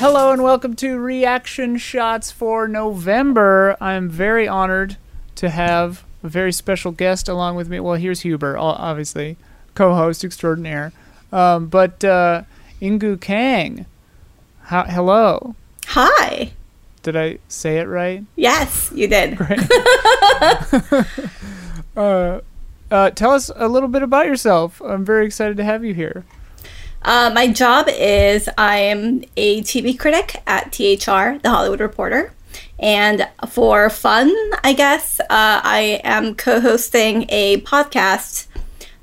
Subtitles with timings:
[0.00, 3.76] Hello and welcome to Reaction Shots for November.
[3.80, 4.96] I'm very honored
[5.34, 7.80] to have a very special guest along with me.
[7.80, 9.36] Well, here's Huber, obviously,
[9.74, 10.92] co-host extraordinaire.
[11.32, 12.42] Um, but uh,
[12.80, 13.86] Inkoo Kang,
[14.66, 15.56] hello.
[15.86, 16.52] Hi.
[17.02, 18.24] Did I say it right?
[18.36, 19.36] Yes, you did.
[19.36, 19.58] Great.
[21.96, 22.40] uh,
[22.88, 24.80] uh, tell us a little bit about yourself.
[24.80, 26.24] I'm very excited to have you here.
[27.02, 32.32] Uh, my job is I'm a TV critic at THR, The Hollywood Reporter.
[32.78, 34.34] And for fun,
[34.64, 38.46] I guess, uh, I am co hosting a podcast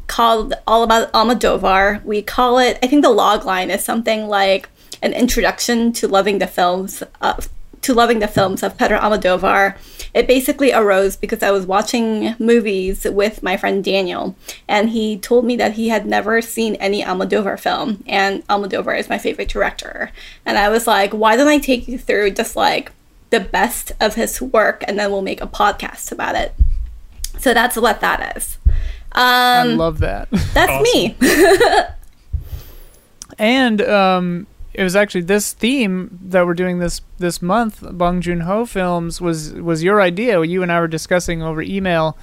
[0.07, 2.03] called All About Almodovar.
[2.03, 4.69] We call it, I think the log line is something like
[5.01, 7.49] an introduction to loving the films of
[7.85, 9.77] to loving the films of Pedro Almodovar.
[10.13, 14.35] It basically arose because I was watching movies with my friend Daniel,
[14.67, 19.09] and he told me that he had never seen any Almodovar film, and Almodovar is
[19.09, 20.11] my favorite director.
[20.45, 22.91] And I was like, why don't I take you through just like
[23.29, 26.53] the best of his work, and then we'll make a podcast about it.
[27.39, 28.57] So that's what that is.
[29.11, 30.29] I Um, love that.
[30.53, 31.15] that's me.
[33.37, 34.47] And um,
[34.77, 39.21] it was actually this theme that we're doing this this month, Bong Joon Ho films,
[39.21, 40.43] was was your idea.
[40.43, 42.17] You and I were discussing over email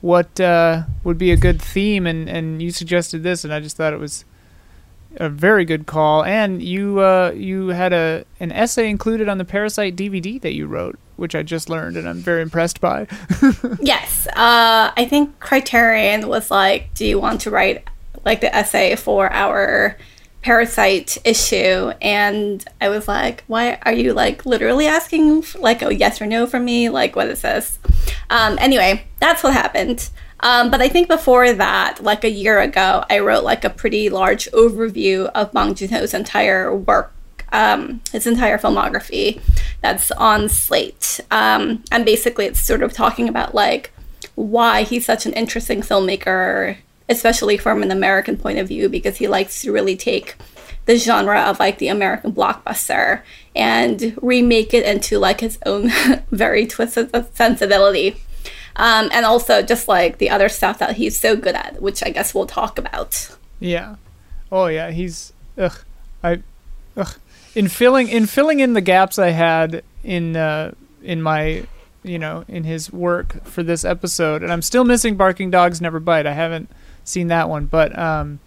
[0.00, 3.76] what uh, would be a good theme, and, and you suggested this, and I just
[3.76, 4.24] thought it was
[5.16, 6.24] a very good call.
[6.24, 10.66] And you uh, you had a an essay included on the Parasite DVD that you
[10.66, 13.06] wrote, which I just learned, and I'm very impressed by.
[13.80, 14.26] Yes.
[14.28, 17.84] Uh, I think Criterion was like, do you want to write
[18.24, 19.96] like the essay for our
[20.42, 21.92] Parasite issue?
[22.00, 26.46] And I was like, why are you like literally asking like a yes or no
[26.46, 26.88] from me?
[26.88, 27.78] Like, what is this?
[28.30, 30.10] Um, anyway, that's what happened.
[30.40, 34.08] Um, but I think before that, like a year ago, I wrote like a pretty
[34.08, 37.12] large overview of Bong Joon Ho's entire work
[37.52, 39.40] um, his entire filmography
[39.80, 41.20] that's on Slate.
[41.30, 43.92] Um, and basically, it's sort of talking about like
[44.34, 46.76] why he's such an interesting filmmaker,
[47.08, 50.36] especially from an American point of view, because he likes to really take
[50.86, 53.22] the genre of like the American blockbuster
[53.54, 55.90] and remake it into like his own
[56.30, 58.16] very twisted sensibility.
[58.76, 62.10] Um, and also just like the other stuff that he's so good at, which I
[62.10, 63.36] guess we'll talk about.
[63.60, 63.96] Yeah.
[64.50, 65.76] Oh yeah, he's ugh.
[66.22, 66.42] I
[66.96, 67.16] ugh.
[67.54, 71.66] In filling in filling in the gaps I had in uh in my
[72.02, 76.00] you know, in his work for this episode, and I'm still missing Barking Dogs Never
[76.00, 76.26] Bite.
[76.26, 76.70] I haven't
[77.08, 78.40] seen that one, but um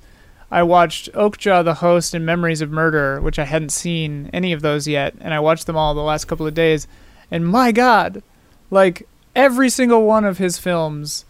[0.53, 4.61] I watched Okja the Host and Memories of Murder, which I hadn't seen any of
[4.61, 6.87] those yet, and I watched them all the last couple of days.
[7.31, 8.21] And my god,
[8.69, 11.23] like every single one of his films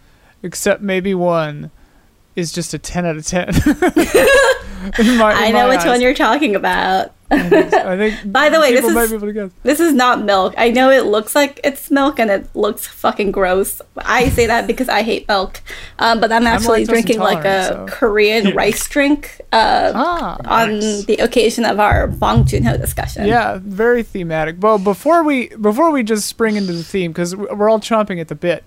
[0.43, 1.69] except maybe one
[2.35, 3.49] is just a 10 out of 10.
[4.97, 5.85] In my- in I know which eyes.
[5.85, 7.11] one you're talking about.
[7.31, 9.51] I think By the way, this people might is- be able to guess.
[9.63, 10.53] This is not milk.
[10.57, 13.81] I know it looks like it's milk and it looks fucking gross.
[13.97, 15.61] I say that because I hate milk.
[15.99, 20.79] Um, but I'm actually lactose drinking like a so- Korean rice drink uh, Ah, on
[20.79, 21.05] nice.
[21.05, 23.25] the occasion of our Bong Joon Ho discussion.
[23.25, 24.57] yeah, very thematic.
[24.59, 28.27] Well, before we before we just spring into the theme because we're all chomping at
[28.27, 28.63] the bit,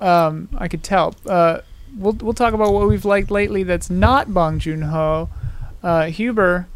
[0.00, 1.14] um, I could tell.
[1.26, 1.60] Uh,
[1.96, 3.62] we'll we'll talk about what we've liked lately.
[3.62, 5.28] That's not Bong Joon Ho.
[5.82, 6.66] Uh, Huber,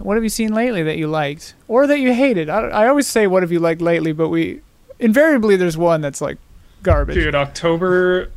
[0.00, 2.48] what have you seen lately that you liked or that you hated?
[2.48, 4.60] I, I always say what have you liked lately, but we
[4.98, 6.38] invariably there's one that's like
[6.82, 7.14] garbage.
[7.14, 8.30] Dude, October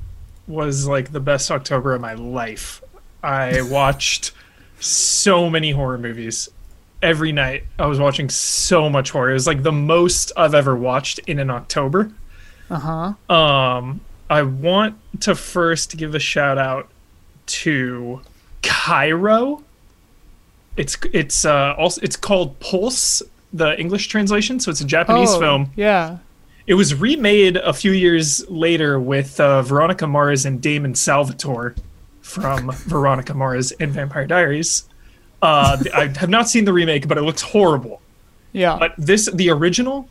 [0.48, 2.84] was like the best October of my life.
[3.24, 4.32] I watched
[4.80, 6.50] so many horror movies.
[7.02, 9.32] Every night I was watching so much horror.
[9.32, 12.12] It was like the most I've ever watched in an October.
[12.70, 13.34] Uh huh.
[13.34, 16.90] Um I want to first give a shout out
[17.46, 18.22] to
[18.62, 19.63] Kairo.
[20.76, 23.22] It's it's uh also it's called Pulse,
[23.52, 25.72] the English translation, so it's a Japanese oh, film.
[25.76, 26.18] Yeah.
[26.66, 31.76] It was remade a few years later with uh, Veronica Mars and Damon Salvatore
[32.22, 34.88] from Veronica Mars and Vampire Diaries.
[35.42, 38.02] Uh, I have not seen the remake, but it looks horrible.
[38.54, 38.78] Yeah.
[38.80, 40.08] But this, the original,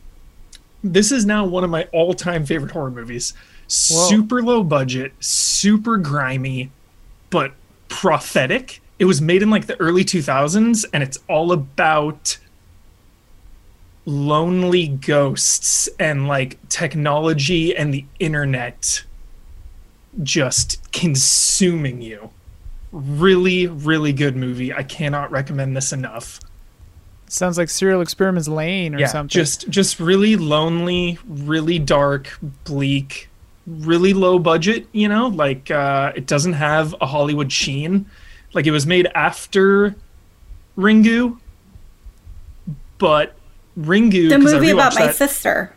[0.83, 3.33] this is now one of my all-time favorite horror movies.
[3.63, 4.09] Whoa.
[4.09, 6.69] Super low budget, super grimy,
[7.31, 7.53] but
[7.87, 8.79] prophetic.
[9.03, 12.37] It was made in like the early 2000s, and it's all about
[14.05, 19.03] lonely ghosts and like technology and the internet
[20.23, 22.29] just consuming you.
[22.93, 24.71] Really, really good movie.
[24.73, 26.39] I cannot recommend this enough.
[27.27, 29.27] Sounds like Serial Experiments Lain or yeah, something.
[29.27, 33.27] just just really lonely, really dark, bleak,
[33.67, 34.87] really low budget.
[34.93, 38.05] You know, like uh, it doesn't have a Hollywood sheen.
[38.53, 39.95] Like it was made after
[40.77, 41.37] Ringu,
[42.97, 43.35] but
[43.79, 44.29] Ringu.
[44.29, 45.15] The 'cause I movie about my that.
[45.15, 45.73] sister.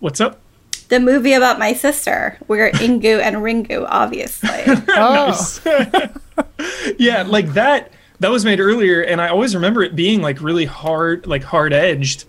[0.00, 0.40] What's up?
[0.88, 4.48] The movie about my sister, where Inkoo and Ringu, obviously.
[4.88, 5.58] Oh,
[6.98, 7.92] yeah, like that.
[8.20, 11.72] That was made earlier, and I always remember it being like really hard, like hard
[11.72, 12.24] edged.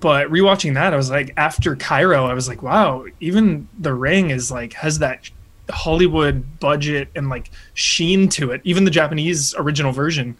[0.00, 4.30] But rewatching that, I was like, after Kairo, I was like, wow, even The Ring
[4.30, 5.30] is like has that
[5.72, 8.60] Hollywood budget and like sheen to it.
[8.64, 10.36] Even the Japanese original version.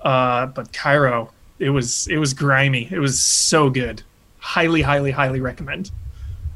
[0.00, 2.88] Uh, but Kairo, it was it was grimy.
[2.90, 4.02] It was so good.
[4.38, 5.90] Highly, highly, highly recommend.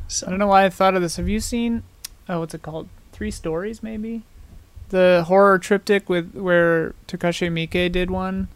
[0.08, 1.16] So I don't know why I thought of this.
[1.16, 1.82] Have you seen?
[2.28, 2.88] Oh, what's it called?
[3.12, 4.22] Three Stories, maybe.
[4.90, 8.48] The horror triptych with where Takashi Miike did one.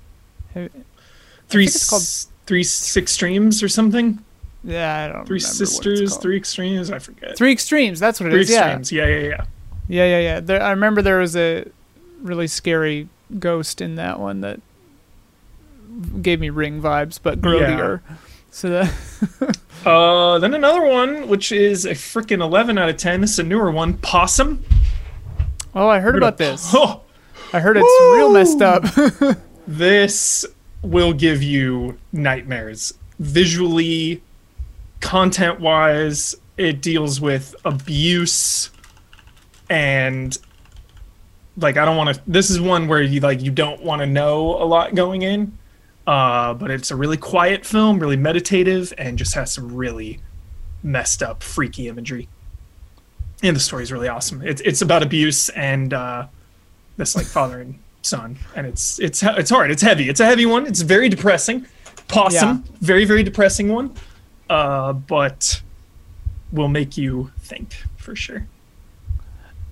[1.48, 2.02] Three, it's called-
[2.46, 4.18] three six streams or something.
[4.64, 5.26] yeah, I don't.
[5.26, 6.90] Three remember what it's sisters, three extremes.
[6.90, 7.36] I forget.
[7.36, 8.00] Three extremes.
[8.00, 8.50] That's what it Three is.
[8.50, 8.92] Yeah, extremes.
[8.92, 9.28] Yeah, yeah, yeah.
[9.28, 9.44] yeah,
[9.88, 10.20] yeah, yeah.
[10.20, 10.40] Yeah.
[10.40, 11.66] There, I remember there was a
[12.22, 14.60] really scary ghost in that one that
[16.22, 18.00] gave me ring vibes, but grodier.
[18.50, 23.20] So that Uh, then another one, which is a freaking 11 out of 10.
[23.20, 23.94] This is a newer one.
[23.98, 24.64] Possum.
[25.76, 26.72] oh, I heard about this.
[26.74, 27.02] Oh,
[27.52, 28.82] I heard it's real messed up.
[29.68, 30.44] this
[30.82, 32.94] will give you nightmares.
[33.20, 34.22] Visually,
[35.00, 38.70] content wise, it deals with abuse
[39.68, 40.36] and
[41.56, 44.06] like I don't want to this is one where you like you don't want to
[44.06, 45.56] know a lot going in.
[46.06, 50.20] Uh, but it's a really quiet film, really meditative, and just has some really
[50.82, 52.28] messed up, freaky imagery.
[53.42, 54.40] And the story is really awesome.
[54.42, 56.26] It's it's about abuse and uh,
[56.96, 59.70] this like father and son, and it's it's it's hard.
[59.70, 60.08] It's heavy.
[60.08, 60.66] It's a heavy one.
[60.66, 61.66] It's very depressing.
[62.08, 63.92] Possum, very very depressing one,
[64.48, 65.60] uh, but
[66.52, 68.46] will make you think for sure.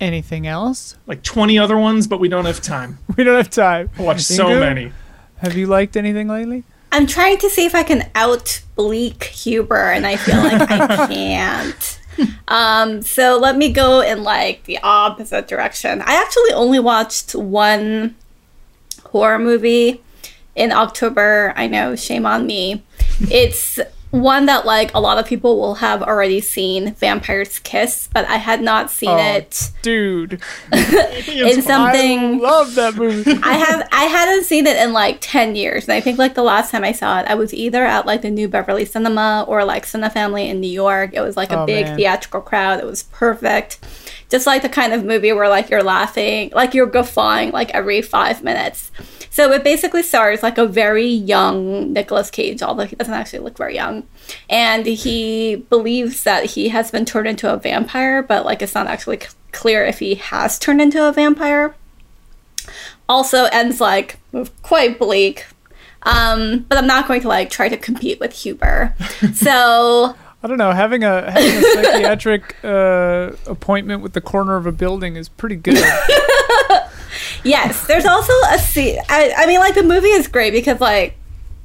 [0.01, 0.97] Anything else?
[1.07, 2.99] Like twenty other ones, but we don't have time.
[3.17, 3.91] We don't have time.
[3.99, 4.61] I watched so Inkoo?
[4.61, 4.93] many.
[5.39, 6.65] Have you liked anything lately?
[6.91, 11.07] I'm trying to see if I can out bleak Huber, and I feel like I
[11.13, 12.01] can't.
[12.49, 16.03] Um, so let me go in like the opposite direction.
[16.03, 18.15] I actually only watched one
[19.07, 20.03] horror movie
[20.55, 21.53] in October.
[21.57, 22.85] I know, shame on me.
[23.31, 23.79] It's
[24.21, 28.37] one that like a lot of people will have already seen, Vampire's Kiss, but I
[28.37, 29.17] had not seen Oh.
[29.37, 30.41] it Dude,
[30.73, 33.33] in something I love that movie.
[33.43, 36.43] I have I hadn't seen it in like ten years, and I think like the
[36.43, 39.65] last time I saw it, I was either at like the New Beverly Cinema or
[39.65, 41.11] like Cine Family in New York.
[41.13, 41.97] It was like a Oh, big man.
[41.97, 42.79] theatrical crowd.
[42.81, 43.79] It was perfect,
[44.35, 48.03] just like the kind of movie where like you're laughing, like you're guffawing like every
[48.03, 48.91] five minutes.
[49.31, 53.57] So it basically stars like a very young Nicolas Cage, although he doesn't actually look
[53.57, 54.03] very young,
[54.51, 58.89] and he believes that he has been turned into a vampire, but like it's not
[58.89, 61.77] actually c- clear if he has turned into a vampire
[63.09, 64.19] also ends like
[64.63, 65.47] quite bleak.
[66.03, 68.97] Um, but I'm not going to like try to compete with Huber.
[69.35, 70.73] So I don't know.
[70.73, 75.57] Having a having a psychiatric uh, appointment with the corner of a building is pretty
[75.57, 75.79] good.
[77.45, 79.01] yes, there's also a scene.
[79.09, 81.17] I, I mean, like the movie is great because like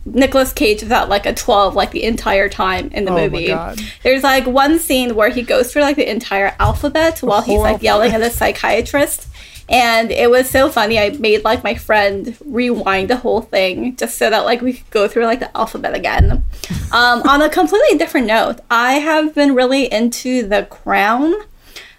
[0.06, 3.27] Nicolas Cage is at like a 12 like the entire time in the Oh my
[3.27, 3.48] movie.
[3.48, 3.82] God.
[4.01, 7.82] There's like one scene where he goes through like the entire alphabet while he's like
[7.84, 9.27] yelling at the psychiatrist.
[9.70, 10.98] And it was so funny.
[10.98, 14.90] I made like my friend rewind the whole thing just so that like we could
[14.90, 16.44] go through like the alphabet again.
[16.92, 21.36] Um, on a completely different note, I have been really into The Crown.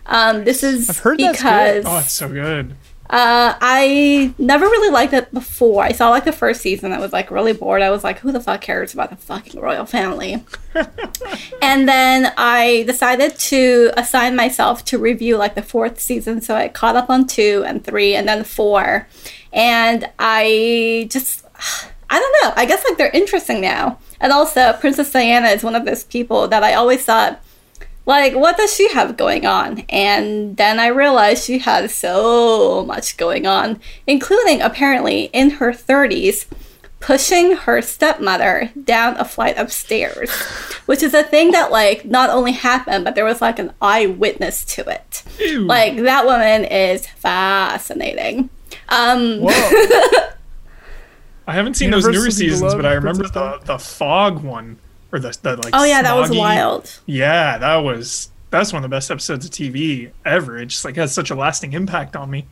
[0.06, 1.84] Um, this is I've heard because.
[1.86, 2.74] Oh, it's so good.
[3.10, 5.82] Uh, I never really liked it before.
[5.82, 6.92] I saw like the first season.
[6.92, 7.82] I was like really bored.
[7.82, 10.44] I was like, who the fuck cares about the fucking royal family?
[11.62, 16.40] and then I decided to assign myself to review like the fourth season.
[16.40, 19.08] So I caught up on two and three and then four.
[19.52, 21.44] And I just,
[22.08, 22.52] I don't know.
[22.54, 23.98] I guess like they're interesting now.
[24.20, 27.42] And also, Princess Diana is one of those people that I always thought
[28.10, 29.84] like what does she have going on?
[29.88, 36.46] And then i realized she has so much going on including apparently in her 30s
[36.98, 40.30] pushing her stepmother down a flight of stairs
[40.84, 44.64] which is a thing that like not only happened but there was like an eyewitness
[44.64, 45.22] to it.
[45.38, 45.66] Ew.
[45.66, 48.50] like that woman is fascinating.
[48.88, 49.50] Um Whoa.
[51.46, 54.78] I haven't seen those newer seasons, but I remember the the fog one
[55.12, 55.70] or the, the like.
[55.74, 59.52] oh yeah that was wild Yeah, that was that's one of the best episodes of
[59.52, 60.58] TV ever.
[60.58, 62.46] It just like has such a lasting impact on me.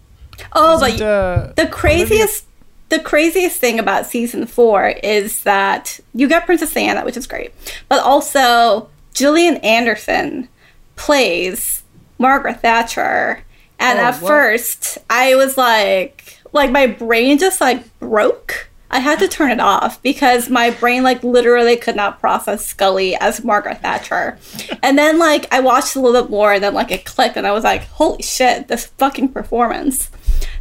[0.52, 2.44] oh but Isn't, uh, The craziest
[2.88, 7.52] the craziest thing about season four is that you get Princess Diana, which is great,
[7.88, 10.48] but also Gillian Anderson
[10.96, 11.82] plays
[12.18, 13.42] Margaret Thatcher.
[13.80, 14.28] And Oh, at what?
[14.28, 19.60] first I was like like my brain just like broke I had to turn it
[19.60, 24.38] off because my brain like literally could not process Scully as Margaret Thatcher.
[24.82, 27.46] And then like I watched a little bit more and then like it clicked and
[27.46, 30.10] I was like, holy shit, this fucking performance.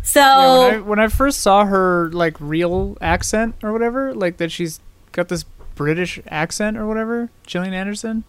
[0.03, 4.37] So Yeah, when, I, when I first saw her like real accent or whatever, like
[4.37, 4.79] that she's
[5.13, 5.43] got this
[5.75, 8.25] British accent or whatever, Gillian Anderson,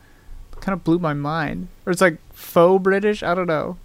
[0.60, 1.68] kind of blew my mind.
[1.86, 3.22] Or it's like faux British.
[3.22, 3.78] I don't know.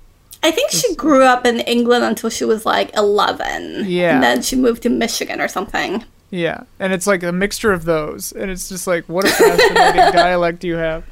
[0.44, 3.86] I think she grew up in England until she was like 11.
[3.88, 4.16] Yeah.
[4.16, 6.04] And then she moved to Michigan or something.
[6.30, 10.12] Yeah, and it's like a mixture of those, and it's just like what a fascinating
[10.14, 11.04] dialect you have.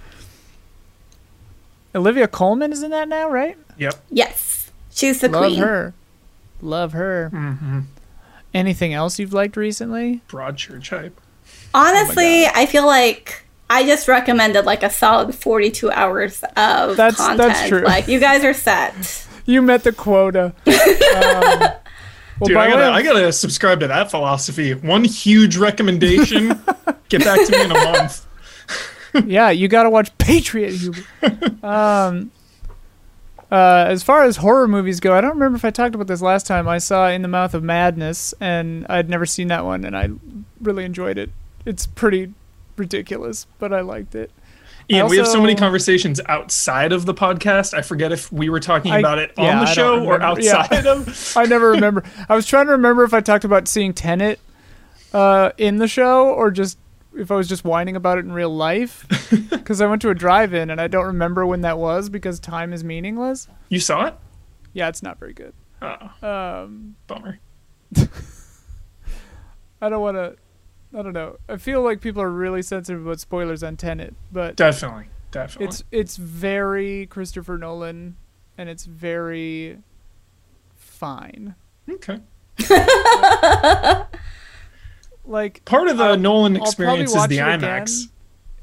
[1.94, 3.56] Olivia Colman is in that now, right?
[3.78, 4.04] Yep.
[4.10, 4.72] Yes.
[4.90, 5.60] She's the Love queen.
[5.60, 5.94] Love her.
[6.62, 7.30] Love her.
[7.32, 7.80] Mm-hmm.
[8.56, 10.22] Anything else you've liked recently?
[10.28, 11.22] Broadchurch hype.
[11.74, 13.41] Honestly, I feel like
[13.72, 17.38] I just recommended like a solid 42 hours of That's- content.
[17.38, 17.82] that's true.
[17.84, 19.26] Like you guys are set.
[19.46, 20.54] You met the quota.
[21.22, 21.60] Um,
[22.40, 24.74] well, Dude, by I gotta, of- I gotta subscribe to that philosophy.
[24.74, 26.48] One huge recommendation.
[27.10, 28.26] Get back to me in a month.
[29.28, 30.72] yeah, you got to watch Patriot.
[30.72, 31.02] Huber.
[31.64, 32.32] um,
[33.52, 36.22] uh, as far as horror movies go, I don't remember if I talked about this
[36.22, 36.68] last time.
[36.68, 40.10] I saw In the Mouth of Madness, and I'd never seen that one, and I
[40.62, 41.30] really enjoyed it.
[41.66, 42.34] It's pretty
[42.82, 44.32] ridiculous, but I liked it.
[44.90, 47.74] Ian, we have so many conversations outside of the podcast.
[47.74, 50.42] I forget if we were talking I- about it on yeah, the show or remember.
[50.42, 50.58] Yeah.
[50.58, 51.34] outside of.
[51.38, 52.04] I never remember.
[52.28, 54.40] I was trying to remember if I talked about seeing Tenet
[55.14, 56.78] uh, in the show or just
[57.16, 59.06] if I was just whining about it in real life.
[59.52, 62.74] Because I went to a drive-in and I don't remember when that was because time
[62.74, 63.48] is meaningless.
[63.70, 64.16] You saw it?
[64.74, 65.54] Yeah, it's not very good.
[65.82, 66.12] Oh,
[66.64, 67.40] Um, bummer.
[69.82, 70.36] I don't want to.
[70.94, 71.38] I don't know.
[71.48, 75.68] I feel like people are really sensitive about spoilers on Tenet, but Definitely, definitely.
[75.68, 78.18] it's it's very Christopher Nolan,
[78.58, 79.78] and it's very
[80.76, 81.56] fine.
[81.90, 82.20] okay.
[85.24, 87.62] Like Part of the I'll- Nolan experience is the it again.
[87.62, 88.10] IMAX.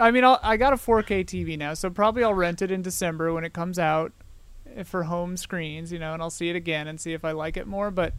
[0.01, 2.83] I mean, I'll, I got a 4K TV now, so probably I'll rent it in
[2.83, 4.13] December when it comes out
[4.85, 7.57] for home screens, you know, and I'll see it again and see if I like
[7.57, 7.91] it more.
[7.91, 8.13] But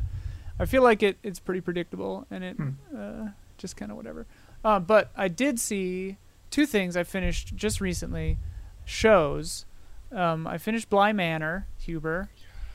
[0.58, 2.70] I feel like it it's pretty predictable and it Hmm.
[2.96, 3.28] uh,
[3.60, 4.26] just kind of whatever.
[4.66, 6.18] Uh, but I did see
[6.50, 8.38] two things I finished just recently
[8.86, 9.66] shows.
[10.12, 12.30] Um, I finished Bly Manor, Huber,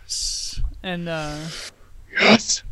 [0.04, 0.60] Yes.
[0.82, 1.36] and uh,
[2.12, 2.62] Yes.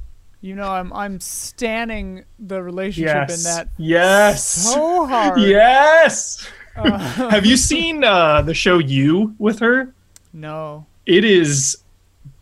[0.40, 4.46] you know I'm I'm standing the relationship in that Yes.
[4.46, 5.40] so hard.
[5.40, 6.46] Yes.
[6.76, 6.96] Uh,
[7.30, 9.92] Have you seen uh, the show You with her?
[10.32, 10.86] no.
[11.04, 11.78] It is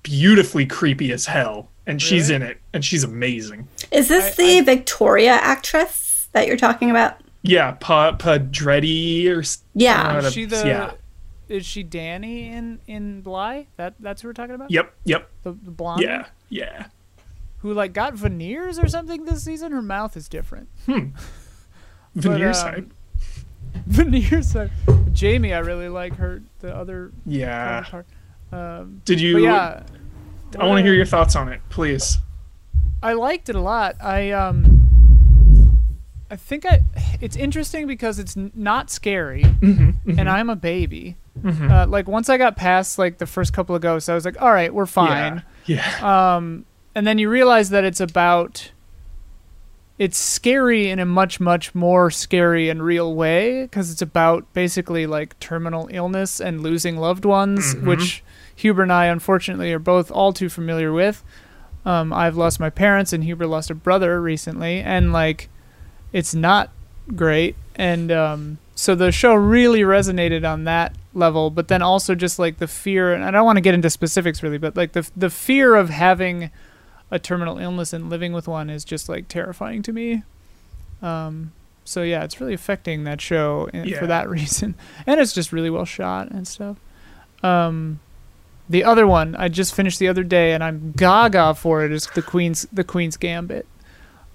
[0.02, 3.66] beautifully creepy as hell, and she's in it, and she's amazing.
[3.92, 7.16] Is this I- the Victoria actress that you're talking about?
[7.42, 9.42] Yeah, Pa Pedretti or
[9.75, 10.18] Yeah.
[10.18, 10.56] Is she the?
[10.66, 10.92] yeah.
[11.49, 13.66] Is she Danny in in Bly?
[13.76, 14.70] That that's who we're talking about.
[14.70, 16.02] Yep, yep, The, the blonde.
[16.02, 16.87] yeah, yeah.
[17.59, 19.73] Who like got veneers or something this season?
[19.73, 20.68] Her mouth is different.
[20.87, 21.09] Hmm.
[22.14, 22.92] Veneers um, hype.
[23.87, 24.54] veneers.
[24.56, 24.70] Are,
[25.12, 26.42] Jamie, I really like her.
[26.61, 27.82] The other Yeah.
[27.85, 28.06] counterpart.
[28.52, 29.38] Um, Did you?
[29.38, 29.82] yeah,
[30.59, 32.18] I want to hear your thoughts on it, please.
[33.02, 33.97] I liked it a lot.
[34.02, 35.78] I um,
[36.30, 36.80] I think I.
[37.21, 41.16] It's interesting because it's n- not scary, Mm-hmm, and I'm a baby.
[41.45, 44.40] Uh, like once I got past like the first couple of ghosts, I was like,
[44.42, 45.42] all right, we're fine.
[45.64, 45.83] Yeah.
[46.00, 46.37] yeah.
[46.37, 48.73] um, and then you realize that it's about
[49.99, 55.07] it's scary in a much much more scary and real way because it's about basically
[55.07, 57.85] like terminal illness and losing loved ones Mhm.
[57.87, 58.25] which
[58.57, 61.23] huber and i unfortunately are both all too familiar with
[61.84, 65.49] um, i've lost my parents and huber lost a brother recently and like
[66.12, 66.70] it's not
[67.14, 67.54] great.
[67.76, 72.58] And um, so the show really resonated on that level but then also just like
[72.58, 75.30] the fear and i don't want to get into specifics really but like the the
[75.30, 76.50] fear of having
[77.10, 80.22] a terminal illness and living with one is just like terrifying to me.
[81.02, 81.52] Um,
[81.84, 83.99] so yeah it's really affecting that show in, Yeah.
[83.99, 84.75] for that reason.
[85.06, 86.76] And it's just really well shot and stuff.
[87.42, 87.99] Um,
[88.70, 92.06] the other one I just finished the other day and I'm gaga for it is
[92.14, 93.66] the Queen's the Queen's Gambit.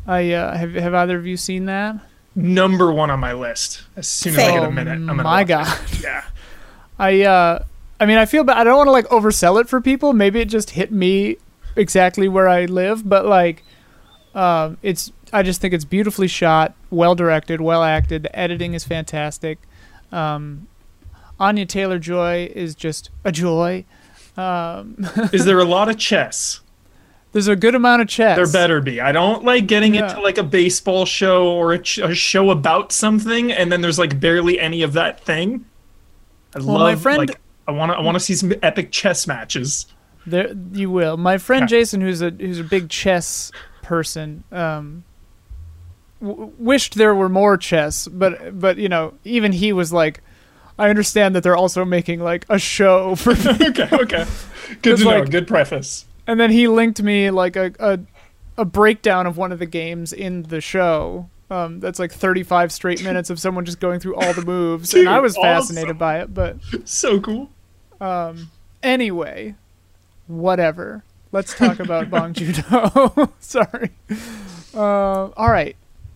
[0.06, 1.96] I uh, have have either of you seen that?
[2.36, 3.84] Number one on my list.
[3.96, 5.80] As soon as I get a minute, I'm gonna my god.
[5.86, 6.00] it.
[6.04, 6.26] Yeah.
[7.00, 7.64] I uh
[8.00, 10.12] I mean I feel bad I don't want to like oversell it for people.
[10.12, 11.38] Maybe it just hit me
[11.78, 13.64] exactly where I live, but like
[14.36, 18.24] um it's I just think it's beautifully shot, well directed, well acted.
[18.24, 19.60] The editing is fantastic.
[20.12, 20.68] Um
[21.40, 23.86] Anya Taylor Joy is just a joy.
[24.38, 24.96] Um
[25.34, 26.62] Is there a lot of chess?
[27.32, 28.38] there's a good amount of chess.
[28.38, 29.02] There better be.
[29.02, 30.10] I don't like getting Yeah.
[30.10, 34.00] into like a baseball show or a, ch- a show about something, and then there's
[34.00, 35.66] like barely any of that thing.
[36.56, 38.92] I Well, love my friend- like I want to I want to see some epic
[38.92, 39.86] chess matches.
[40.26, 41.18] There, you will.
[41.18, 41.72] My friend Okay.
[41.72, 43.52] Jason, who's a who's a big chess
[43.82, 45.04] person, um,
[46.22, 50.22] w- wished there were more chess, but but you know, even he was like,
[50.78, 53.32] I understand that they're also making like a show for.
[53.62, 54.26] okay, okay.
[54.82, 55.24] Good to know.
[55.26, 56.06] Good preface.
[56.28, 58.00] and then he linked me like a a,
[58.58, 61.30] a breakdown of one of the games in the show.
[61.50, 65.08] Um, that's like 35 straight minutes of someone just going through all the moves, and
[65.08, 65.98] I Dude, was fascinated awesome.
[65.98, 66.34] by it.
[66.34, 67.50] But So cool.
[68.02, 68.50] um,
[68.82, 69.56] anyway,
[70.28, 71.04] whatever.
[71.32, 73.30] Let's talk about Bong Joon Ho.
[73.40, 73.92] Sorry.
[74.74, 75.76] Uh, all right.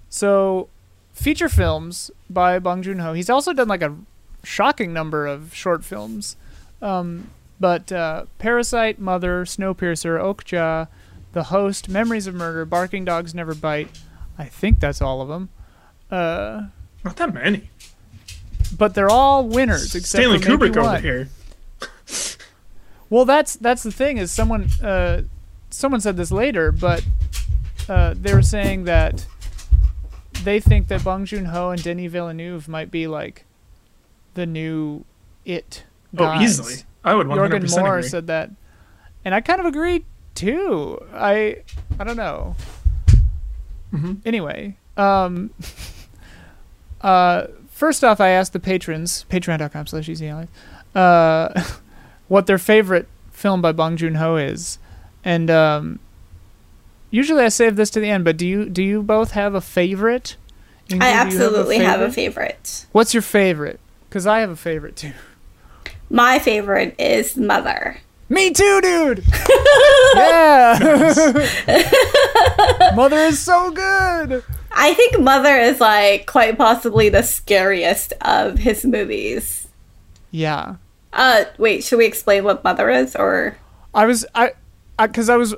[0.10, 0.70] So,
[1.14, 3.14] feature films by Bong Joon Ho.
[3.14, 3.96] He's also done like a
[4.44, 6.36] shocking number of short films.
[6.82, 7.30] Um,
[7.60, 10.88] but uh, Parasite, Mother, Snowpiercer, Okja,
[11.34, 13.90] The Host, Memories of Murder, Barking Dogs Never Bite.
[14.38, 15.50] I think that's all of them.
[16.10, 16.68] Uh,
[17.04, 17.70] Not that many.
[18.78, 21.02] but they're all winners except Stanley Kubrick over one.
[21.02, 21.30] here.
[23.10, 25.24] Well, that's that's the thing is someone uh,
[25.72, 27.04] someone said this later, but
[27.88, 29.26] uh, they were saying that
[30.44, 33.46] they think that Bong Joon Ho and Denis Villeneuve might be like
[34.36, 35.06] the new
[35.46, 35.84] it
[36.18, 36.76] Oh, easily.
[37.04, 38.10] I would 100% Jorgen Moore agree.
[38.10, 38.50] said that,
[39.24, 40.06] and I kind of agree
[40.36, 41.00] too.
[41.14, 41.58] I
[42.00, 42.56] I don't know.
[43.94, 44.18] Mhm.
[44.26, 45.50] Anyway, um,
[47.02, 50.48] uh, first off, I asked the patrons, patreon.com slash easy allies,
[50.96, 51.64] uh,
[52.28, 54.78] what their favorite film by Bong Joon Ho is,
[55.24, 56.00] and um,
[57.12, 58.26] usually I save this to the end.
[58.26, 60.36] But do you do you both have a favorite?
[60.90, 62.68] Ingrid, I do you absolutely have a favorite?
[62.68, 62.86] favorite.
[62.92, 63.80] What's your favorite?
[64.10, 65.14] Because I have a favorite too.
[66.10, 68.02] My favorite is Mother.
[68.28, 69.24] Me too, dude.
[70.16, 71.14] yeah.
[72.96, 74.44] Mother is so good.
[74.72, 79.68] I think Mother is like quite possibly the scariest of his movies.
[80.32, 80.76] Yeah.
[81.14, 83.58] Uh, wait, should we explain what Mother is, or
[83.94, 84.54] I was I
[85.08, 85.56] cuz I was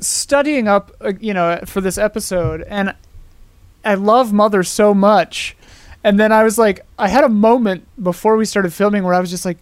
[0.00, 2.94] studying up uh, you know for this episode and
[3.84, 5.56] I love Mother so much.
[6.04, 9.20] And then I was like I had a moment before we started filming where I
[9.20, 9.58] was just like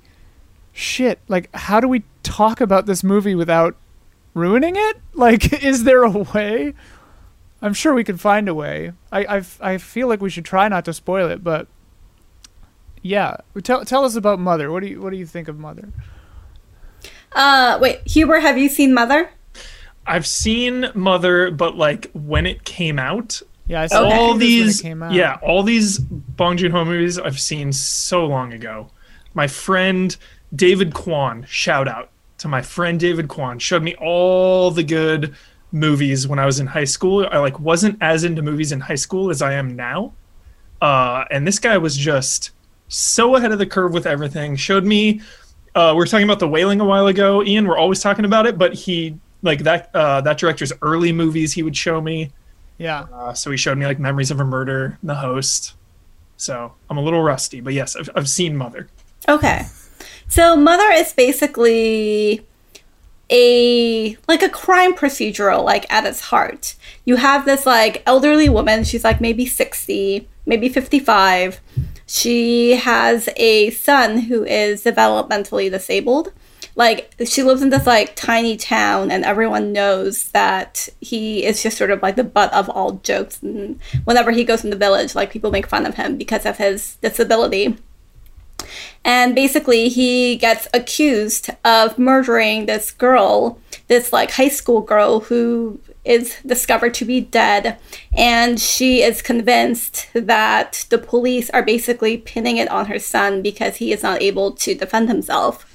[0.72, 3.76] shit, like how do we talk about this movie without
[4.35, 4.96] ruining it?
[5.14, 6.74] Like is there a way?
[7.61, 8.92] I'm sure we could find a way.
[9.12, 11.68] I I, I feel like we should try not to spoil it, but
[13.02, 14.72] yeah, tell tell us about Mother.
[14.72, 15.88] What do you what do you think of Mother?
[17.33, 19.31] uh, wait, Huber, have you seen Mother?
[20.07, 24.18] I've seen Mother, but like when it came out, Yeah, I saw Okay.
[24.18, 25.12] All think when it these, came out.
[25.14, 28.90] yeah, all these Bong Joon Ho movies I've seen so long ago.
[29.32, 30.14] My friend
[30.54, 35.35] David Kwan, shout out to my friend David Kwan, showed me all the good
[35.72, 37.26] movies when I was in high school.
[37.32, 40.12] I like wasn't as into movies in high school as I am now,
[40.82, 42.50] uh, and this guy was just
[42.88, 44.54] so ahead of the curve with everything.
[44.54, 45.22] Showed me.
[45.74, 47.66] Uh, we were talking about the Wailing a while ago, Ian.
[47.66, 51.62] We're always talking about it, but he like that uh, that director's early movies he
[51.62, 52.30] would show me.
[52.78, 53.06] Yeah.
[53.12, 55.74] Uh, so he showed me like Memories of a Murder, The Host.
[56.37, 58.88] So I'm a little rusty, but yes, I've, I've seen Mother.
[59.28, 59.66] Okay.
[60.28, 62.44] So Mother is basically
[63.30, 66.74] a like a crime procedural like at its heart.
[67.04, 71.61] You have this like elderly woman, she's like maybe 60, maybe 55.
[72.06, 76.32] She has a son who is developmentally disabled.
[76.74, 81.76] Like she lives in this like tiny town and everyone knows that he is just
[81.76, 85.14] sort of like the butt of all jokes and whenever he goes in the village
[85.14, 87.76] like people make fun of him because of his disability.
[89.04, 93.58] And basically, he gets accused of murdering this girl,
[93.88, 97.78] this like high school girl who is discovered to be dead.
[98.16, 103.76] And she is convinced that the police are basically pinning it on her son because
[103.76, 105.68] he is not able to defend himself.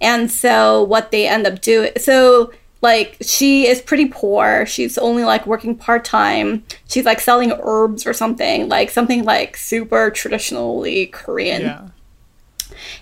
[0.00, 4.64] And so, what they end up doing, so like she is pretty poor.
[4.66, 6.64] She's only like working part time.
[6.88, 11.62] She's like selling herbs or something, like something like super traditionally Korean.
[11.62, 11.88] Yeah.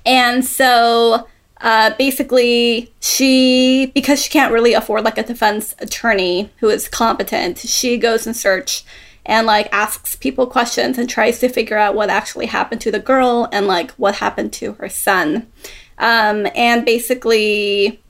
[0.06, 1.26] And so
[1.61, 7.59] uh, basically, she, because she can't really afford like a defense attorney who is competent,
[7.59, 8.85] she goes in search
[9.24, 12.98] and like asks people questions and tries to figure out what actually happened to the
[12.98, 15.50] girl and like what happened to her son.
[15.98, 18.00] Um, and basically,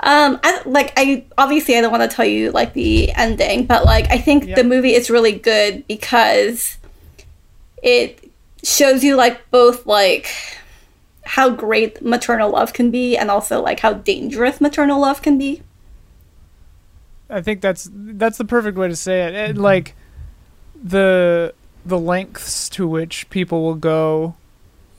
[0.00, 3.84] um, I like I obviously I don't want to tell you like the ending, but
[3.84, 4.56] like I think Yeah.
[4.56, 6.78] the movie is really good because
[7.82, 8.30] it
[8.62, 10.28] shows you like both like
[11.24, 15.62] how great maternal love can be and also like how dangerous maternal love can be.
[17.28, 19.34] I think that's that's the perfect way to say it.
[19.34, 19.56] it.
[19.58, 19.94] Like
[20.82, 21.52] the
[21.84, 24.36] the lengths to which people will go.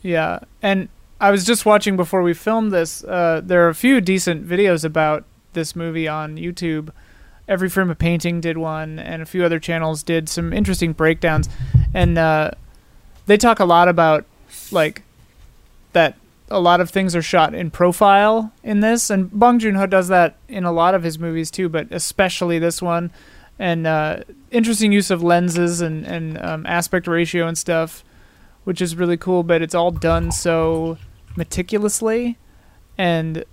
[0.02, 0.40] Yeah.
[0.62, 0.90] And
[1.20, 4.86] I was just watching before we filmed this, uh, there are a few decent videos
[4.86, 6.92] about this movie on YouTube.
[7.48, 11.50] Every Frame of Painting did one, and a few other channels did some interesting breakdowns,
[11.94, 12.52] and uh,
[13.26, 14.26] they talk a lot about
[14.72, 15.02] like
[15.94, 16.16] that.
[16.50, 20.08] A lot of things are shot in profile in this, and Bong Joon Ho does
[20.10, 23.12] that in a lot of his movies too, but especially this one.
[23.60, 28.04] And uh, interesting use of lenses and and um, aspect ratio and stuff,
[28.66, 29.44] which is really cool.
[29.44, 30.98] But it's all done so
[31.38, 32.38] meticulously,
[32.98, 33.46] and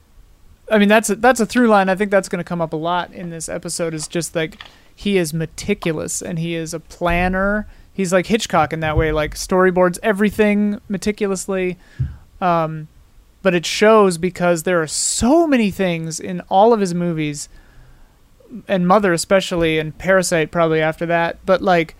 [0.70, 1.88] I mean that's a, that's a through line.
[1.88, 3.94] I think that's going to come up a lot in this episode.
[3.94, 4.58] Is just like
[4.94, 7.68] he is meticulous and he is a planner.
[7.92, 11.78] He's like Hitchcock in that way, like storyboards everything meticulously.
[12.40, 12.88] Um,
[13.42, 17.48] but it shows because there are so many things in all of his movies,
[18.66, 21.44] and Mother especially, and Parasite probably after that.
[21.44, 21.94] But like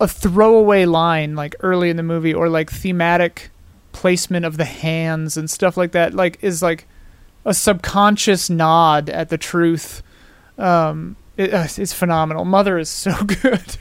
[0.00, 3.50] a throwaway line, like early in the movie, or like thematic
[3.94, 6.86] placement of the hands and stuff like that, like is like
[7.46, 10.02] a subconscious nod at the truth.
[10.58, 12.44] Um, it, uh, it's phenomenal.
[12.44, 13.76] Mother is so good.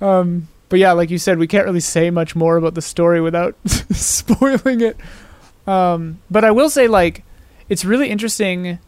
[0.00, 3.20] um, but yeah, like you said, we can't really say much more about the story
[3.20, 4.96] without spoiling it.
[5.66, 7.24] Um, but I will say, like,
[7.68, 8.78] it's really interesting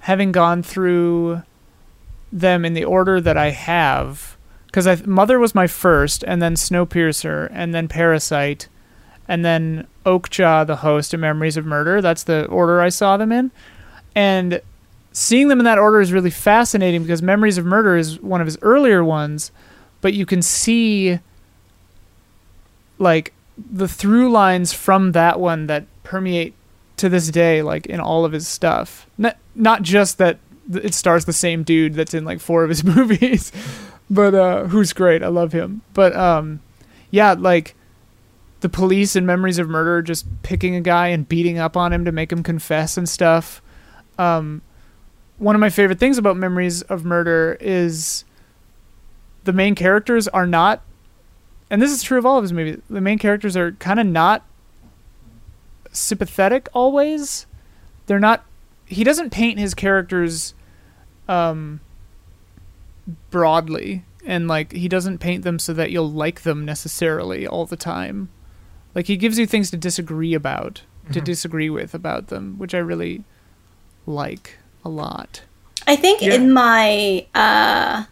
[0.00, 1.42] having gone through
[2.32, 7.48] them in the order that I have, because Mother was my first, and then Snowpiercer,
[7.52, 8.68] and then Parasite,
[9.28, 12.00] and then Okja, the host of Memories of Murder.
[12.00, 13.50] That's the order I saw them in.
[14.14, 14.60] And
[15.12, 18.46] seeing them in that order is really fascinating because Memories of Murder is one of
[18.46, 19.50] his earlier ones,
[20.00, 21.18] but you can see
[22.98, 26.54] like the through lines from that one that permeate
[26.96, 29.06] to this day like in all of his stuff.
[29.18, 30.38] Not not just that
[30.72, 33.52] it stars the same dude that's in like four of his movies,
[34.08, 35.22] but uh who's great.
[35.22, 35.82] I love him.
[35.94, 36.60] But um
[37.10, 37.74] yeah, like
[38.60, 42.04] the police and memories of murder just picking a guy and beating up on him
[42.04, 43.60] to make him confess and stuff.
[44.18, 44.62] Um,
[45.38, 48.24] one of my favorite things about memories of murder is
[49.44, 50.82] the main characters are not,
[51.68, 52.80] and this is true of all of his movies.
[52.88, 54.44] The main characters are kind of not
[55.92, 57.46] sympathetic always.
[58.06, 58.44] They're not.
[58.86, 60.54] He doesn't paint his characters
[61.28, 61.80] um,
[63.30, 67.76] broadly and like he doesn't paint them so that you'll like them necessarily all the
[67.76, 68.28] time
[68.96, 70.80] like he gives you things to disagree about,
[71.12, 71.24] to Mhm.
[71.24, 73.22] disagree with about them, which I really
[74.06, 75.42] like a lot.
[75.86, 76.34] I think Yeah.
[76.34, 78.04] in my uh,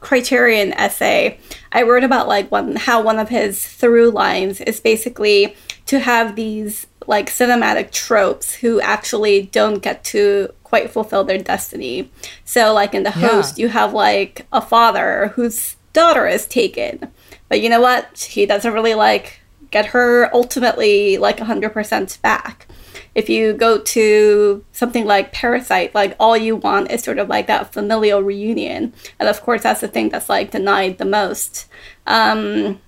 [0.00, 1.38] Criterion essay,
[1.72, 6.36] I wrote about like one how one of his through lines is basically to have
[6.36, 12.10] these like cinematic tropes who actually don't get to quite fulfill their destiny.
[12.44, 13.28] So like in the Yeah.
[13.28, 17.08] host, you have like a father whose daughter is taken,
[17.48, 18.28] but you know what?
[18.30, 19.40] He doesn't really like
[19.74, 22.66] get her ultimately like 100% back
[23.14, 27.46] if you go to something like Parasite, like all you want is sort of like
[27.46, 28.92] that familial reunion.
[29.20, 31.66] And of course, that's the thing that's like denied the most.
[32.06, 32.80] Um,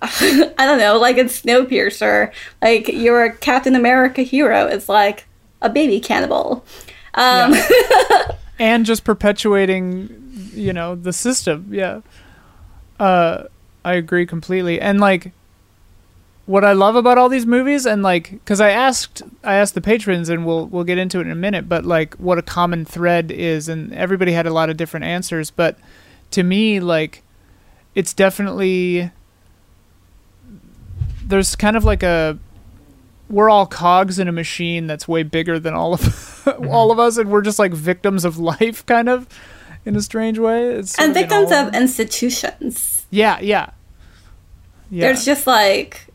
[0.02, 5.26] I don't know, like in Snowpiercer, like your Captain America hero is like
[5.60, 6.64] a baby cannibal.
[7.14, 7.54] Um,
[8.58, 11.68] And just perpetuating, you know, the system.
[11.72, 12.02] Yeah.
[13.00, 13.44] Uh,
[13.84, 14.80] I agree completely.
[14.80, 15.32] And like,
[16.46, 19.80] what I love about all these movies, and like, because I asked, I asked the
[19.80, 21.68] patrons, and we'll we'll get into it in a minute.
[21.68, 25.50] But like, what a common thread is, and everybody had a lot of different answers.
[25.50, 25.78] But
[26.32, 27.22] to me, like,
[27.94, 29.10] it's definitely
[31.26, 32.38] there's kind of like a
[33.30, 37.00] we're all cogs in a machine that's way bigger than all of all of mm-hmm.
[37.00, 39.26] us and we're just like victims of life kind of
[39.86, 43.06] in a strange way it's and victims all of institutions.
[43.10, 43.70] yeah yeah
[44.90, 46.06] yeah There's just like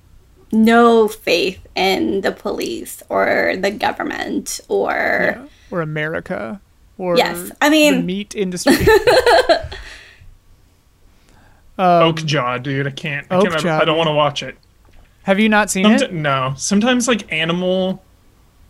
[0.52, 5.36] no faith in the police or the government or.
[5.38, 5.46] yeah.
[5.72, 6.60] or america
[6.98, 8.74] or Yes, I the mean- meat industry
[11.78, 12.88] um, Okja, dude.
[12.88, 13.26] I can't.
[13.32, 14.58] I, can't I don't want to watch it.
[15.24, 16.54] have you not seen Somet- it no.
[16.58, 18.04] Sometimes like animal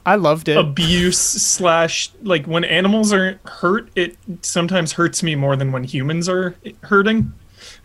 [0.06, 5.56] i loved it abuse slash like when animals are hurt, it sometimes hurts me more
[5.58, 7.34] than when humans are hurting.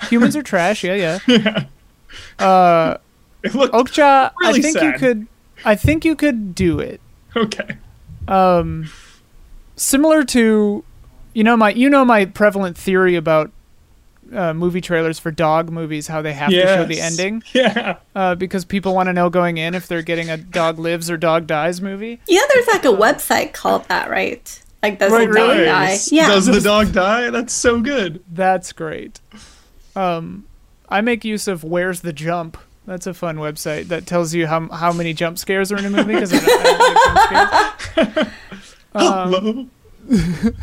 [0.09, 1.18] humans are trash yeah yeah
[2.38, 2.44] Yeah.
[2.46, 2.98] uh
[3.44, 5.26] It looked okja Really i think you could
[5.64, 7.00] i think you could do it
[7.37, 7.76] okay.
[8.26, 8.90] um
[9.76, 10.85] similar to
[11.35, 13.50] you know my you know my prevalent theory about
[14.33, 17.98] uh, movie trailers for dog movies how they have to show the ending Yeah.
[18.16, 21.16] uh, because people want to know going in if they're getting a dog lives or
[21.18, 24.61] dog dies movie yeah there's like a website called that, right?
[24.83, 25.64] Like, does Right, the dog really?
[25.66, 25.96] die?
[26.11, 26.28] Yeah.
[26.28, 27.30] Does the dog die?
[27.30, 28.22] That's so good.
[28.33, 29.20] that's great
[29.94, 30.46] um
[30.88, 34.68] i make use of where's the jump that's a fun website that tells you how
[34.68, 38.11] how many jump scares are in a movie because I, don't- I don't like jump
[38.14, 38.27] scares.
[38.97, 39.70] Um,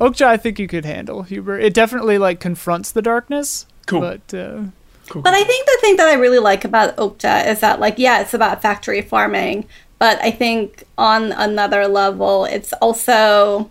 [0.00, 1.58] Okja, I think you could handle Huber.
[1.58, 3.66] It definitely like confronts the darkness.
[3.86, 4.00] Cool.
[4.00, 4.62] But uh,
[5.08, 5.22] Cool.
[5.22, 8.20] But I think the thing that I really like about Okja is that, like, yeah,
[8.20, 9.66] it's about factory farming,
[9.98, 13.70] but I think on another level, it's also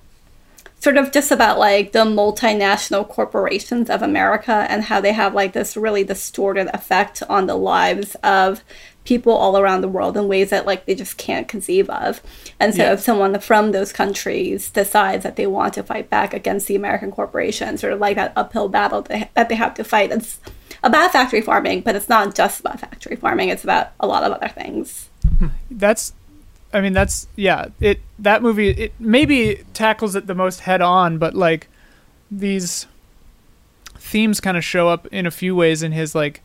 [0.80, 5.54] sort of just about like the multinational corporations of America and how they have like
[5.54, 8.64] this really distorted effect on the lives of
[9.04, 12.22] people all around the world in ways that like they just can't conceive of.
[12.60, 12.94] And so Yeah.
[12.94, 17.12] if someone from those countries decides that they want to fight back against the American
[17.12, 20.40] corporations or like that uphill battle that that they have to fight, it's
[20.84, 23.50] about factory farming, but it's not just about factory farming.
[23.50, 25.10] It's about a lot of other things.
[25.40, 25.48] Hmm.
[25.72, 26.14] that's
[26.74, 31.18] I mean that's yeah, it that movie it maybe tackles it the most head on,
[31.18, 31.70] but like
[32.30, 32.88] these
[33.96, 36.42] themes kind of show up in a few ways in his like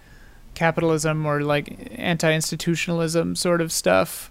[0.54, 4.30] capitalism or like anti-institutionalism sort of stuff.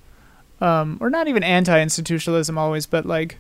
[0.60, 3.38] Um or not even anti-institutionalism always, but like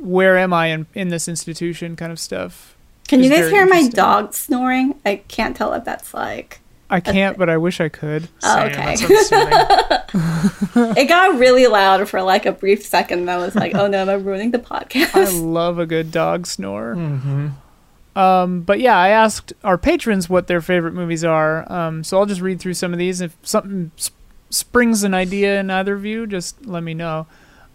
[0.00, 2.76] where am I in in this institution kind of stuff.
[3.08, 4.94] Can you guys hear my dog snoring?
[5.04, 6.60] I can't tell if that's like.
[6.90, 8.28] I can't, but I wish I could.
[8.42, 8.94] Oh, okay.
[11.00, 13.20] it got really loud for like a brief second.
[13.20, 15.14] And I was like, oh no, am I ruining the podcast?
[15.14, 16.94] I love a good dog snore.
[16.96, 17.52] Mhm.
[18.16, 21.70] Um, but yeah, I asked our patrons what their favorite movies are.
[21.70, 23.20] Um, so I'll just read through some of these.
[23.20, 24.16] If something sp-
[24.50, 27.26] springs an idea in either of you, just let me know.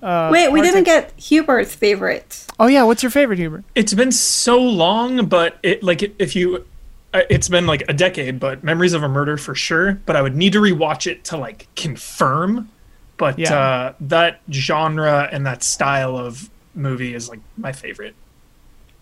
[0.02, 2.46] Uh, Wait, we didn't get Huber's favorite.
[2.60, 3.64] Oh yeah, what's your favorite, Huber?
[3.74, 6.66] It's been so long, but it like if you,
[7.14, 8.40] it's been like a decade.
[8.40, 9.94] But Memories of a Murder for sure.
[10.06, 12.70] But I would need to rewatch it to like confirm.
[13.18, 13.58] But Yeah.
[13.58, 18.16] uh, that genre and that style of movie is like my favorite.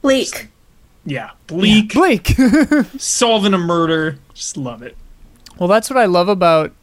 [0.02, 0.50] Bleak.
[1.06, 2.36] Yeah, bleak, Bleak.
[3.00, 4.96] solving a murder, just love it.
[5.58, 6.74] well, that's what I love about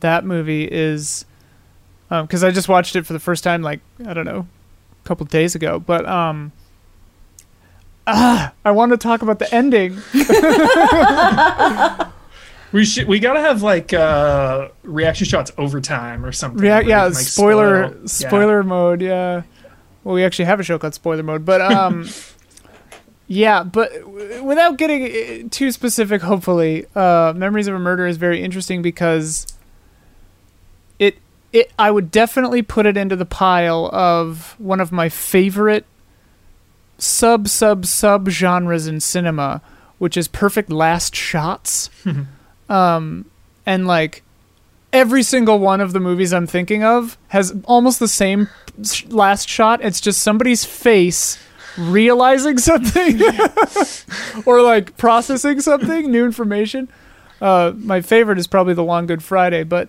[0.00, 1.24] that movie is
[2.10, 4.46] because I just watched it for the first time, like I don't know,
[5.04, 5.78] a couple days ago.
[5.78, 6.52] But um,
[8.06, 9.98] ah, I want to talk about the ending.
[12.72, 16.64] We should we gotta have like uh reaction shots over time or something.
[16.64, 18.06] Yeah, yeah, like, spoiler spoil- yeah.
[18.28, 19.42] spoiler mode, yeah.
[20.04, 22.08] Well, we actually have a show called Spoiler Mode, but um
[23.28, 28.16] yeah, but w- without getting uh, too specific, hopefully, uh Memories of a Murder is
[28.16, 29.46] very interesting because
[30.98, 31.16] it
[31.52, 35.86] it I would definitely put it into the pile of one of my favorite
[36.98, 39.62] sub sub sub genres in cinema,
[39.98, 41.90] which is perfect last shots.
[42.68, 43.24] um
[43.64, 44.22] and like
[44.92, 48.48] every single one of the movies I'm thinking of has almost the same
[49.08, 49.84] last shot.
[49.84, 51.38] It's just somebody's face
[51.76, 53.20] realizing something
[54.46, 56.88] or like processing something, new information.
[57.40, 59.88] Uh, my favorite is probably The Long Good Friday, but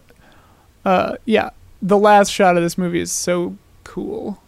[0.83, 4.41] uh, yeah, the last shot of this movie is so cool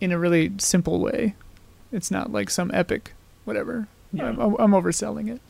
[0.00, 1.34] in a really simple way.
[1.92, 3.12] It's not like some epic
[3.44, 3.88] whatever.
[4.12, 4.26] Yeah.
[4.26, 5.40] I'm, I'm overselling it.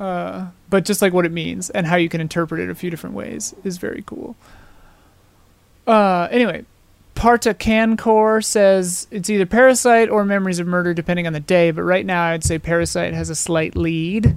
[0.00, 2.90] Uh, but just like what it means and how you can interpret it a few
[2.90, 4.36] different ways is very cool.
[5.86, 6.64] Uh, anyway,
[7.14, 11.70] Parta Cancor says it's either Parasite or Memories of Murder, depending on the day.
[11.70, 14.36] But right now, I'd say Parasite has a slight lead.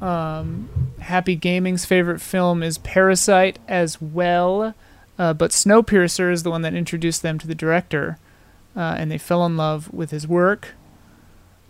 [0.00, 0.68] Um,
[1.00, 4.74] Happy Gaming's favorite film is Parasite as well,
[5.18, 8.18] uh, but Snowpiercer is the one that introduced them to the director,
[8.76, 10.74] uh, and they fell in love with his work.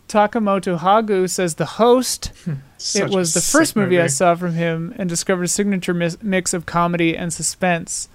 [0.09, 2.31] Takamoto Hagu says The Host
[2.95, 6.53] it was the first movie, I saw from him and discovered a signature mis- mix
[6.53, 8.09] of comedy and suspense.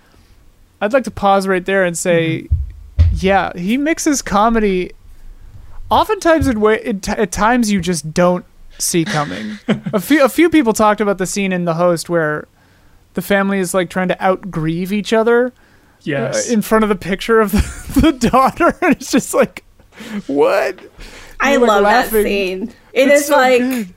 [0.82, 2.47] I'd like to pause right there and say,
[3.13, 4.91] yeah, he mixes comedy
[5.89, 8.45] oftentimes in way in t- at times you just don't
[8.78, 9.60] see coming.
[9.67, 12.47] a few a few people talked about the scene in The Host where
[13.15, 15.52] the family is like trying to out grieve each other
[16.00, 16.50] uh, Yes.
[16.50, 19.64] in front of the picture of the, the daughter and it's just like
[20.28, 20.80] what?
[21.40, 22.12] I like, love laughing.
[22.24, 22.64] that scene.
[22.94, 23.94] It It's is so like good.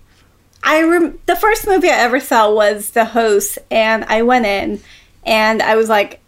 [0.65, 4.81] I rem- the first movie I ever saw was The Host, and I went in,
[5.25, 6.21] and I was like,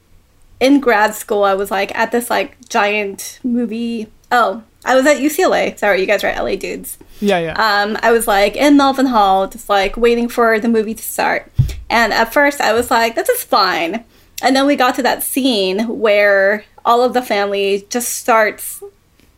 [0.59, 4.09] in grad school, I was like at this like giant movie.
[4.33, 5.79] Oh, I was at UCLA.
[5.79, 6.99] Sorry, you guys are LA dudes.
[7.21, 7.53] Yeah, yeah.
[7.83, 11.51] Um, I was like in Melnitz Hall, just like waiting for the movie to start.
[11.89, 14.05] And at first, I was like, "This is fine."
[14.45, 18.83] And then we got to that scene where all of the family just starts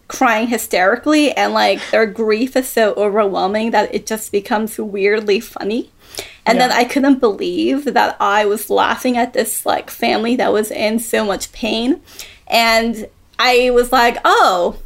[0.09, 5.91] crying hysterically, and like their grief is so overwhelming that it just becomes weirdly funny.
[6.45, 10.71] And then I couldn't believe that I was laughing at this like family that was
[10.71, 12.01] in so much pain.
[12.47, 14.79] And I was like, oh,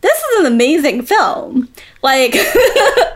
[0.00, 1.68] this is an amazing film.
[2.02, 2.36] Like,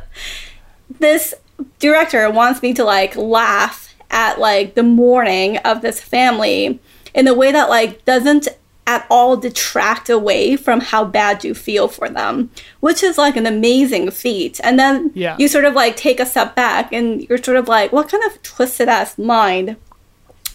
[0.99, 1.35] this
[1.79, 6.81] director wants me to like laugh at like the mourning of this family
[7.14, 8.49] in a way that like doesn't
[8.87, 13.44] at all detract away from how bad you feel for them, which is like an
[13.47, 14.59] amazing feat.
[14.64, 15.37] And then Yeah.
[15.38, 18.23] you sort of like take a step back and you're sort of like, what kind
[18.25, 19.77] of twisted ass mind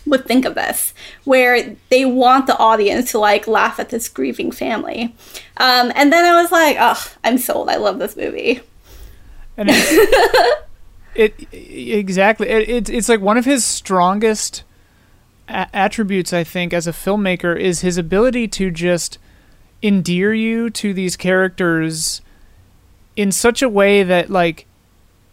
[0.08, 0.94] would think of this,
[1.26, 5.16] where they want the audience to like laugh at this grieving family.
[5.58, 7.70] Um, and then I was like, oh, I'm sold.
[7.70, 8.62] I love this movie.
[9.58, 10.62] and it's,
[11.15, 12.49] it exactly.
[12.49, 14.63] It, it's it's like one of his strongest
[15.47, 19.17] a- attributes i think as a filmmaker is his ability to just
[19.84, 22.21] endear you to these characters
[23.15, 24.65] in such a way that like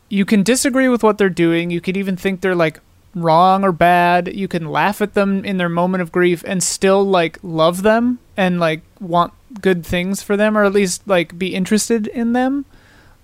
[0.09, 1.71] you can disagree with what they're doing.
[1.71, 2.81] You could even think they're like
[3.15, 4.35] wrong or bad.
[4.35, 8.19] You can laugh at them in their moment of grief and still like love them
[8.37, 12.65] and like want good things for them or at least like be interested in them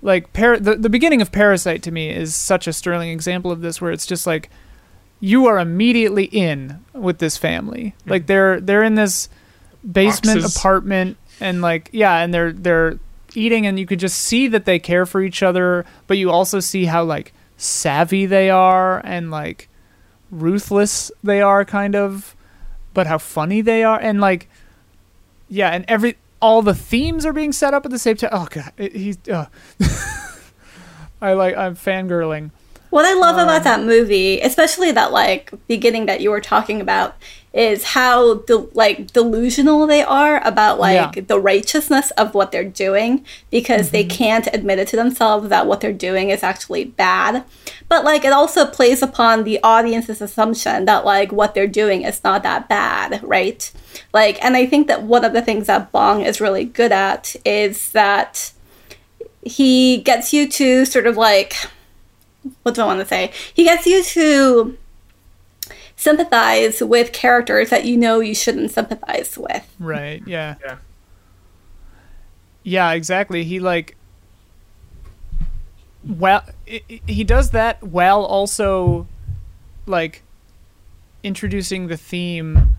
[0.07, 3.61] like Par- the, the beginning of parasite to me is such a sterling example of
[3.61, 4.49] this where it's just like
[5.19, 7.95] you are immediately in with this family.
[8.05, 8.11] Hmm.
[8.11, 9.29] Like they're they're in this
[9.91, 10.57] basement Boxes.
[10.57, 12.99] apartment and like yeah and they're they're
[13.35, 16.61] eating and you could just see that they care for each other but you also
[16.61, 19.69] see how like savvy they are and like
[20.31, 22.37] ruthless they are kind of
[22.95, 23.99] but how funny they are.
[23.99, 24.49] And like
[25.49, 26.17] yeah and every
[26.47, 29.19] all the themes are being set up at the same time oh god it, he's
[29.29, 29.47] uh.
[31.21, 32.51] i like i'm fangirling
[32.91, 36.81] What I love Um, about that movie, especially that like beginning that you were talking
[36.81, 37.17] about,
[37.57, 41.23] is how de- like delusional they are about like Yeah.
[41.27, 44.17] the righteousness of what they're doing because they Mm-hmm.
[44.25, 47.45] can't admit it to themselves that what they're doing is actually bad.
[47.89, 52.23] But like it also plays upon the audience's assumption that like what they're doing is
[52.23, 53.73] not that bad, right?
[54.13, 57.35] Like and I think that one of the things that Bong is really good at
[57.47, 58.53] is that
[59.43, 61.55] he gets you to sort of like
[62.65, 63.33] what do I want to say?
[63.55, 64.77] He gets you to
[65.97, 69.67] sympathize with characters that you know you shouldn't sympathize with.
[69.79, 70.77] right yeah Yeah.
[72.63, 73.97] yeah exactly he like
[76.07, 79.07] well i i- he does that while also
[79.87, 80.23] like
[81.23, 82.75] introducing the theme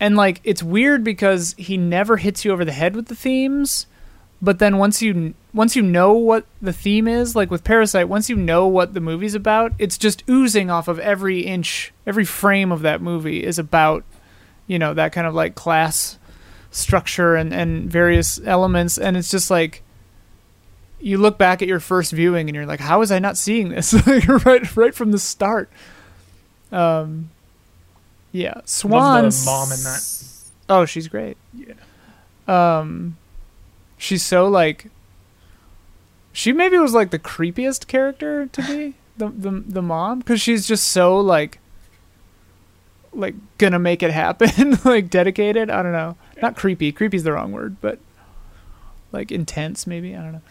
[0.00, 3.86] and like it's weird because he never hits you over the head with the themes
[4.44, 8.28] but then once you once you know what the theme is like with parasite once
[8.28, 12.70] you know what the movie's about it's just oozing off of every inch every frame
[12.70, 14.04] of that movie is about
[14.66, 16.18] you know that kind of like class
[16.74, 18.98] structure and and various elements.
[18.98, 19.82] And it's just like
[21.00, 23.68] you look back at your first viewing and you're like how was i not seeing
[23.70, 23.94] this?
[24.44, 25.70] Right right from the start.
[26.72, 27.30] Um
[28.32, 28.60] yeah.
[28.64, 30.24] Swan Love the mom in that.
[30.68, 31.36] oh she's great.
[31.54, 31.74] Yeah.
[32.48, 33.16] um
[34.04, 34.90] she's so like
[36.32, 40.68] she maybe was like the creepiest character to me the the, the mom because she's
[40.68, 41.58] just so like
[43.12, 45.70] like gonna make it happen like dedicated.
[45.70, 46.16] I don't know.
[46.42, 46.90] Not creepy.
[46.92, 47.98] Creepy's the wrong word but
[49.12, 50.14] like intense maybe?
[50.14, 50.42] I don't know.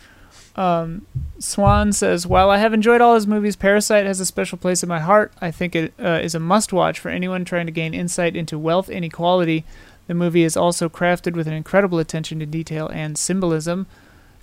[0.56, 1.08] Um,
[1.40, 4.90] Swan says, While I have enjoyed all his movies, Parasite has a special place in
[4.90, 5.34] my heart.
[5.42, 8.60] I think it uh, is a must watch for anyone trying to gain insight into
[8.60, 9.66] wealth inequality.
[10.08, 13.88] The movie is also crafted with an incredible attention to detail and symbolism.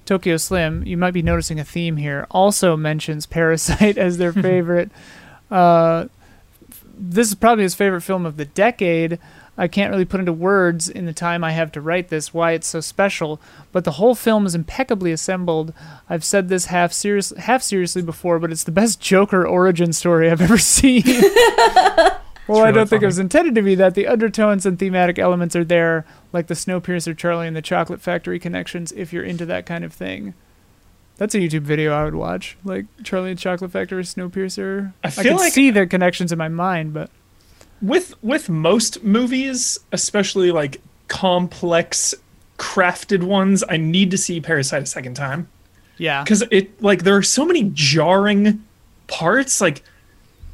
[0.07, 4.90] Tokyo Slim, you might be noticing a theme here, also mentions Parasite as their favorite.
[5.51, 6.07] uh,
[7.03, 9.18] this is probably his favorite film of the decade.
[9.57, 12.53] I can't really put into words in the time I have to write this why
[12.53, 13.40] it's so special,
[13.73, 15.73] but the whole film is impeccably assembled.
[16.09, 20.31] I've said this half serious, half seriously before, but it's the best Joker origin story
[20.31, 21.03] I've ever seen.
[22.50, 23.94] well, I don't think it was intended to be that.
[23.94, 28.38] The undertones and thematic elements are there, like the Snowpiercer Charlie and the Chocolate Factory
[28.38, 28.92] connections.
[28.92, 30.34] If you're into that kind of thing,
[31.16, 34.92] that's a YouTube video I would watch, like Charlie and Chocolate Factory, Snowpiercer.
[35.04, 37.10] I I feel can like- see the connections in my mind, but
[37.82, 42.14] with with most movies, especially like complex
[42.58, 45.48] crafted ones, I need to see Parasite a second time
[45.98, 48.64] yeah, because it like there are so many jarring
[49.06, 49.83] parts like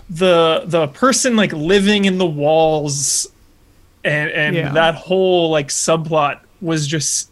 [0.08, 3.26] the the person like living in the walls
[4.04, 4.72] and and Yeah.
[4.72, 7.30] that whole like subplot was just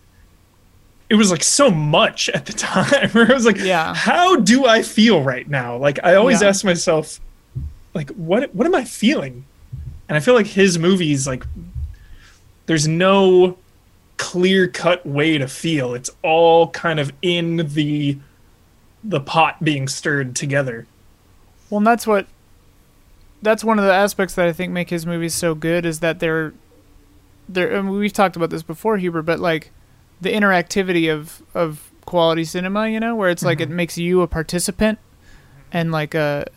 [1.08, 3.94] it was like so much at the time where I was like Yeah.
[3.94, 6.48] how do I feel right now like I always Yeah.
[6.48, 7.20] ask myself
[7.94, 9.44] like what what am I feeling
[10.08, 11.44] and I feel like his movies like
[12.66, 13.56] there's no
[14.16, 18.18] clear cut way to feel it's all kind of in the
[19.04, 20.86] the pot being stirred together
[21.70, 22.26] Well, and that's what
[23.44, 26.18] that's one of the aspects that I think make his movies so good is that
[26.18, 26.54] they're
[27.48, 29.70] they're I mean, we've talked about this before, Huber, but like
[30.20, 33.76] the interactivity of of quality cinema, you know, where it's like it mm-hmm.
[33.76, 34.98] makes you a participant
[35.72, 36.50] and like uh, a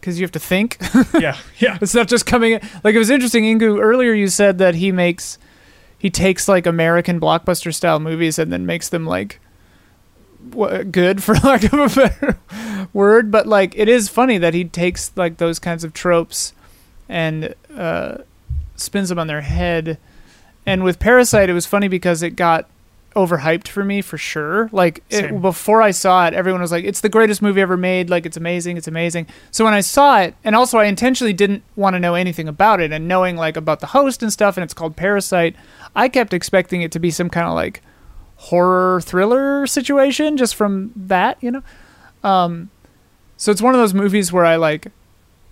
[0.00, 0.78] because you have to think.
[1.18, 2.58] yeah yeah it's not just coming.
[2.82, 3.80] Like it was interesting, Inkoo.
[3.80, 5.38] Earlier, you said that he makes
[5.98, 9.40] he takes like American blockbuster style movies and then makes them like
[10.52, 12.38] wha- good for lack of a better
[12.92, 16.52] word but like it is funny that he takes like those kinds of tropes
[17.10, 18.18] and uh,
[18.76, 19.98] spins them on their head.
[20.64, 22.68] And with parasite it was funny because it got
[23.16, 24.68] overhyped for me for sure.
[24.72, 28.08] Like it, before i saw it everyone was like it's the greatest movie ever made.
[28.08, 28.76] Like it's amazing.
[28.76, 29.26] It's amazing.
[29.50, 32.80] So when i saw it and also i intentionally didn't want to know anything about
[32.80, 35.56] it and knowing like about the host and stuff and it's called parasite
[35.96, 37.82] i kept expecting it to be some kind of like
[38.40, 41.62] horror thriller situation just from that you know
[42.24, 42.70] um
[43.36, 44.90] so it's one of those movies where i like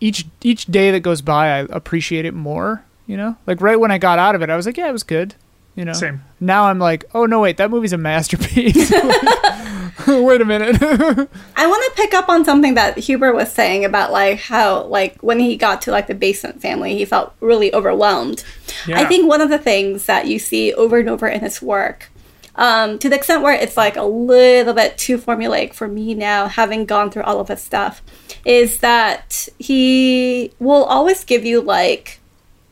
[0.01, 3.91] each each day that goes by i appreciate it more you know like right when
[3.91, 5.34] i got out of it i was like yeah it was good
[5.74, 6.22] you know Same.
[6.41, 8.91] now i'm like oh no wait that movie's a masterpiece
[10.07, 14.12] wait a minute I want to pick up on something that Huber was saying about
[14.12, 18.45] like how like when he got to like the basement family, he felt really overwhelmed.
[18.86, 19.01] Yeah.
[19.01, 22.11] I think one of the things that you see over and over in his work,
[22.59, 26.49] um, to the extent where it's like a little bit too formulaic for me now,
[26.49, 28.03] having gone through all of his stuff,
[28.45, 32.19] is that he will always give you like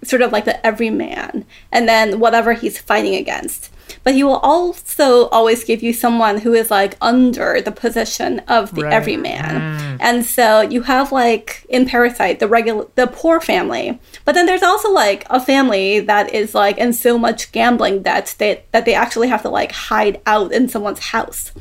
[0.02, 3.72] sort of like the everyman and then whatever he's fighting against.
[4.02, 8.74] But he will also always give you someone who is like under the position of
[8.74, 8.92] the Right.
[8.92, 9.60] everyman.
[9.60, 9.96] Mm.
[10.00, 13.98] And so you have like in Parasite the regular the poor family.
[14.24, 18.34] But then there's also like a family that is like in so much gambling debt
[18.38, 21.52] that that they actually have to like hide out in someone's house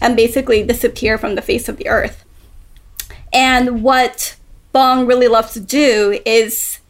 [0.00, 2.24] and basically disappear from the face of the earth.
[3.32, 4.36] And what
[4.72, 6.80] Bong really loves to do is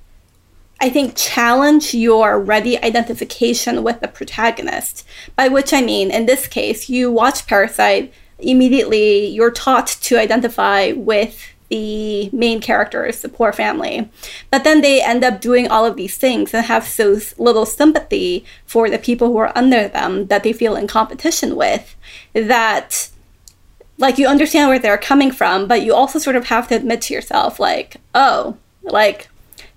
[0.85, 5.07] I think, challenge your ready identification with the protagonist.
[5.35, 10.93] By which I mean, in this case, you watch Parasite, immediately you're taught to identify
[10.93, 14.11] with the main characters, the poor family.
[14.51, 18.45] But then they end up doing all of these things and have so little sympathy
[18.67, 21.97] for the people who are under them that they feel in competition with
[22.35, 23.09] that
[23.97, 27.01] like you understand where they're coming from, but you also sort of have to admit
[27.01, 29.29] to yourself, like, oh, like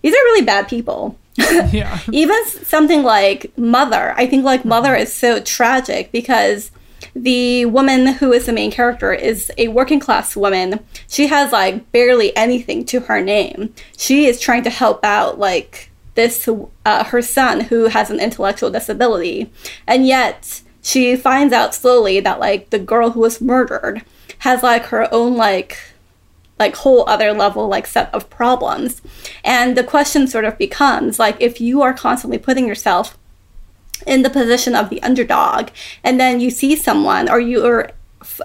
[0.01, 1.17] these are really bad people.
[1.71, 6.71] yeah Even something like Mother, I think like Mother is so tragic because
[7.15, 10.79] the woman who is the main character is a working class woman.
[11.07, 13.73] She has like barely anything to her name.
[13.97, 16.49] She is trying to help out like this
[16.85, 19.51] uh, her son who has an intellectual disability,
[19.85, 24.03] and yet she finds out slowly that like the girl who was murdered
[24.39, 25.77] has like her own like
[26.59, 29.01] like whole other level like set of problems.
[29.43, 33.17] And the question sort of becomes like if you are constantly putting yourself
[34.05, 35.69] in the position of the underdog
[36.03, 37.91] and then you see someone or you are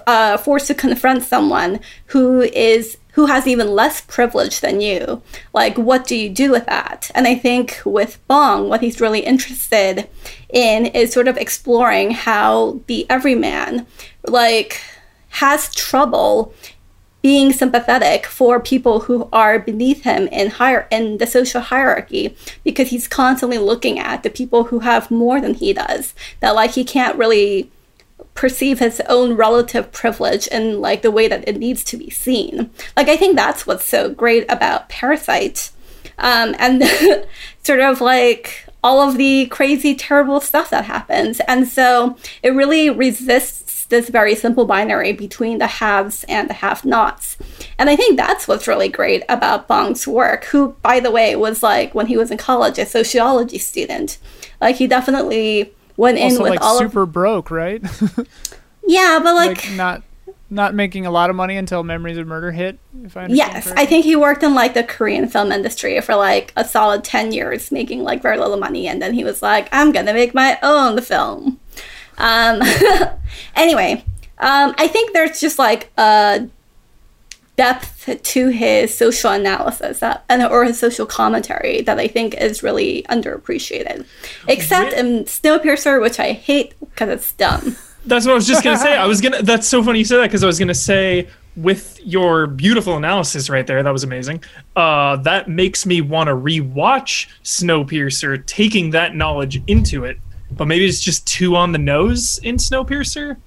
[0.07, 5.21] uh, forced to confront someone who is who has even less privilege than you
[5.53, 7.11] like what do you do with that?
[7.13, 10.07] And i think with bong what he's really interested
[10.51, 13.85] in is sort of exploring how the everyman
[14.27, 14.81] like
[15.29, 16.53] has trouble
[17.23, 22.89] being sympathetic for people who are beneath him in higher in the social hierarchy because
[22.89, 26.13] he's constantly looking at the people who have more than he does.
[26.41, 27.71] That like he can't really
[28.35, 32.69] perceive his own relative privilege in like the way that it needs to be seen.
[32.97, 35.71] Like i think that's what's so great about parasite.
[36.17, 36.83] Um, and
[37.63, 41.39] sort of like all of the crazy terrible stuff that happens.
[41.47, 46.85] And so it really resists this very simple binary between the haves and the have
[46.85, 47.37] nots
[47.77, 51.63] and i think that's what's really great about bong's work who by the way was
[51.63, 54.17] like when he was in college a sociology student
[54.61, 57.81] like he definitely went in also with like all of super broke right
[58.87, 60.03] yeah but like, like not
[60.49, 63.71] not making a lot of money until memories of murder hit if i understand Yes,
[63.75, 67.31] I think he worked in like the Korean film industry for like a solid 10
[67.31, 68.87] years, making like very little money.
[68.87, 71.59] And then he was like, I'm going to make my own film.
[72.17, 72.61] Um,
[73.55, 74.03] anyway,
[74.37, 76.47] um, I think there's just like a
[77.55, 82.63] depth to his social analysis that, and or his social commentary that I think is
[82.63, 84.05] really underappreciated.
[84.47, 87.75] Except in Snowpiercer, which I hate because it's dumb.
[88.05, 88.97] That's what I was just gonna say.
[88.97, 89.41] I was gonna.
[89.41, 93.49] That's so funny you said that because I was gonna say with your beautiful analysis
[93.49, 94.43] right there, that was amazing.
[94.75, 100.17] Uh, that makes me want to rewatch Snowpiercer, taking that knowledge into it.
[100.55, 103.37] But maybe it's just too on the nose in Snowpiercer.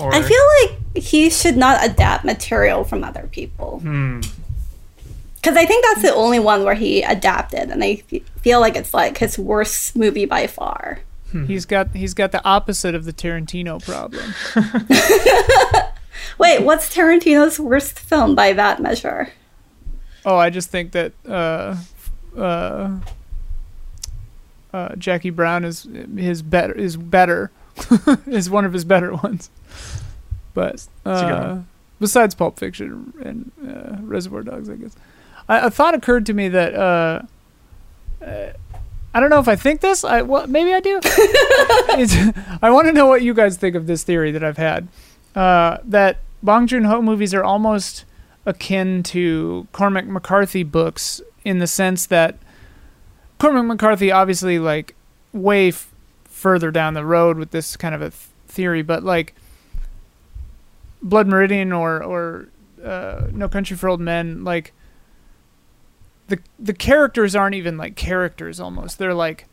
[0.00, 3.80] Or, I feel like he should not adapt material from other people.
[3.80, 4.20] Hmm.
[5.36, 8.76] Because I think that's the only one where he adapted, and I f- feel like
[8.76, 11.00] it's like his worst movie by far.
[11.46, 14.32] he's got he's got the opposite of the tarantino problem
[16.38, 19.28] Wait, what's Tarantino's worst film by that measure?
[20.24, 21.76] oh i just think that uh
[22.36, 22.98] uh
[24.72, 27.50] uh, Jackie Brown is his better is better
[28.26, 29.50] is one of his better ones.
[30.54, 31.60] But uh,
[32.00, 34.96] besides Pulp Fiction and uh, Reservoir Dogs, I guess
[35.48, 37.22] I, a thought occurred to me that uh,
[38.24, 38.52] uh,
[39.14, 40.04] I don't know if I think this.
[40.04, 41.00] I well, maybe I do.
[41.04, 42.14] it's,
[42.62, 44.88] I want to know what you guys think of this theory that I've had
[45.34, 48.04] uh, that Bong Joon Ho movies are almost
[48.44, 52.38] akin to Cormac McCarthy books in the sense that
[53.38, 54.94] Cormac McCarthy obviously like
[55.32, 55.92] way f-
[56.24, 59.34] further down the road with this kind of a th- theory, but like
[61.02, 62.48] Blood Meridian or or
[62.84, 64.72] uh, No Country for Old Men, like
[66.28, 68.98] the the characters aren't even like characters almost.
[68.98, 69.46] They're like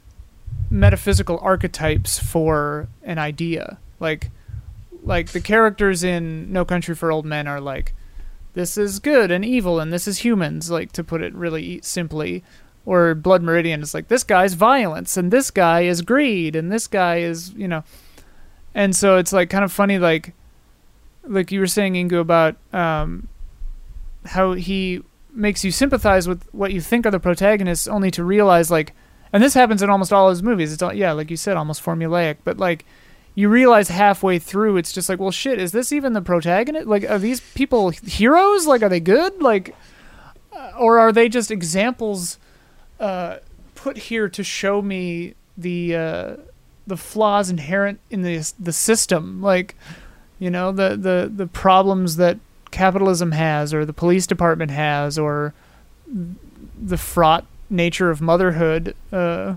[0.69, 3.77] metaphysical archetypes for an idea.
[3.99, 4.31] Like
[5.03, 7.93] like the characters in No Country for Old Men are like
[8.53, 12.43] this is good and evil and this is humans, like to put it really simply.
[12.85, 16.87] Or Blood Meridian is like this guy's violence and this guy is greed and this
[16.87, 17.83] guy is, you know.
[18.75, 20.33] And so it's like kind of funny like
[21.27, 23.27] like you were saying Inkoo about um
[24.25, 28.71] how he makes you sympathize with what you think are the protagonists only to realize
[28.71, 28.93] like
[29.33, 30.71] and this happens in almost all his movies.
[30.71, 32.85] It's all yeah like you said almost formulaic but like
[33.33, 36.87] you realize halfway through it's just like well shit is this even the protagonist?
[36.87, 38.67] Like are these people heroes?
[38.67, 39.41] Like are they good?
[39.41, 39.75] Like
[40.53, 42.37] uh, or are they just examples
[42.99, 43.37] uh
[43.75, 46.35] put here to show me the uh
[46.87, 49.75] the flaws inherent in the the system like
[50.39, 52.37] you know the the the problems that
[52.71, 55.53] capitalism has or the police department has or
[56.81, 59.55] the fraught nature of motherhood uh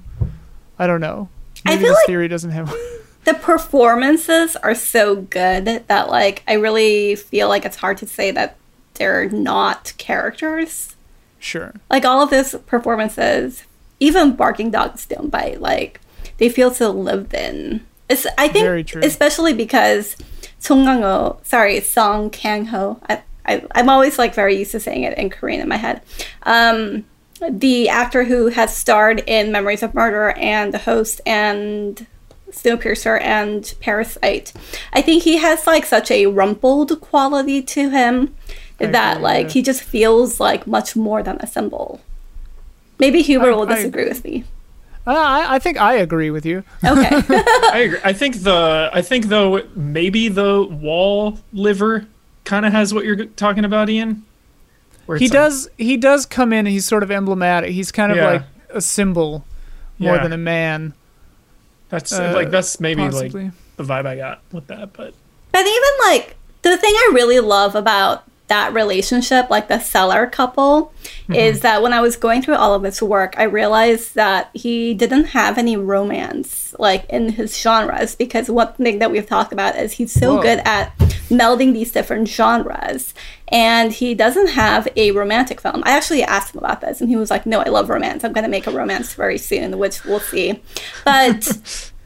[0.79, 1.29] i don't know
[1.67, 2.75] I maybe feel this like- theory doesn't have
[3.25, 8.31] the performances are so good that like I really feel like it's hard to say
[8.31, 8.57] that
[8.95, 10.95] they're not characters.
[11.39, 13.65] Sure Like all of those performances,
[14.01, 16.01] even Barking Dogs Don't Bite, like
[16.39, 17.85] they feel so lived in.
[18.09, 19.03] It's I think Very true.
[19.05, 20.17] especially because
[20.59, 23.01] Song Kang Ho, sorry, Song Kang Ho.
[23.09, 26.03] I, I I'm always like very used to saying it in Korean in my head.
[26.45, 27.05] Um,
[27.49, 32.07] the actor who has starred in Memories of Murder and The Host and
[32.51, 34.53] Snowpiercer and Parasite.
[34.93, 38.35] I think he has like such a rumpled quality to him
[38.79, 39.53] that like yeah.
[39.53, 42.01] he just feels like much more than a symbol.
[42.99, 44.09] Maybe Huber I- will disagree agree.
[44.13, 44.45] with me.
[45.07, 47.09] uh, I, I think i agree with you Okay.
[47.73, 47.99] I agree.
[48.05, 52.07] I think the I think though maybe the wall liver
[52.45, 54.25] kind of has what you're talking about, Ian.
[55.07, 58.11] Where he it's like- does he does come in he's sort of emblematic he's kind
[58.13, 58.27] of Yeah.
[58.31, 58.43] like
[58.75, 59.45] a symbol
[59.99, 60.23] more Yeah.
[60.23, 60.93] than a man
[61.89, 65.15] That's uh, like that's maybe possibly like the vibe I got with that, but
[65.53, 70.93] But even like the thing I really love about that relationship, like the cellar couple,
[71.03, 71.35] mm-hmm.
[71.35, 74.95] is that when I was going through all of his work, I realized that he
[74.95, 79.77] didn't have any romance like in his genres because one thing that we've talked about
[79.77, 80.43] is he's so Whoa.
[80.43, 80.97] good at
[81.29, 83.15] melding these different genres
[83.49, 85.83] and he doesn't have a romantic film.
[85.85, 88.25] I actually asked him about this and he was like, "No, I love romance.
[88.25, 90.63] I'm going to make a romance very soon, which we'll see."
[91.05, 91.91] But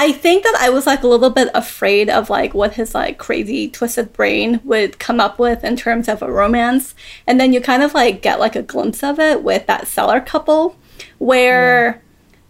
[0.00, 3.18] I think that I was like a little bit afraid of like what his like
[3.18, 6.94] crazy twisted brain would come up with in terms of a romance.
[7.26, 10.22] And then you kind of like get like a glimpse of it with that cellar
[10.22, 10.74] couple
[11.18, 12.00] where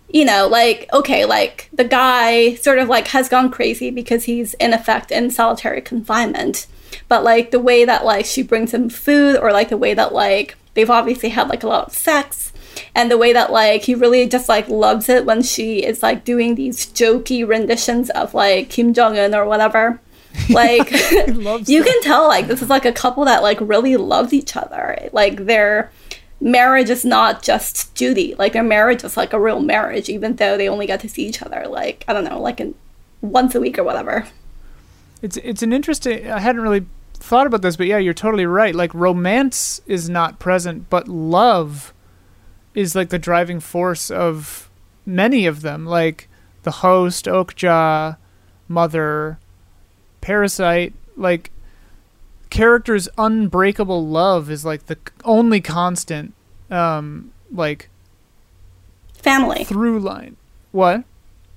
[0.09, 4.55] you know, like okay, like the guy sort of like has gone crazy because he's
[4.55, 6.68] in effect in solitary confinement.
[7.09, 10.14] But like the way that like she brings him food or like the way that
[10.14, 12.49] like they've obviously had like a lot of sex
[12.94, 16.24] and the way that like he really just like loves it when she is like
[16.24, 20.00] doing these jokey renditions of like Kim Jong Un or whatever.
[20.48, 20.90] Like
[21.68, 25.08] you can tell like this is like a couple that like really loves each other.
[25.12, 25.90] Like their
[26.40, 28.34] marriage is not just duty.
[28.36, 31.26] Like their marriage is like a real marriage, even though they only get to see
[31.26, 32.74] each other like I don't know, like in
[33.20, 34.26] once a week or whatever.
[35.22, 36.30] It's it's an interesting.
[36.30, 38.74] I hadn't really thought about this, but yeah, you're totally right.
[38.74, 41.92] Like romance is not present, but love
[42.74, 44.70] is like the driving force of
[45.04, 45.86] many of them.
[45.86, 46.28] Like
[46.62, 48.16] the host, Okja,
[48.68, 49.38] Mother,
[50.20, 50.92] Parasite.
[51.16, 51.50] Like
[52.50, 56.34] characters' unbreakable love is like the only constant.
[56.70, 57.88] Um, like
[59.14, 59.64] Family.
[59.64, 60.36] through line.
[60.72, 61.04] What?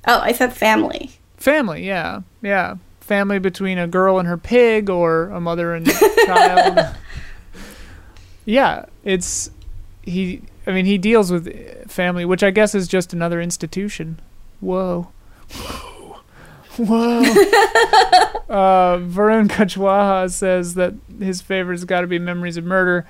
[0.08, 1.12] Oh, I said family.
[1.38, 2.76] Family, yeah, yeah.
[3.00, 5.86] Family between a girl and her pig, or a mother and
[6.26, 6.96] child.
[8.46, 9.52] yeah, it's
[10.02, 10.42] he.
[10.66, 14.20] I mean, he deals with family, which I guess is just another institution.
[14.60, 15.10] Whoa.
[15.52, 16.20] Whoa.
[16.78, 17.20] Whoa.
[18.50, 23.08] uh, Varun Kachwaha says that his favorite's got to be Memories of Murder.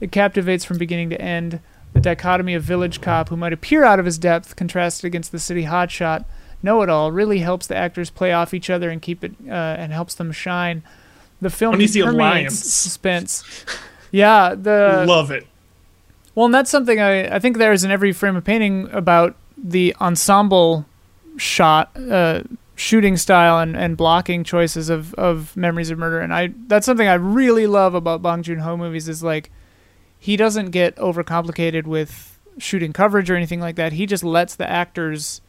[0.00, 1.60] It captivates from beginning to end.
[1.92, 5.38] The dichotomy of village cop who might appear out of his depth, contrasted against the
[5.38, 6.24] city hotshot
[6.64, 10.14] know-it-all, really helps the actors play off each other and keep it uh, and helps
[10.14, 10.82] them shine.
[11.40, 12.58] The film When he's the alliance.
[12.58, 13.44] suspense.
[14.10, 15.46] Yeah, the Love it.
[16.34, 19.36] Well, and that's something I, I think there is in every frame of painting about
[19.56, 20.86] the ensemble
[21.36, 22.42] shot, uh,
[22.74, 26.20] shooting style, and, and blocking choices of, of Memories of Murder.
[26.20, 29.50] And I that's something I really love about Bong Joon Ho movies is like
[30.18, 33.92] he doesn't get overcomplicated with shooting coverage or anything like that.
[33.92, 35.40] He just lets the actors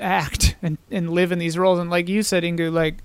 [0.00, 1.78] act and, and live in these roles.
[1.78, 2.96] And like you said, Inkoo, like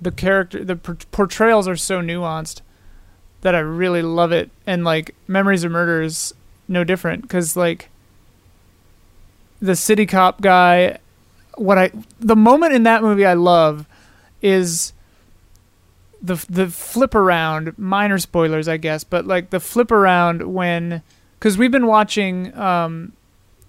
[0.00, 2.60] the character, the portrayals are so nuanced
[3.46, 4.50] that I really love it.
[4.66, 6.34] And like Memories of Murder is
[6.66, 7.90] no different because like
[9.60, 10.98] the city cop guy,
[11.54, 13.86] what I the moment in that movie I love
[14.42, 14.92] is
[16.20, 17.78] the the flip around.
[17.78, 21.00] Minor spoilers, I guess, but like the flip around when
[21.38, 23.12] because we've been watching um,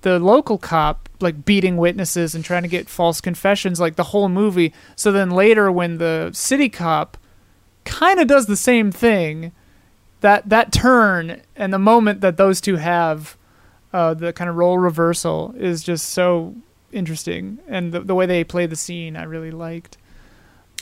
[0.02, 4.28] the local cop like beating witnesses and trying to get false confessions like the whole
[4.28, 4.74] movie.
[4.96, 7.16] So then later when the city cop
[7.86, 9.52] kind of does the same thing,
[10.22, 13.38] that that turn and the moment that those two have,
[13.94, 16.56] uh, the kind of role reversal is just so
[16.92, 19.98] interesting, and the the way they play the scene I really liked.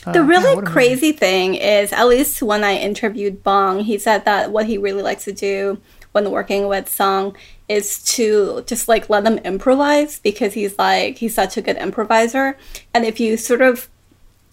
[0.06, 0.66] Uh, The really a movie.
[0.66, 5.02] crazy thing is, at least when I interviewed Bong, he said that what he really
[5.02, 5.80] likes to do
[6.12, 7.36] when working with Song
[7.68, 12.56] is to just like let them improvise because he's like he's such a good improviser.
[12.94, 13.88] And if you sort of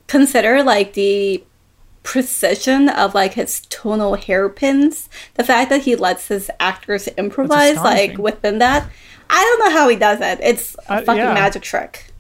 [0.08, 1.44] consider like the
[2.04, 8.18] precision of like his tonal hairpins, the fact that he lets his actors improvise like
[8.18, 8.88] within that,
[9.30, 10.40] I don't know how he does it.
[10.42, 11.34] It's a Uh, fucking yeah.
[11.34, 12.12] magic trick.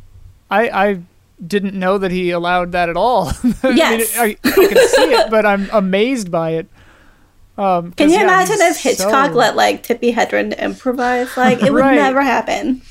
[0.49, 0.99] I I
[1.45, 3.27] didn't know that he allowed that at all.
[3.63, 4.17] I mean, Yes.
[4.17, 6.67] I, I can see it, but I'm amazed by it.
[7.57, 11.35] Um, Can you yeah, imagine if Hitchcock so- let like Tippi Hedren improvise?
[11.37, 11.95] Like it would Right.
[11.95, 12.81] never happen.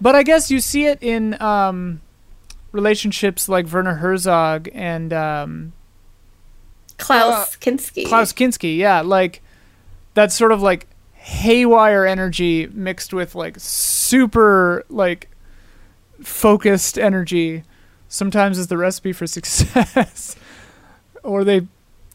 [0.00, 2.00] But I guess you see it in um,
[2.72, 5.72] relationships like Werner Herzog and um,
[6.98, 8.06] Klaus Kinski.
[8.06, 8.76] Klaus Kinski.
[8.76, 9.42] Yeah, like
[10.14, 15.28] that sort of like haywire energy mixed with like super like
[16.22, 17.64] focused energy.
[18.08, 20.36] Sometimes is the recipe for success.
[21.22, 21.66] or they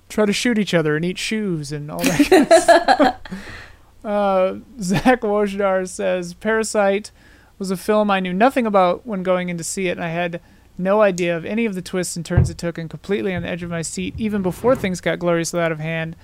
[0.10, 2.30] try to shoot each other and eat shoes and all that.
[2.30, 3.18] Kind of stuff.
[4.04, 7.12] Uh, Zach Wojnar says Parasite
[7.60, 10.08] was a film I knew nothing about when going in to see it, and I
[10.10, 10.42] had
[10.78, 13.50] no idea of any of the twists and turns it took, and completely on the
[13.50, 16.16] edge of my seat even before things got gloriously out of hand.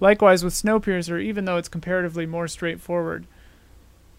[0.00, 3.26] Likewise with Snowpiercer, even though it's comparatively more straightforward.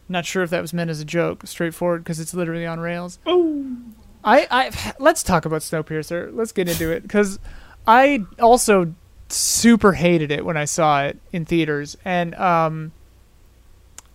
[0.08, 3.20] Not sure if that was meant as a joke, straightforward, because it's literally on rails.
[3.26, 3.76] Oh,
[4.24, 6.34] I, I let's talk about Snowpiercer.
[6.34, 7.40] Let's get into it because
[7.88, 8.94] I also
[9.30, 12.92] super hated it when I saw it in theaters, and um,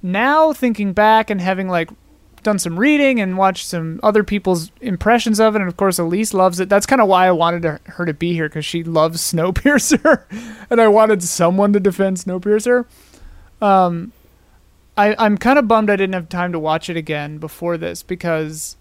[0.03, 1.91] now thinking back and having like
[2.43, 6.35] done some reading and watched some other people's impressions of it, and of course Elise
[6.35, 6.69] loves it.
[6.69, 10.25] That's kind of why I wanted to, her to be here because she loves Snowpiercer,
[10.71, 12.87] and I wanted someone to defend Snowpiercer.
[13.61, 14.13] Um,
[14.97, 18.03] I I'm kind of bummed I didn't have time to watch it again before this
[18.03, 18.77] because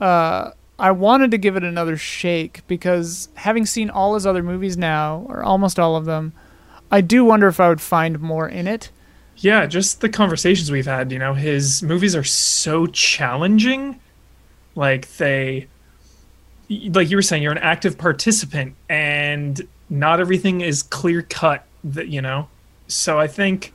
[0.00, 4.76] uh, I wanted to give it another shake because having seen all his other movies
[4.76, 6.32] now, or almost all of them,
[6.90, 8.90] I do wonder if I would find more in it.
[9.40, 11.10] Yeah, just the conversations we've had.
[11.10, 13.98] You know, his movies are so challenging.
[14.74, 15.66] Like they,
[16.68, 21.66] like you were saying, you're an active participant, and not everything is clear cut.
[21.82, 22.48] That you know,
[22.86, 23.72] so I think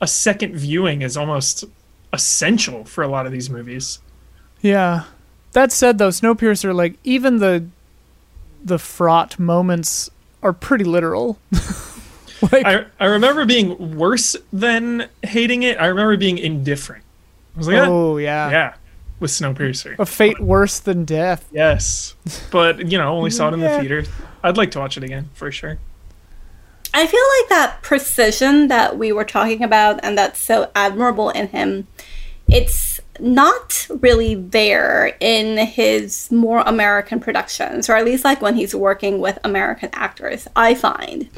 [0.00, 1.64] a second viewing is almost
[2.12, 3.98] essential for a lot of these movies.
[4.62, 5.04] Yeah.
[5.52, 7.66] That said, though, Snowpiercer, like even the
[8.64, 10.10] the fraught moments
[10.42, 11.38] are pretty literal.
[12.52, 15.78] like I I remember being worse than hating it.
[15.80, 17.04] I remember being indifferent.
[17.54, 18.50] I was like, "Ah, oh yeah.
[18.50, 18.74] yeah,
[19.20, 19.98] with Snowpiercer.
[19.98, 21.48] a fate worse than death.
[21.52, 22.14] Yes,
[22.50, 23.76] but you know, only saw it in Yeah.
[23.76, 24.04] the theater.
[24.42, 25.78] I'd like to watch it again for sure.
[26.94, 31.48] I feel like that precision that we were talking about and that's so admirable in
[31.48, 31.86] him,
[32.48, 38.74] it's not really there in his more American productions, or at least like when he's
[38.74, 41.28] working with American actors, I find.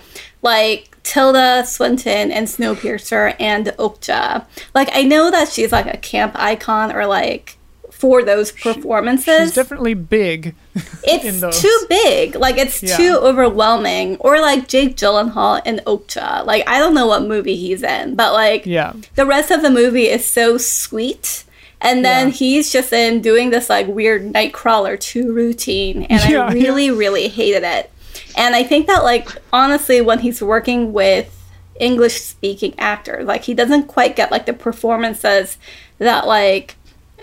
[0.43, 4.45] Like Tilda Swinton and Snowpiercer and Okja.
[4.75, 7.57] Like I know that she's like a camp icon or like
[7.91, 10.47] for those performances She's definitely big.
[10.77, 12.35] in it's too big.
[12.35, 12.97] Like it's Yeah.
[12.97, 14.17] too overwhelming.
[14.21, 16.45] Or like Jake Gyllenhaal in Okja.
[16.45, 18.93] Like I don't know what movie he's in, but like Yeah.
[19.15, 21.45] the rest of the movie is so sweet.
[21.85, 22.33] And then Yeah.
[22.35, 26.03] he's just in doing this like weird Nightcrawler 2 routine.
[26.05, 27.91] And Yeah, I really, really hated it.
[28.37, 31.31] And I think that like honestly when he's working with
[31.79, 35.59] English speaking actors, Like he doesn't quite get like the performances
[35.99, 36.77] that like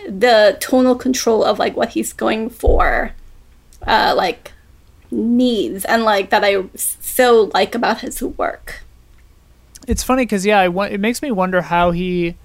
[0.07, 3.11] the tonal control of like what he's going for
[3.85, 4.51] uh like
[5.11, 8.83] needs and like that I so like about his work.
[9.87, 12.35] It's funny because yeah, I wa- it makes me wonder how he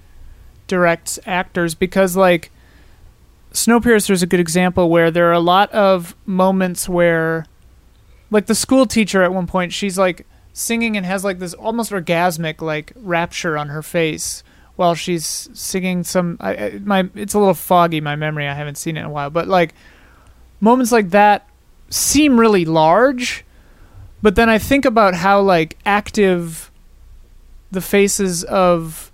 [0.67, 2.51] directs actors because like
[3.53, 7.47] Snowpiercer is a good example where there are a lot of moments where,
[8.31, 11.91] like the school teacher at one point, she's like singing and has like this almost
[11.91, 14.43] orgasmic like rapture on her face
[14.77, 16.37] while she's singing some.
[16.39, 18.47] I, my it's a little foggy my memory.
[18.47, 19.75] I haven't seen it in a while, but like
[20.61, 21.49] moments like that
[21.89, 23.45] seem really large,
[24.23, 26.71] but then I think about how like active
[27.71, 29.11] the faces of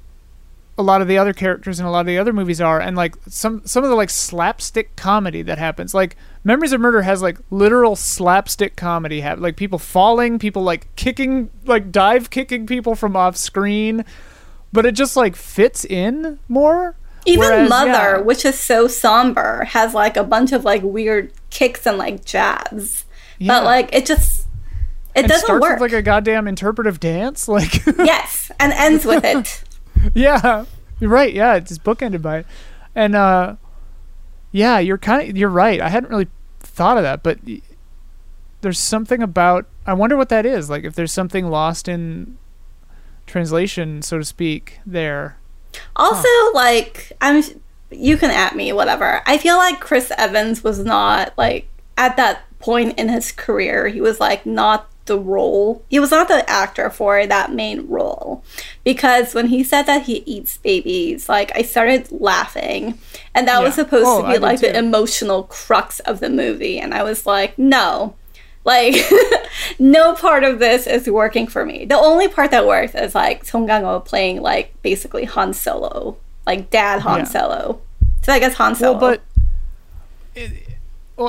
[0.78, 2.96] a lot of the other characters in a lot of the other movies are and
[2.96, 7.20] like some some of the like slapstick comedy that happens like memories of murder has
[7.20, 12.94] like literal slapstick comedy have like people falling people like kicking like dive kicking people
[12.94, 14.02] from off screen
[14.72, 16.96] but it just like fits in more
[17.26, 18.18] Even Whereas, Mother, yeah.
[18.18, 23.04] which is so somber, has like a bunch of like weird kicks and like jabs.
[23.38, 23.48] Yeah.
[23.52, 24.48] But like it just
[25.14, 25.78] it and doesn't starts work.
[25.78, 29.62] with like a goddamn interpretive dance like yes, and ends with it.
[30.14, 30.64] yeah
[31.00, 32.46] you're right yeah it's just bookended by it
[32.94, 33.57] and uh
[34.50, 36.28] yeah you're kind of you're right i hadn't really
[36.61, 37.38] thought of that but
[38.61, 42.38] there's something about i wonder what that is like if there's something lost in
[43.26, 45.36] translation so to speak there
[45.96, 47.42] Also, like I'm,
[47.90, 49.22] you can at me whatever.
[49.24, 53.88] I feel like Chris Evans was not like at that point in his career.
[53.88, 55.82] He was like not the role.
[55.88, 58.42] He was not the actor for that main role
[58.84, 62.98] because when he said that he eats babies, like I started laughing,
[63.34, 66.78] and that was supposed Oh, to be did like the emotional crux of the movie,
[66.78, 68.14] and I was like, no.
[68.64, 68.94] Like,
[69.80, 71.84] no part of this is working for me.
[71.84, 76.70] The only part that works is like Song Kang-ho playing like basically Han Solo, like
[76.70, 77.24] dad Han Yeah.
[77.24, 77.80] Solo.
[78.22, 78.92] So I guess Han Solo.
[78.92, 79.22] well but
[80.36, 80.71] it,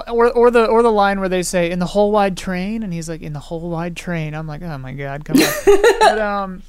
[0.02, 2.94] or, or the or the line where they say in the whole wide train and
[2.94, 5.54] he's like in the whole wide train i'm like oh my god come on
[6.00, 6.64] but um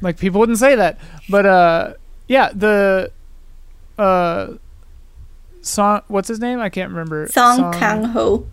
[0.00, 0.98] like people wouldn't say that
[1.28, 1.92] but uh
[2.26, 3.10] yeah the
[3.98, 4.48] uh
[5.60, 8.46] song what's his name i can't remember Song Kang-ho.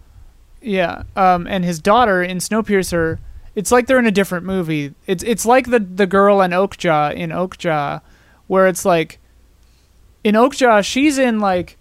[0.62, 3.20] yeah, um, and his daughter in Snowpiercer.
[3.54, 4.94] It's like they're in a different movie.
[5.08, 8.02] It's it's like the the girl in Okja in Okja,
[8.48, 9.20] where it's like
[10.26, 11.78] in Okja she's in like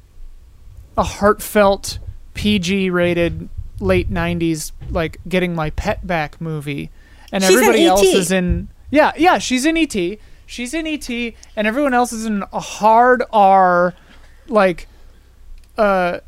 [0.96, 1.98] a heartfelt
[2.34, 3.48] PG rated
[3.80, 6.90] late '90s like getting my pet back movie,
[7.32, 10.18] and She's in everybody else is in yeah yeah she's in ET.
[10.46, 13.94] She's in ET, and everyone else is in a hard R,
[14.46, 14.86] like,
[15.78, 16.18] uh,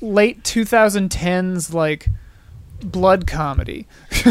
[0.00, 2.08] late 2010s like
[2.82, 3.86] blood comedy.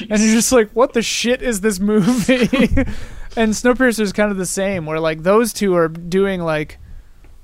[0.00, 2.46] And you're just like what the shit is this movie?
[3.36, 6.78] And snowpiercer is kind of the same where like those two are doing like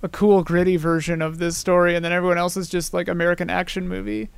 [0.04, 3.48] a cool gritty version of this story and then everyone else is just like american
[3.50, 4.28] action movie.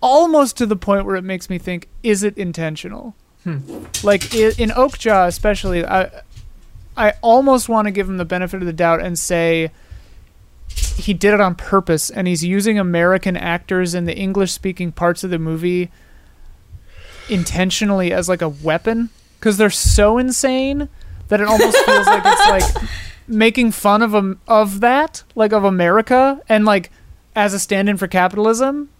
[0.00, 3.14] Almost to the point where it makes me think is it intentional?
[3.44, 3.58] Hmm.
[4.02, 6.10] Like i- in okja especially i
[6.96, 9.70] i almost want to give him the benefit of the doubt and say
[10.96, 15.22] he did it on purpose and he's using American actors in the English speaking parts
[15.22, 15.90] of the movie
[17.28, 20.88] intentionally as like a weapon because they're so insane
[21.28, 22.88] that it almost feels like it's like
[23.26, 26.90] making fun of um, of that like of America and like
[27.36, 28.90] as a stand-in for capitalism.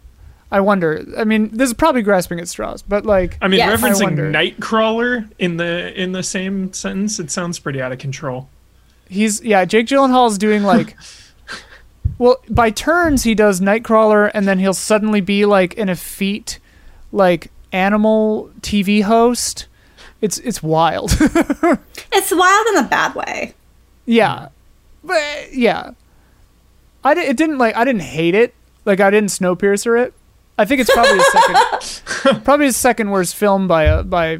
[0.50, 1.04] I wonder.
[1.18, 3.80] I mean, this is probably grasping at straws, but like I mean, Yes.
[3.80, 4.30] Referencing wonder.
[4.30, 8.48] Nightcrawler in the in the same sentence, it sounds pretty out of control.
[9.08, 10.96] he's yeah jake gyllenhaal is doing like
[12.18, 16.58] well by turns he does nightcrawler and then he'll suddenly be like an effete
[17.12, 19.66] like animal tv host
[20.22, 21.10] it's it's wild
[22.16, 23.54] It's wild in a bad way.
[24.06, 24.48] Yeah
[25.06, 25.90] but yeah
[27.04, 28.54] i di- it didn't like i didn't hate it
[28.86, 30.14] like i didn't snowpiercer it
[30.58, 34.38] i think it's probably his second probably his second worst film by a by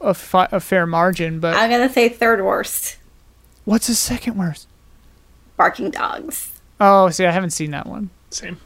[0.00, 2.98] a, fi- a fair margin but I'm gonna say third worst.
[3.64, 4.68] what's the second worst
[5.56, 6.52] Barking dogs.
[6.80, 8.58] oh see i haven't seen that one Same.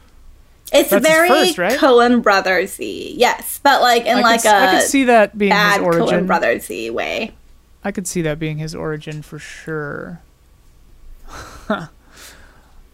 [0.73, 1.77] It's That's very first, right?
[1.77, 5.37] Coen Brothersy, yes, but like in I like could, s- I a could see that
[5.37, 6.25] being his bad origin.
[6.25, 7.33] Coen Brothersy way.
[7.83, 10.21] I could see that being his origin for sure.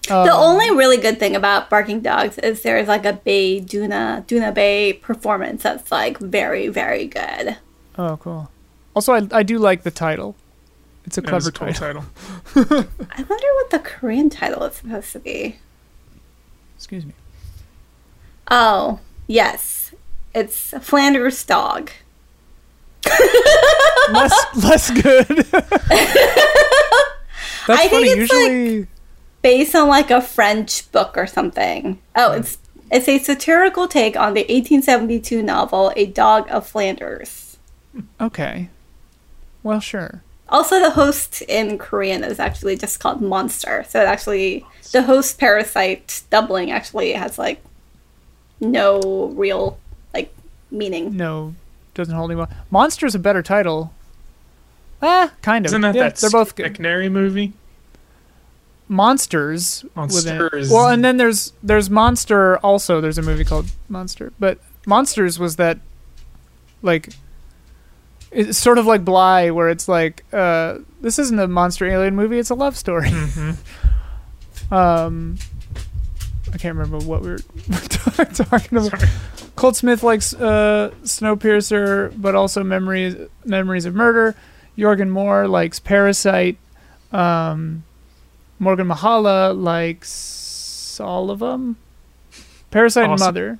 [0.08, 4.26] The Um, only really good thing about Barking Dogs is there's like a Bae Doona
[4.26, 7.58] Doona Bae performance that's like very very good.
[7.98, 8.50] Oh, cool.
[8.94, 10.36] Also, I, I do like the title.
[11.06, 12.06] It's a That is clever a cool title.
[12.56, 12.86] title.
[13.12, 15.58] I wonder what the Korean title is supposed to be.
[16.78, 17.14] Excuse me.
[18.50, 19.94] Oh yes,
[20.34, 21.92] it's Flanders Dog.
[24.14, 25.46] less less good.
[27.68, 28.22] That's I think funny.
[28.22, 28.88] it's, like-
[29.44, 32.00] Based on like a French book or something.
[32.16, 32.58] Oh, it's
[32.92, 37.58] it's a satirical take on the 1872 novel A Dog of Flanders.
[38.20, 38.70] okay.
[39.64, 40.24] Well, sure.
[40.50, 43.86] Also, the host in Korean is actually just called Monster.
[43.90, 47.62] So it actually, the host parasite doubling actually has like
[48.60, 49.78] no real
[50.14, 50.34] like
[50.72, 51.16] meaning.
[51.16, 51.54] No,
[51.94, 52.42] doesn't hold any.
[52.72, 53.94] monster is a better title.
[55.02, 55.70] Ah, kind of.
[55.70, 56.74] Isn't that yeah, that they're both good.
[56.76, 57.54] Canary movie?
[58.88, 59.86] Monsters.
[59.96, 60.72] Monsters.
[60.72, 62.58] Well, and then there's there's Monster.
[62.60, 65.80] Also, there's a movie called Monster, but Monsters was that
[66.82, 67.10] like
[68.32, 72.40] it's sort of like Bly, where it's like uh, this isn't a monster alien movie;
[72.40, 73.10] it's a love story.
[73.10, 73.52] Mm-hmm.
[74.70, 75.38] Um,
[76.54, 77.38] I can't remember what we were
[77.70, 79.00] talking about.
[79.00, 79.10] Sorry.
[79.56, 84.36] Colt Smith likes uh, Snowpiercer, but also Memories Memories of Murder.
[84.78, 86.58] Jorgen Moore likes Parasite.
[87.12, 87.84] Um,
[88.60, 91.78] Morgan Mahala likes all of them.
[92.72, 93.28] Parasite Awesome.
[93.28, 93.60] and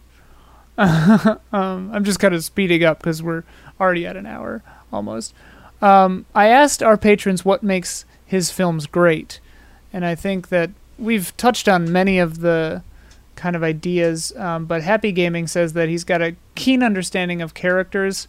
[0.78, 1.40] Mother.
[1.54, 3.44] um, I'm just kind of speeding up because we're
[3.80, 5.34] already at an hour almost.
[5.82, 9.40] Um, I asked our patrons what makes his films great,
[9.94, 12.84] and I think that we've touched on many of the
[13.36, 14.36] kind of ideas.
[14.36, 18.28] Um, but Happy Gaming says that he's got a keen understanding of characters,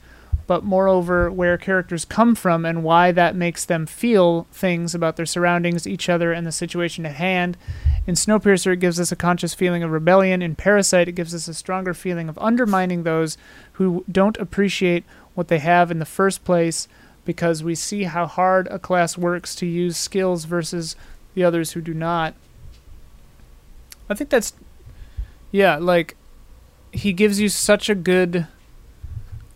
[0.48, 5.26] but moreover, where characters come from and why that makes them feel things about their
[5.26, 7.56] surroundings, each other, and the situation at hand.
[8.06, 10.40] In Snowpiercer, it gives us a conscious feeling of rebellion.
[10.40, 13.36] In Parasite, it gives us a stronger feeling of undermining those
[13.72, 16.88] who don't appreciate what they have in the first place
[17.26, 20.96] because we see how hard a class works to use skills versus
[21.34, 22.34] the others who do not.
[24.08, 24.54] I think that's
[25.52, 26.16] yeah, like
[26.92, 28.46] he gives you such a good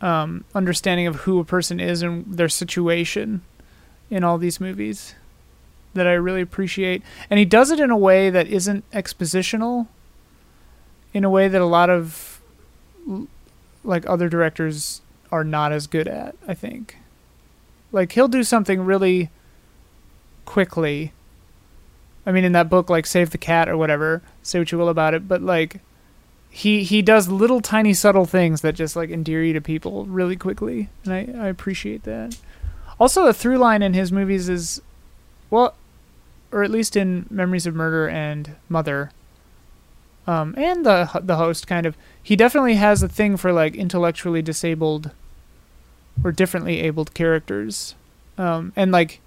[0.03, 3.41] um, understanding of who a person is and their situation
[4.11, 5.15] in all these movies
[5.95, 7.03] that I really appreciate.
[7.31, 9.87] And he does it in a way that isn't expositional,
[11.15, 12.41] in a way that a lot of
[13.85, 15.01] like other directors
[15.31, 16.99] are not as good at, I think.
[17.93, 19.31] Like he'll do something really
[20.45, 21.13] quickly.
[22.27, 24.89] I mean in that book like Save the Cat or whatever, say what you will
[24.89, 25.81] about it, but like
[26.55, 30.37] he he does little tiny subtle things that just like endear you to people really
[30.37, 32.37] quickly, and I I appreciate that.
[33.01, 34.83] Also, the through line in his movies is,
[35.49, 35.75] well,
[36.53, 39.13] or at least in Memories of Murder and Mother,
[40.27, 44.43] um, and the the host kind of he definitely has a thing for like intellectually
[44.43, 45.11] disabled
[46.23, 47.95] or differently abled characters,
[48.37, 49.21] um, and like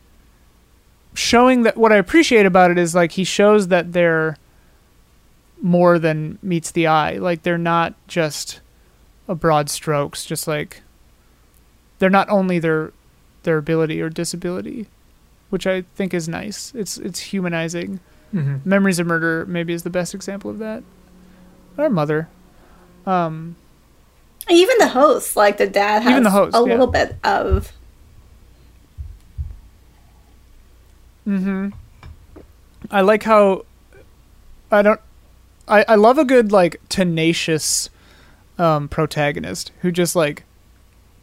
[1.16, 4.38] showing that what I appreciate about it is like he shows that they're
[5.62, 7.14] more than meets the eye.
[7.18, 8.60] Like they're not just
[9.28, 10.82] a broad strokes, just like
[12.00, 12.92] they're not only their
[13.44, 14.88] their ability or disability,
[15.50, 16.74] which I think is nice.
[16.76, 18.00] It's it's humanizing.
[18.32, 20.84] hmm Memories of Murder maybe is the best example of that.
[21.78, 22.28] Or Mother.
[23.06, 23.56] Um,
[24.50, 26.64] Even the host, like the dad, has Even the host, a yeah.
[26.66, 27.72] little bit of
[31.28, 31.70] Mm-hmm.
[32.92, 33.66] I like how
[34.72, 35.02] I don't
[35.68, 37.90] I, I love a good like tenacious
[38.58, 40.44] um protagonist who just like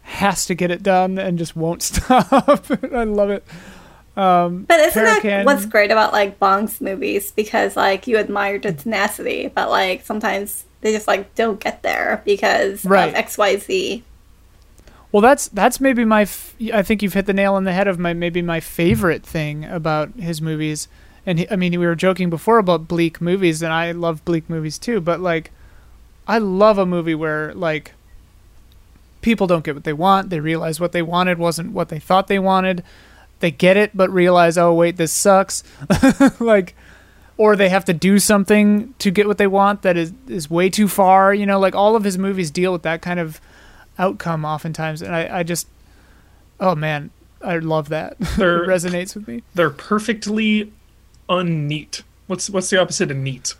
[0.02, 2.32] has to get it done and just won't stop.
[2.92, 3.44] I love it.
[4.16, 7.30] Um But isn't that what's great about like Bong's movies?
[7.32, 12.20] Because like you admire the tenacity, but like sometimes they just like don't get there
[12.24, 13.08] because Right.
[13.08, 14.04] of X Y Z.
[15.12, 16.22] Well, that's that's maybe my.
[16.22, 19.22] F- I think you've hit the nail on the head of my maybe my favorite
[19.22, 20.88] thing about his movies.
[21.24, 24.48] And he, I mean, we were joking before about bleak movies, and I love bleak
[24.50, 25.00] movies too.
[25.00, 25.50] But like,
[26.26, 27.92] I love a movie where like
[29.20, 30.30] people don't get what they want.
[30.30, 32.82] They realize what they wanted wasn't what they thought they wanted.
[33.40, 35.62] They get it, but realize, oh wait, this sucks.
[36.40, 36.74] like,
[37.36, 40.70] or they have to do something to get what they want that is is way
[40.70, 41.32] too far.
[41.32, 43.40] You know, like all of his movies deal with that kind of
[43.98, 45.66] outcome oftentimes and I, I just
[46.60, 47.10] oh man
[47.42, 50.72] i love that it resonates with me They're perfectly
[51.38, 52.02] unneat.
[52.26, 53.54] What's what's the opposite of neat?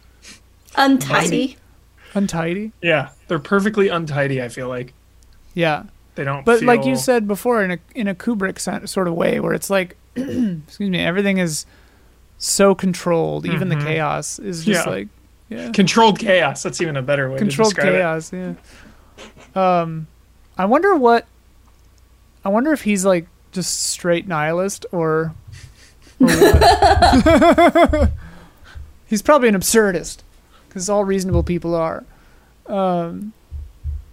[0.77, 1.57] Untidy.
[2.15, 4.41] untidy Yeah, they're perfectly untidy.
[4.43, 4.93] I feel like
[5.55, 6.45] yeah they don't.
[6.45, 8.59] but like you said before in a in a kubrick
[8.89, 11.67] sort of way where it's like excuse me everything is
[12.39, 13.85] so controlled even the Mhm.
[13.85, 14.93] chaos is just Yeah.
[14.93, 15.09] like
[15.49, 16.63] yeah controlled chaos.
[16.63, 18.55] That's even a better way controlled to describe chaos yeah
[19.55, 20.07] um
[20.59, 21.27] i wonder what
[22.45, 25.35] i wonder if he's like just straight nihilist or, or what
[29.07, 30.19] he's probably an absurdist
[30.69, 32.05] because all reasonable people are
[32.67, 33.33] um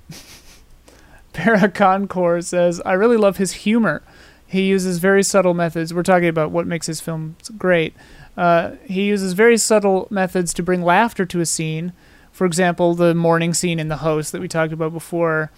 [1.33, 4.01] Paraconcore says, I really love his humor.
[4.45, 5.93] He uses very subtle methods.
[5.93, 7.93] We're talking about what makes his films great.
[8.35, 11.93] Uh, he uses very subtle methods to bring laughter to a scene.
[12.31, 15.51] For example, the mourning scene in The Host that we talked about before.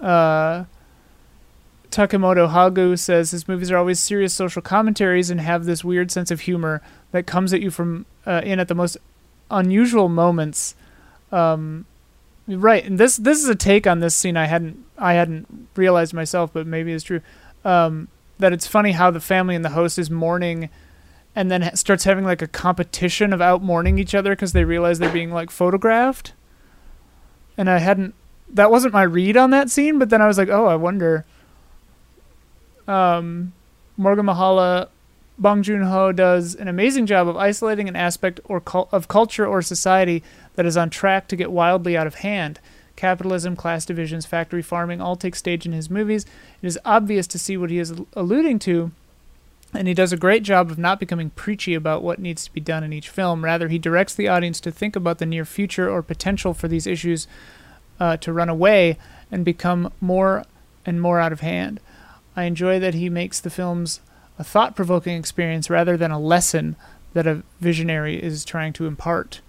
[0.00, 0.64] Uh,
[1.92, 6.30] Takemoto Hagu says his movies are always serious social commentaries and have this weird sense
[6.30, 6.82] of humor
[7.12, 8.96] that comes at you from uh, in at the most
[9.50, 10.74] unusual moments.
[11.30, 11.86] Um,
[12.48, 16.14] right, and this this is a take on this scene I hadn't I hadn't realized
[16.14, 17.20] myself, but maybe it's true.
[17.64, 20.70] Um, that it's funny how the family and the host is mourning,
[21.36, 24.98] and then starts having like a competition of out mourning each other because they realize
[24.98, 26.32] they're being like photographed.
[27.56, 28.14] And I hadn't
[28.48, 31.24] that wasn't my read on that scene, but then I was like, oh, I wonder.
[32.88, 33.52] Um,
[33.96, 34.88] Morgan Mahala,
[35.38, 38.62] Bong Joon Ho does an amazing job of isolating an aspect or
[38.92, 40.22] of culture or society
[40.54, 42.60] that is on track to get wildly out of hand.
[42.96, 46.26] Capitalism, class divisions, factory farming all take stage in his movies.
[46.60, 48.92] It is obvious to see what he is alluding to,
[49.72, 52.60] and he does a great job of not becoming preachy about what needs to be
[52.60, 53.44] done in each film.
[53.44, 56.86] Rather, he directs the audience to think about the near future or potential for these
[56.86, 57.26] issues
[57.98, 58.98] uh, to run away
[59.30, 60.44] and become more
[60.84, 61.80] and more out of hand.
[62.36, 64.00] I enjoy that he makes the films
[64.38, 66.76] a thought provoking experience rather than a lesson
[67.12, 69.40] that a visionary is trying to impart.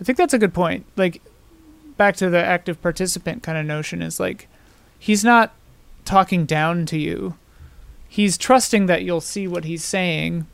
[0.00, 0.86] I think that's a good point.
[0.96, 1.20] Like,
[1.96, 4.48] back to the active participant kind of notion is like,
[4.98, 5.52] he's not
[6.04, 7.34] talking down to you.
[8.08, 10.46] He's trusting that you'll see what he's saying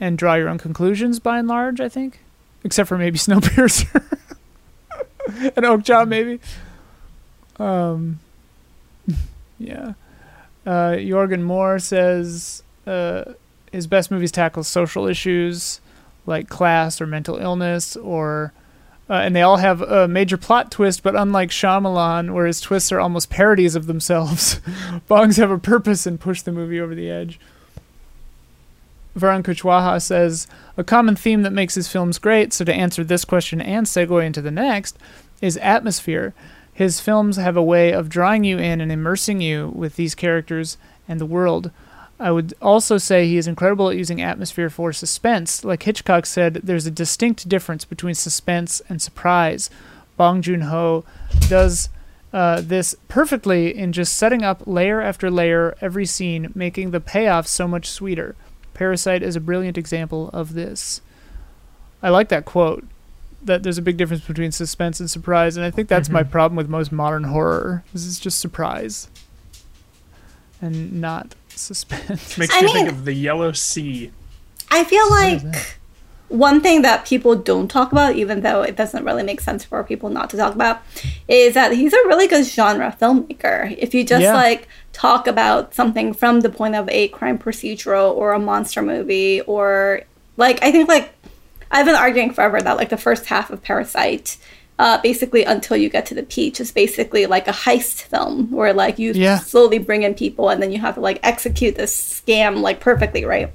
[0.00, 2.20] and draw your own conclusions by and large, I think.
[2.64, 4.04] Except for maybe Snowpiercer.
[5.56, 6.40] and Okja, maybe.
[7.58, 8.20] Um,
[9.58, 9.94] yeah.
[10.68, 13.24] Uh, Jorgen Moore says uh,
[13.72, 15.80] his best movies tackle social issues
[16.26, 18.52] like class or mental illness, or
[19.08, 21.02] uh, and they all have a major plot twist.
[21.02, 24.60] But unlike Shyamalan, where his twists are almost parodies of themselves,
[25.08, 27.40] Bongs have a purpose and push the movie over the edge.
[29.16, 32.52] Varun Kuchwaha says a common theme that makes his films great.
[32.52, 34.98] So to answer this question and segue into the next
[35.40, 36.34] is atmosphere.
[36.78, 40.76] His films have a way of drawing you in and immersing you with these characters
[41.08, 41.72] and the world.
[42.20, 45.64] I would also say he is incredible at using atmosphere for suspense.
[45.64, 49.70] Like Hitchcock said, there's a distinct difference between suspense and surprise.
[50.16, 51.04] Bong Joon Ho
[51.48, 51.88] does
[52.32, 57.48] uh, this perfectly in just setting up layer after layer every scene, making the payoff
[57.48, 58.36] so much sweeter.
[58.74, 61.00] Parasite is a brilliant example of this.
[62.04, 62.86] I like that quote
[63.42, 66.30] that there's a big difference between suspense and surprise, and I think that's my Mhm.
[66.30, 67.84] problem with most modern horror.
[67.92, 69.08] This is just surprise
[70.60, 72.36] and not suspense.
[72.38, 74.10] Makes I me mean- think of the Yellow Sea.
[74.70, 75.76] I feel What is like
[76.28, 79.82] one thing that people don't talk about, even though it doesn't really make sense for
[79.82, 80.82] people not to talk about,
[81.26, 83.74] is that he's a really good genre filmmaker.
[83.78, 84.34] If you just Yeah.
[84.34, 89.40] like talk about something from the point of a crime procedural or a monster movie,
[89.42, 90.02] or
[90.36, 91.12] like, I think like
[91.70, 94.36] I've been arguing forever that like the first half of Parasite.
[94.78, 98.72] Uh, basically, until you get to the peach, is basically like a heist film where
[98.72, 99.40] like you Yeah.
[99.40, 103.24] slowly bring in people and then you have to like execute this scam like perfectly,
[103.24, 103.50] right?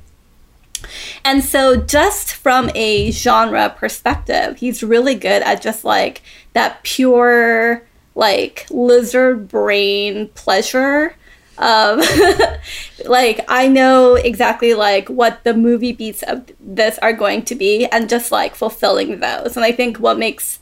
[1.24, 7.84] And so, just from a genre perspective, he's really good at just like that pure,
[8.16, 11.16] like lizard brain pleasure
[11.58, 12.58] of um,
[13.06, 17.86] like, I know exactly like what the movie beats of this are going to be,
[17.88, 19.56] and just like fulfilling those.
[19.56, 20.60] And I think what makes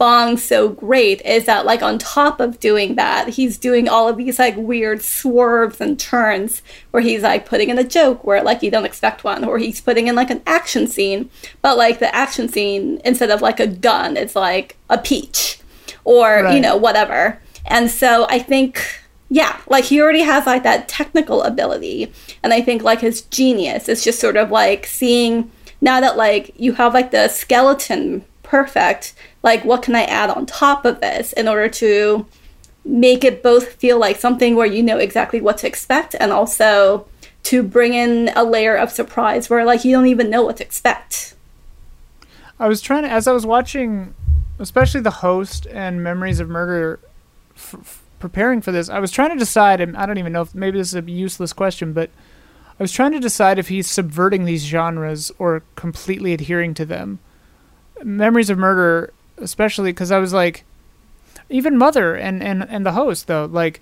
[0.00, 4.16] Bong so great is that like on top of doing that, he's doing all of
[4.16, 8.62] these like weird swerves and turns where he's like putting in a joke where like
[8.62, 11.28] you don't expect one, or he's putting in like an action scene,
[11.60, 15.60] but like the action scene instead of like a gun, it's like a peach
[16.04, 17.40] or you know whatever.
[17.66, 18.99] And so I think
[19.30, 22.12] yeah, like he already has like that technical ability,
[22.42, 25.50] and I think like his genius is just sort of like seeing
[25.80, 29.14] now that like you have like the skeleton perfect
[29.44, 32.26] like what can i add on top of this in order to
[32.84, 37.06] make it both feel like something where you know exactly what to expect and also
[37.42, 40.64] to bring in a layer of surprise where like you don't even know what to
[40.64, 41.34] expect?
[42.58, 44.14] I was trying to, as I was watching,
[44.58, 47.00] especially the host and Memories of Murder,
[47.56, 50.54] f- preparing for this, I was trying to decide, and I don't even know if
[50.54, 52.10] maybe this is a useless question, but
[52.78, 57.18] I was trying to decide if he's subverting these genres or completely adhering to them.
[58.02, 60.64] Memories of Murder, especially because I was like,
[61.48, 63.80] even Mother and, and, and the host, though, like,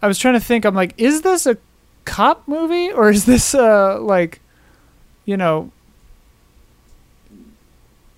[0.00, 1.58] I was trying to think, I'm like, is this a
[2.04, 4.40] cop movie or is this, uh, like,
[5.24, 5.70] you know,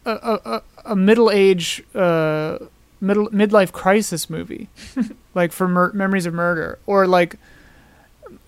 [0.07, 0.11] a,
[0.45, 2.59] a, a- middle age uh,
[3.05, 4.69] middle midlife crisis movie,
[5.35, 7.37] like for mur- Memories of Murder, or like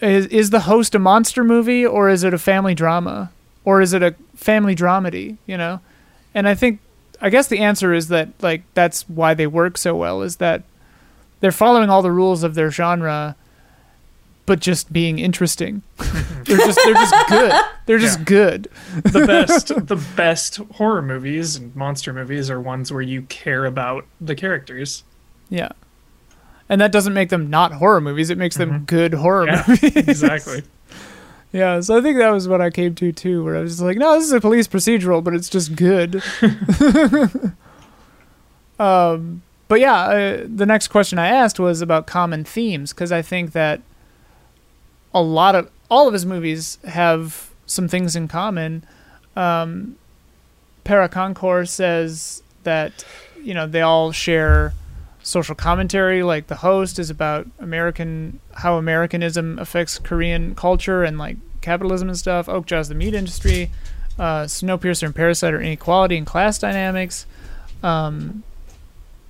[0.00, 3.30] is is the host a monster movie or is it a family drama
[3.64, 5.36] or is it a family dramedy?
[5.46, 5.80] You know,
[6.34, 6.80] and I think
[7.20, 10.62] I guess the answer is that like that's why they work so well is that
[11.40, 13.36] they're following all the rules of their genre
[14.46, 15.82] but just being interesting.
[16.44, 17.52] they're just they're just good.
[17.86, 18.24] They're just Yeah.
[18.24, 18.68] good.
[19.04, 24.06] the best the best horror movies and monster movies are ones where you care about
[24.20, 25.04] the characters.
[25.50, 25.70] Yeah.
[26.68, 28.30] And that doesn't make them not horror movies.
[28.30, 29.96] It makes them good horror Yeah, movies.
[29.96, 30.62] exactly.
[31.52, 33.82] Yeah, so I think that was what I came to too, where I was just
[33.82, 36.22] like, no, this is a police procedural, but it's just good.
[38.78, 43.22] um, but yeah, uh, the next question I asked was about common themes because I
[43.22, 43.80] think that
[45.14, 48.84] a lot of all of his movies have some things in common.
[49.34, 49.96] Um,
[50.84, 53.04] Paraconcours says that
[53.42, 54.72] you know they all share
[55.22, 56.22] social commentary.
[56.22, 62.16] Like the host is about American how Americanism affects Korean culture and like capitalism and
[62.16, 62.46] stuff.
[62.46, 63.70] Okja's the meat industry.
[64.18, 67.26] Uh, Snowpiercer and Parasite are inequality and class dynamics.
[67.82, 68.44] Um,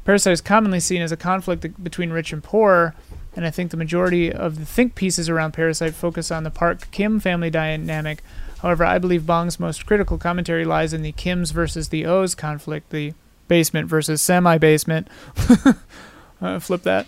[0.05, 2.95] Parasite is commonly seen as a conflict between rich and poor,
[3.37, 6.91] and I think the majority of the think pieces around Parasite focus on the Park
[6.91, 8.22] Kim family dynamic.
[8.62, 12.91] However, I believe Bong's most critical commentary lies in the Kims versus the O's conflict,
[12.91, 13.12] the
[13.49, 15.09] basement versus semi basement.
[16.41, 17.07] uh, flip that.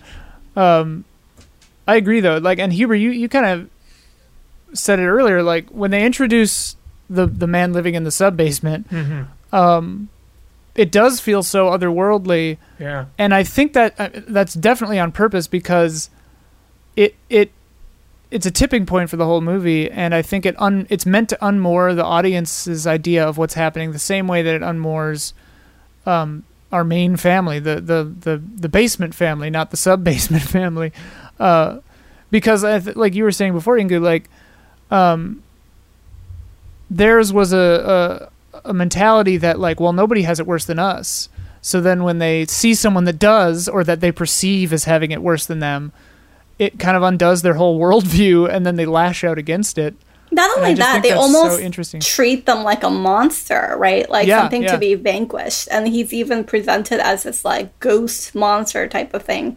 [0.55, 1.05] Um,
[1.87, 2.37] I agree though.
[2.39, 3.71] Like, and Huber, you, you kind of
[4.77, 5.43] said it earlier.
[5.43, 6.77] Like when they introduce
[7.09, 10.11] the the man living in the sub basement, hmm um,
[10.75, 13.07] it does feel so otherworldly Yeah.
[13.17, 16.11] and I think that uh, that's definitely on purpose because
[16.99, 17.53] it it
[18.31, 21.29] it's a tipping point for the whole movie, and I think it un it's meant
[21.31, 25.33] to unmoor the audience's idea of what's happening the same way that it unmoors
[26.07, 26.43] um,
[26.73, 30.93] our main family, the the the the basement family, not the sub basement family,
[31.39, 31.79] uh,
[32.31, 34.29] because th- like you were saying before, Inkoo, like
[34.91, 35.43] um,
[36.91, 38.29] theirs was a,
[38.65, 41.29] a a mentality that like, well, nobody has it worse than us.
[41.61, 45.23] So then when they see someone that does or that they perceive as having it
[45.23, 45.93] worse than them,
[46.59, 49.95] it kind of undoes their whole worldview and then they lash out against it.
[50.31, 52.01] Not only that, they that's so almost interesting.
[52.01, 54.09] treat them like a monster, right?
[54.11, 54.73] Like Yeah, something yeah.
[54.73, 55.69] to be vanquished.
[55.71, 59.57] And he's even presented as this like ghost monster type of thing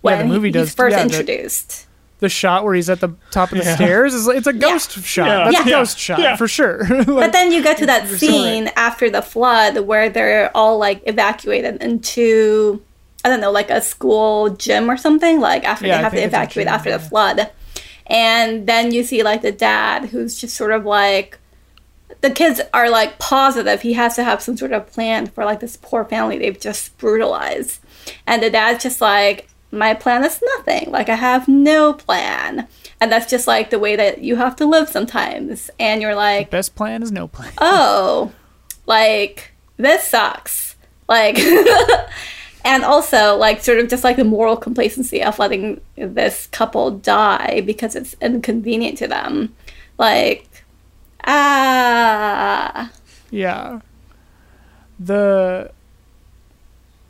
[0.00, 1.86] when the movie he- does- he's first yeah, the- introduced.
[2.20, 3.74] The shot where he's at the top of the Yeah.
[3.74, 5.26] stairs is it's a ghost shot.
[5.26, 5.50] Yeah.
[5.50, 5.76] That's a Yeah.
[5.78, 6.36] ghost shot Yeah.
[6.36, 6.84] for sure.
[6.88, 8.32] Like, But then you get to that You're so right.
[8.32, 12.80] scene after the flood where they're all like evacuated into
[13.24, 16.16] I don't know, like a school gym or something, like after Yeah, they have to
[16.18, 17.50] think it's a evacuate gym, after the flood.
[18.06, 21.38] And then you see like the dad who's just sort of like
[22.20, 25.60] the kids are like positive he has to have some sort of plan for like
[25.60, 27.80] this poor family they've just brutalized.
[28.26, 30.90] And the dad's just like, My plan is nothing.
[30.90, 32.66] Like I have no plan.
[33.00, 35.70] And that's just like the way that you have to live sometimes.
[35.80, 37.52] And you're like, best plan is no plan.
[37.58, 38.32] oh,
[38.86, 40.76] like this sucks.
[41.08, 41.36] Like,
[42.64, 47.62] and also like sort of just like the moral complacency of letting this couple die
[47.64, 49.54] because it's inconvenient to them.
[49.98, 50.48] Like,
[51.24, 52.90] ah,
[53.30, 53.80] Yeah.
[55.00, 55.72] The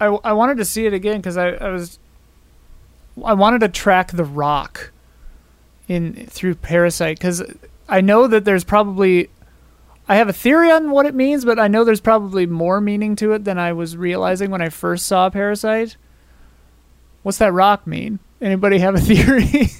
[0.00, 1.98] I, I wanted to see it again because I, I was
[3.24, 4.90] I wanted to track the rock
[5.86, 7.42] in through Parasite because
[7.88, 9.28] I know that there's probably
[10.12, 13.16] I have a theory on what it means, but I know there's probably more meaning
[13.16, 15.96] to it than I was realizing when I first saw Parasite.
[17.22, 18.18] What's that rock mean?
[18.38, 19.70] Anybody have a theory?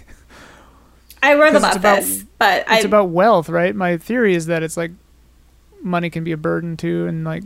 [1.23, 3.77] I read about, about- this, but I it's about wealth, right?
[3.77, 4.93] My theory is that it's like
[5.83, 7.43] money can be a burden too, and like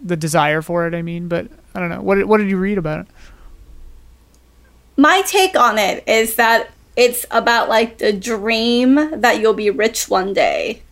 [0.00, 0.94] the desire for it.
[0.94, 2.02] I mean, but I don't know.
[2.02, 3.06] What what did you read about it?
[4.96, 10.08] my take on it is that it's about like the dream that you'll be rich
[10.08, 10.82] one day.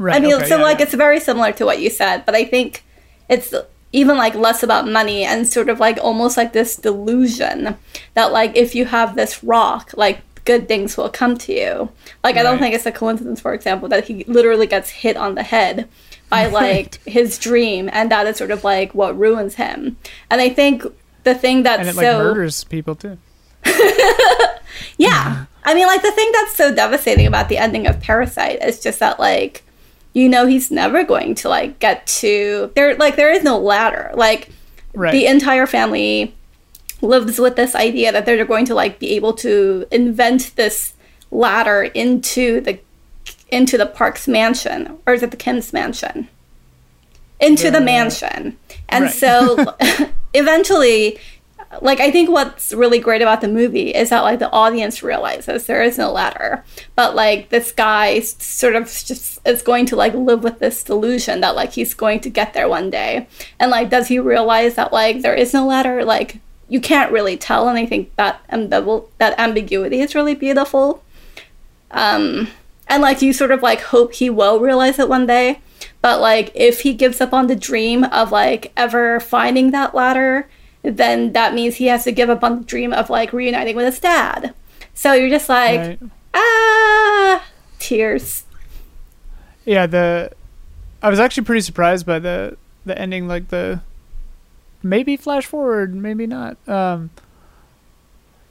[0.00, 0.16] Right.
[0.16, 0.84] I mean, okay, so yeah, like yeah.
[0.84, 2.84] it's very similar to what you said, but I think
[3.28, 3.52] it's
[3.92, 7.76] even like less about money and sort of like almost like this delusion
[8.14, 11.90] that like if you have this rock, like good things will come to you.
[12.24, 15.34] Like I don't think it's a coincidence, for example, that he literally gets hit on
[15.34, 15.86] the head
[16.30, 19.98] by like his dream, and that is sort of like what ruins him.
[20.30, 20.82] And I think
[21.24, 23.18] the thing that's and it so like murders people too.
[24.96, 25.44] yeah.
[25.62, 28.98] I mean, like, the thing that's so devastating about the ending of Parasite is just
[29.00, 29.62] that, like,
[30.12, 32.70] you know, he's never going to, like, get to.
[32.74, 34.10] There, like, there is no ladder.
[34.14, 34.48] Like,
[34.94, 35.12] Right.
[35.12, 36.34] the entire family
[37.00, 40.94] lives with this idea that they're going to, like, be able to invent this
[41.30, 42.78] ladder into the
[43.50, 46.28] into the Parks mansion or is it the Kim's mansion?
[47.40, 48.56] Into the The- mansion.
[48.88, 49.14] And Right.
[49.14, 49.74] so
[50.34, 51.18] eventually
[51.80, 55.66] like I think what's really great about the movie is that like the audience realizes
[55.66, 56.64] there is no ladder,
[56.96, 61.40] but like this guy sort of just is going to like live with this delusion
[61.40, 63.28] that like he's going to get there one day,
[63.60, 66.04] and like does he realize that like there is no ladder?
[66.04, 71.04] Like you can't really tell, and I think that ambival- that ambiguity is really beautiful.
[71.92, 72.48] Um,
[72.88, 75.60] and like you sort of like hope he will realize it one day,
[76.02, 80.48] but like if he gives up on the dream of like ever finding that ladder
[80.82, 83.86] then that means he has to give up on the dream of like reuniting with
[83.86, 84.54] his dad.
[84.94, 85.98] So you're just like, right.
[86.34, 87.44] ah,
[87.78, 88.44] tears.
[89.64, 90.32] Yeah, the
[91.02, 93.80] I was actually pretty surprised by the the ending, like the
[94.82, 96.56] maybe flash forward, maybe not.
[96.68, 97.10] Um,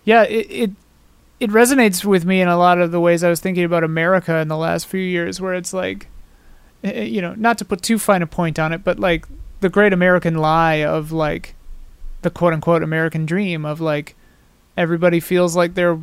[0.03, 0.71] yeah, it, it
[1.39, 4.37] it resonates with me in a lot of the ways I was thinking about America
[4.37, 6.07] in the last few years, where it's like,
[6.83, 9.25] eh, eh, you know, not to put too fine a point on it, but like
[9.61, 11.55] the great American lie of like
[12.21, 14.15] the quote unquote American dream of like
[14.77, 15.99] everybody feels like they're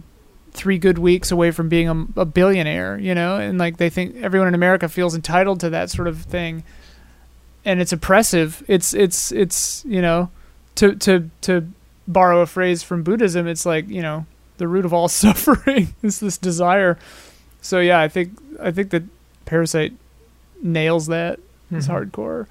[0.52, 4.16] three good weeks away from being a, a, billionaire, you know, and like they think
[4.16, 6.64] everyone in America feels entitled to that sort of thing,
[7.64, 8.64] and it's oppressive.
[8.66, 10.30] It's it's it's you know,
[10.76, 11.68] to to to
[12.08, 14.26] borrow a phrase from Buddhism, it's like you know
[14.58, 16.98] the root of all suffering is this desire.
[17.60, 19.02] So yeah, I think I think that
[19.44, 19.92] Parasite
[20.62, 21.38] nails that.
[21.70, 21.96] It's mm-hmm.
[21.96, 22.46] hardcore.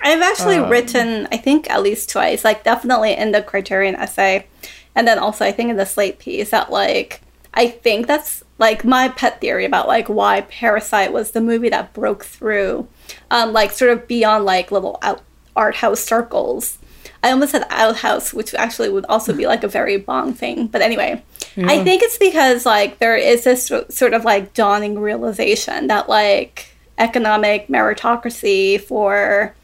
[0.00, 4.46] I've actually um, written, I think, at least twice, like definitely in the Criterion essay,
[4.94, 7.22] and then also I think in the Slate piece that like
[7.54, 11.94] I think that's like my pet theory about like why Parasite was the movie that
[11.94, 12.86] broke through,
[13.30, 15.22] um, like sort of beyond like little out-
[15.56, 16.78] art house circles.
[17.22, 20.68] I almost said outhouse, which actually would also be like a very bong thing.
[20.68, 21.22] But anyway,
[21.56, 21.66] yeah.
[21.66, 26.76] I think it's because like there is this sort of like dawning realization that like
[26.98, 29.55] economic meritocracy for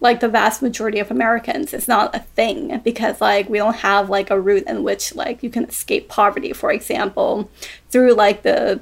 [0.00, 4.08] like the vast majority of Americans it's not a thing because like we don't have
[4.08, 7.50] like a route in which like you can escape poverty for example
[7.90, 8.80] through like the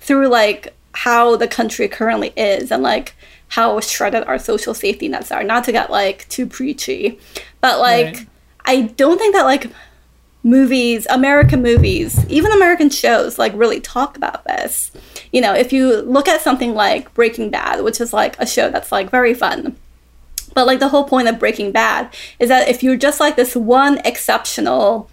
[0.00, 3.14] through like how the country currently is and like
[3.48, 7.18] how shredded our social safety nets are not to get like too preachy
[7.60, 8.26] but like right.
[8.66, 9.70] I don't think that like
[10.42, 14.90] movies, American movies, even American shows, like really talk about this.
[15.32, 18.70] You know, if you look at something like Breaking Bad, which is like a show
[18.70, 19.76] that's like very fun.
[20.54, 23.54] But like the whole point of Breaking Bad is that if you're just like this
[23.54, 25.10] one exceptional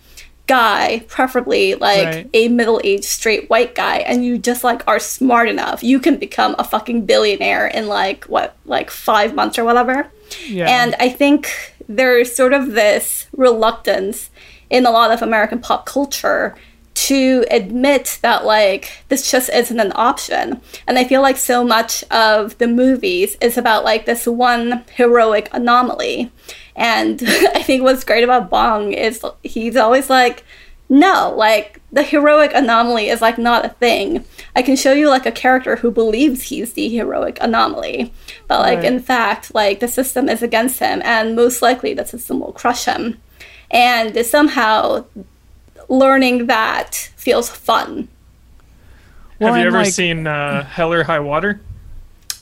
[0.47, 2.29] guy, preferably like right.
[2.33, 6.55] a middle-aged straight white guy, and you just like are smart enough, you can become
[6.57, 10.07] a fucking billionaire in like what, like five months or whatever.
[10.47, 10.67] Yeah.
[10.67, 14.29] And I think there's sort of this reluctance
[14.69, 16.55] in a lot of American pop culture
[16.93, 20.61] to admit that like this just isn't an option.
[20.87, 25.49] And i feel like so much of the movies is about like this one heroic
[25.51, 26.31] anomaly.
[26.75, 30.43] And i think what's great about bong is he's always like
[30.89, 34.25] no like the heroic anomaly is like not a thing.
[34.55, 38.13] I can show you like a character who believes he's the heroic anomaly.
[38.47, 38.85] But like right.
[38.85, 42.85] in fact like the system is against him and most likely the system will crush
[42.85, 43.19] him.
[43.71, 45.05] And somehow
[45.97, 48.07] learning that feels fun.
[49.39, 51.61] Well, Have you ever like, seen uh, Hell or High Water?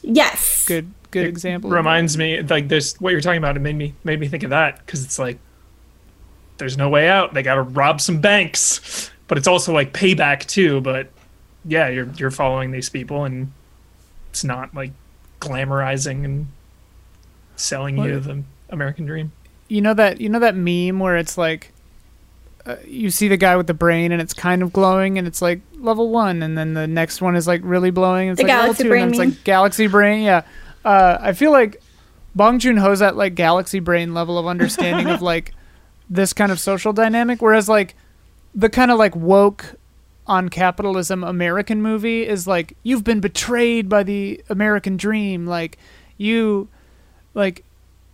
[0.02, 0.66] Yes.
[0.66, 1.70] Good good it example.
[1.70, 3.56] Reminds me like this what you're talking about.
[3.58, 5.38] It made me made me think of that because it's like
[6.58, 7.34] there's no way out.
[7.34, 10.82] They got to rob some banks, but it's also like payback too.
[10.82, 11.10] But
[11.66, 13.52] yeah, you're you're following these people, and
[14.30, 14.92] it's not like
[15.40, 16.48] glamorizing and
[17.56, 18.10] selling what?
[18.10, 19.32] you the American dream
[19.72, 21.71] you know that you know that meme where it's like
[22.66, 25.42] uh, you see the guy with the brain and it's kind of glowing and it's
[25.42, 28.48] like level one and then the next one is like really blowing and it's the
[28.48, 30.44] like level two and then it's like galaxy brain yeah.
[30.86, 31.82] Uh, i feel like
[32.36, 35.54] bong joon-ho's that like galaxy brain level of understanding of like
[36.10, 37.96] this kind of social dynamic whereas like
[38.54, 39.76] the kind of like woke
[40.28, 45.78] on capitalism american movie is like you've been betrayed by the american dream like
[46.18, 46.68] you
[47.34, 47.64] like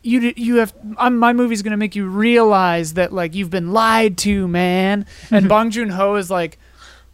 [0.07, 4.17] you you have I'm, my movie's gonna make you realize that like you've been lied
[4.19, 5.05] to, man.
[5.31, 6.57] And Bong Joon Ho is like,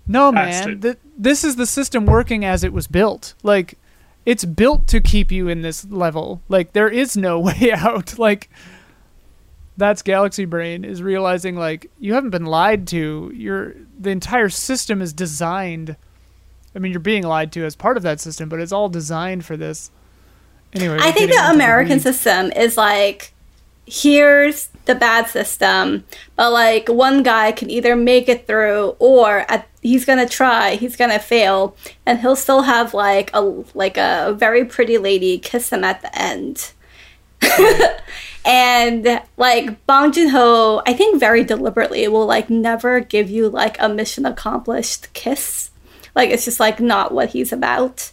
[0.07, 3.33] no, man, th- this is the system working as it was built.
[3.41, 3.77] Like,
[4.25, 6.41] it's built to keep you in this level.
[6.49, 8.17] Like, there is no way out.
[8.19, 8.49] Like,
[9.75, 13.31] that's Galaxy Brain is realizing like you haven't been lied to.
[13.33, 15.95] You're the entire system is designed.
[16.75, 19.45] I mean, you're being lied to as part of that system, but it's all designed
[19.45, 19.91] for this.
[20.73, 23.33] Anyway, I think the American the system is like
[23.85, 26.03] here's the bad system,
[26.35, 30.95] but like one guy can either make it through or at, he's gonna try, he's
[30.95, 31.75] gonna fail,
[32.05, 33.41] and he'll still have like a
[33.73, 36.71] like a very pretty lady kiss him at the end.
[38.45, 43.77] and like Bong Joon Ho, I think very deliberately will like never give you like
[43.79, 45.71] a mission accomplished kiss.
[46.15, 48.11] Like it's just like not what he's about.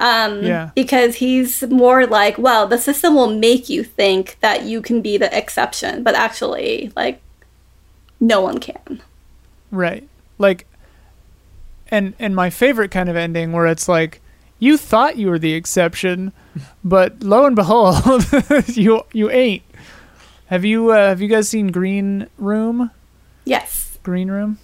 [0.00, 0.70] Um, Yeah.
[0.74, 5.16] Because he's more like, well, the system will make you think that you can be
[5.18, 7.20] the exception, but actually, like,
[8.18, 9.02] no one can.
[9.70, 10.08] Right.
[10.38, 10.66] Like
[11.90, 14.20] and and my favorite kind of ending where it's like
[14.58, 16.32] you thought you were the exception,
[16.84, 18.26] but lo and behold,
[18.68, 19.62] you you ain't.
[20.46, 22.90] Have you uh, have you guys seen Green Room?
[23.44, 23.98] Yes.
[24.02, 24.58] Green Room?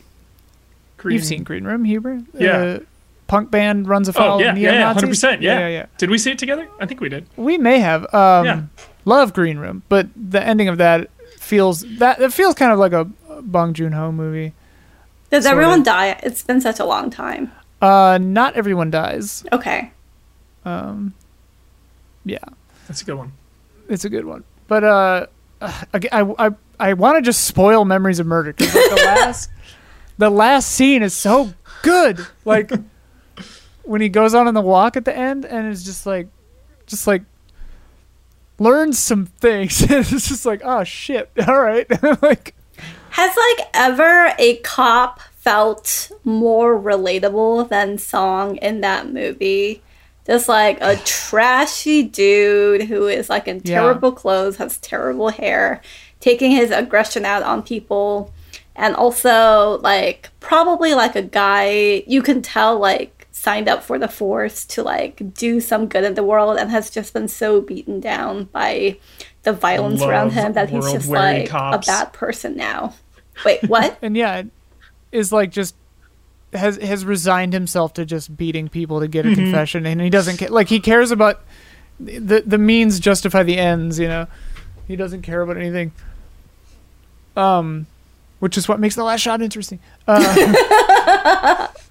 [0.99, 2.23] Green- You've seen Green Room, Huber?
[2.35, 2.57] Yeah.
[2.59, 2.79] Uh,
[3.27, 5.43] punk band runs afoul Oh yeah, of yeah, yeah, hundred percent.
[5.43, 5.59] Yeah.
[5.61, 5.87] yeah, yeah.
[5.99, 6.69] Did we see it together?
[6.81, 7.27] I think we did.
[7.37, 8.03] We may have.
[8.15, 8.63] Um, Yeah.
[9.05, 12.93] Love Green Room, but the ending of that feels that it feels kind of like
[12.93, 13.05] a
[13.41, 14.53] Bong Joon Ho movie.
[15.31, 15.57] Does Sorta.
[15.57, 16.19] everyone die?
[16.25, 17.53] It's been such a long time.
[17.81, 19.45] Uh, not everyone dies.
[19.53, 19.93] Okay.
[20.65, 21.15] Um,
[22.25, 22.39] yeah,
[22.89, 23.33] That's a good one.
[23.89, 24.43] it's a good one.
[24.67, 25.27] But uh,
[25.61, 26.51] I I I,
[26.81, 29.51] I want to just spoil Memories of Murder because like, the last
[30.19, 32.27] the last scene is so good.
[32.45, 32.73] Like
[33.87, 36.29] when he goes on in the walk at the end, and is just like,
[36.87, 37.23] just like
[38.59, 39.83] learns some things.
[39.91, 41.87] it's just like, oh shit, all right,
[42.23, 42.55] like.
[43.11, 49.83] Has like ever a cop felt more relatable than Song in that movie?
[50.27, 53.81] Just like a trashy dude who is like in Yeah.
[53.81, 55.81] terrible clothes, has terrible hair,
[56.21, 58.33] taking his aggression out on people,
[58.75, 63.16] and also like probably like a guy you can tell like
[63.47, 66.91] signed up for the force to like do some good in the world and has
[66.91, 68.99] just been so beaten down by
[69.45, 71.87] the violence around him that he's just like cops.
[71.87, 72.93] a bad person now.
[73.45, 73.99] Wait, what?
[74.03, 74.49] and yeah, it
[75.13, 75.77] is like just
[76.53, 80.39] has has resigned himself to just beating people to get a confession, and he doesn't
[80.39, 80.49] care.
[80.49, 81.41] Like he cares about
[82.01, 84.01] the the means justify the ends.
[84.01, 84.27] You know,
[84.89, 85.93] he doesn't care about anything.
[87.37, 87.87] Um,
[88.41, 89.79] which is what makes the last shot interesting.
[90.09, 91.69] Uh,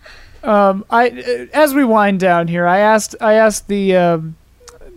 [0.46, 1.10] um, I
[1.54, 4.36] as we wind down here, I asked I asked the um,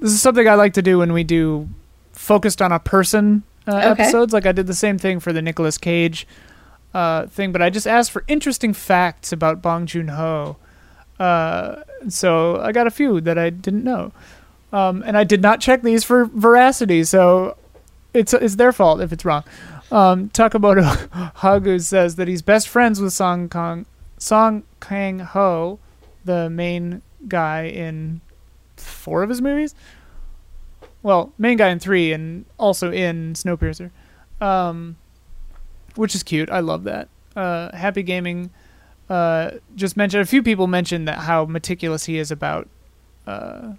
[0.01, 1.69] this is something I like to do when we do
[2.13, 4.03] focused on a person uh, Okay.
[4.03, 4.33] episodes.
[4.33, 6.27] Like I did the same thing for the Nicolas Cage
[6.95, 10.57] uh, thing, but I just asked for interesting facts about Bong Joon Ho.
[11.19, 14.13] Uh, so I got a few that I didn't know,
[14.73, 17.03] um, and I did not check these for veracity.
[17.05, 17.57] So
[18.15, 19.43] it's it's their fault if it's wrong.
[19.91, 20.83] Um, Takamoto
[21.39, 23.87] Hagu says that he's best friends with Song Kang
[24.19, 25.79] Song Kang Ho,
[26.25, 28.21] the main guy in
[28.77, 29.75] four of his movies.
[31.03, 33.91] Well, main guy in three, and also in Snowpiercer,
[34.41, 34.97] um,
[35.95, 36.51] which is cute.
[36.51, 37.09] I love that.
[37.37, 38.51] Uh, Happy Gaming
[39.09, 42.69] uh, just mentioned a few people mentioned that how meticulous he is about
[43.27, 43.73] uh,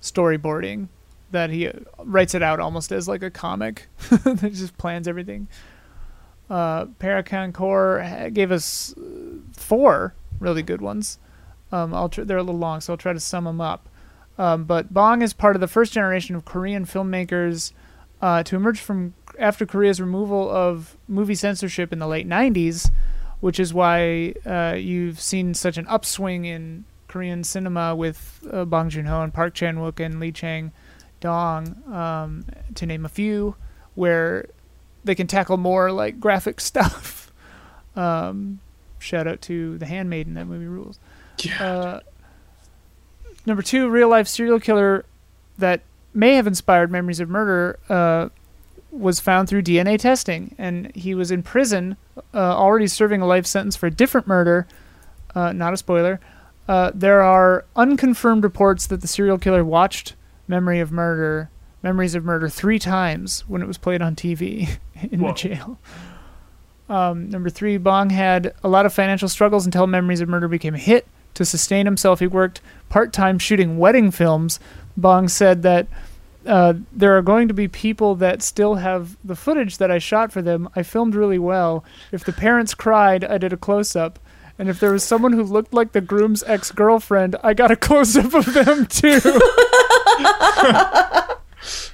[0.00, 0.88] storyboarding.
[1.32, 3.86] That he writes it out almost as like a comic.
[4.10, 5.48] that just plans everything.
[6.50, 11.18] Uh, Paracan Core gave us uh, four really good ones.
[11.70, 13.88] Um, I'll tr- they're a little long, so I'll try to sum them up.
[14.36, 17.72] Um, but Bong is part of the first generation of Korean filmmakers
[18.20, 22.90] uh, to emerge from after Korea's removal of movie censorship in the late 90s,
[23.40, 28.88] which is why uh, you've seen such an upswing in Korean cinema with uh, Bong
[28.88, 30.72] Joon Ho and Park Chan Wook and Lee Chang
[31.20, 32.44] Dong, um,
[32.74, 33.56] to name a few,
[33.94, 34.46] where
[35.04, 37.32] they can tackle more like graphic stuff.
[37.96, 38.60] Um,
[38.98, 40.98] shout out to The Handmaiden, that movie rules.
[41.38, 41.64] Yeah.
[41.64, 42.00] Uh,
[43.46, 45.04] number two, real life serial killer
[45.58, 45.80] that
[46.12, 48.28] may have inspired Memories of Murder uh,
[48.90, 51.96] was found through DNA testing, and he was in prison,
[52.34, 54.66] uh, already serving a life sentence for a different murder.
[55.34, 56.20] Uh, not a spoiler.
[56.68, 60.14] Uh, there are unconfirmed reports that the serial killer watched
[60.48, 61.50] Memory of Murder,
[61.82, 64.78] Memories of Murder, three times when it was played on TV
[65.10, 65.28] in Whoa.
[65.28, 65.78] the jail.
[66.88, 70.74] Um, number three, Bong had a lot of financial struggles until Memories of Murder became
[70.74, 71.06] a hit.
[71.34, 74.58] To sustain himself, he worked part time shooting wedding films.
[74.96, 75.86] Bong said that
[76.44, 80.32] uh, there are going to be people that still have the footage that I shot
[80.32, 80.68] for them.
[80.74, 81.84] I filmed really well.
[82.10, 84.18] If the parents cried, I did a close up.
[84.58, 87.76] And if there was someone who looked like the groom's ex girlfriend, I got a
[87.76, 89.20] close up of them too.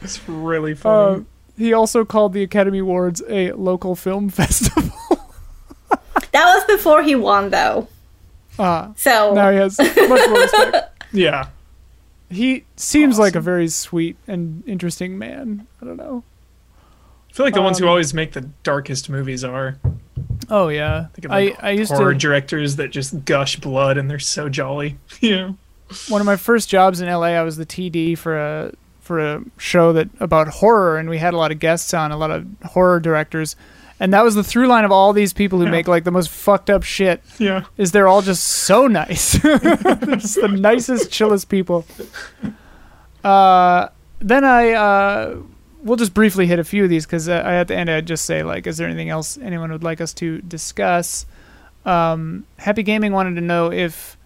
[0.00, 1.22] It's really funny.
[1.22, 1.24] Uh,
[1.56, 4.90] he also called the Academy Awards a local film festival.
[6.32, 7.88] That was before he won, though.
[8.58, 9.78] Ah, So now he has
[10.08, 11.04] much more respect.
[11.12, 11.48] yeah.
[12.28, 15.66] He seems like a very sweet and interesting man.
[15.80, 16.24] I don't know.
[17.30, 19.78] I feel like the ones who Um, always make the darkest movies are.
[20.50, 23.96] Oh yeah, Think of like I I used horror to directors that just gush blood
[23.98, 24.98] and they're so jolly.
[25.20, 25.52] Yeah.
[26.08, 27.28] one of my first jobs in LA.
[27.38, 28.72] I was the TD for a
[29.06, 32.16] for a show that about horror, and we had a lot of guests on, a
[32.16, 33.56] lot of horror directors,
[33.98, 35.70] and that was the through line of all these people who Yeah.
[35.70, 37.22] make like the most fucked up shit.
[37.38, 37.64] Yeah.
[37.78, 39.58] Is they're all just so nice, They're
[40.16, 41.86] just the nicest, chillest people.
[43.24, 43.88] Uh,
[44.20, 45.36] then I uh,
[45.82, 48.24] we'll just briefly hit a few of these because uh, at the end I'd just
[48.24, 51.26] say like, is there anything else anyone would like us to discuss?
[51.84, 54.16] Um, Happy Gaming wanted to know if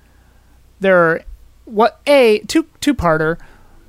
[0.81, 1.23] there are
[1.65, 3.39] what a two two parter.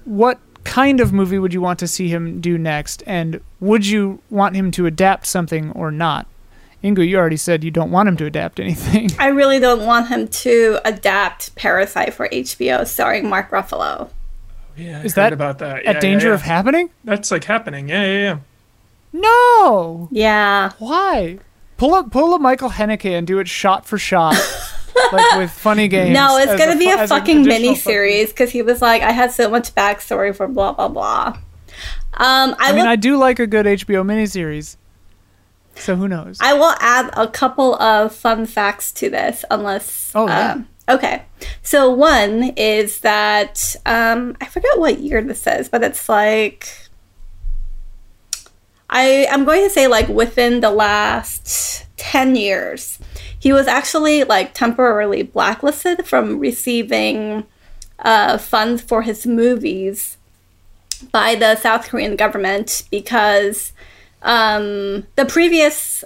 [0.06, 4.22] What kind of movie would you want to see him do next, and would you
[4.30, 6.28] want him to adapt something or not?
[6.84, 9.12] Inkoo, you already said you don't want him to adapt anything.
[9.20, 14.10] I really don't want him to adapt Parasite for HBO starring Mark Ruffalo.
[14.10, 14.10] Oh,
[14.76, 15.00] yeah.
[15.00, 15.86] I Is heard that about that?
[15.86, 16.90] At Yeah, danger yeah, of happening?
[17.04, 17.88] That's like happening.
[17.90, 18.38] Yeah, yeah, yeah.
[19.14, 20.08] No.
[20.12, 20.72] Yeah.
[20.80, 21.38] Why?
[21.78, 24.36] Pull up, pull a Michael Haneke and do it shot for shot,
[25.12, 26.14] like with funny games.
[26.14, 29.50] No, it's gonna be a fucking mini series because he was like, I had so
[29.50, 31.38] much backstory for blah blah blah.
[32.14, 32.88] Um, I, I mean, will.
[32.88, 34.78] I do like a good HBO miniseries.
[35.76, 36.38] So who knows?
[36.42, 40.12] I will add a couple of fun facts to this, unless.
[40.14, 40.52] Oh, yeah.
[40.52, 41.24] um, okay.
[41.64, 46.68] So one is that um, I forget what year this is, but it's like
[48.92, 52.98] I I'm going to say like within the last ten years,
[53.38, 57.46] he was actually like temporarily blacklisted from receiving
[58.00, 60.18] uh, funds for his movies
[61.12, 63.72] by the South Korean government because
[64.24, 66.04] um, the previous,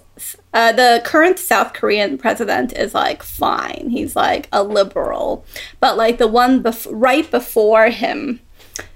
[0.54, 3.88] uh, the current South Korean president is like fine.
[3.90, 5.46] He's like a liberal,
[5.80, 8.42] but like the one bef- right before him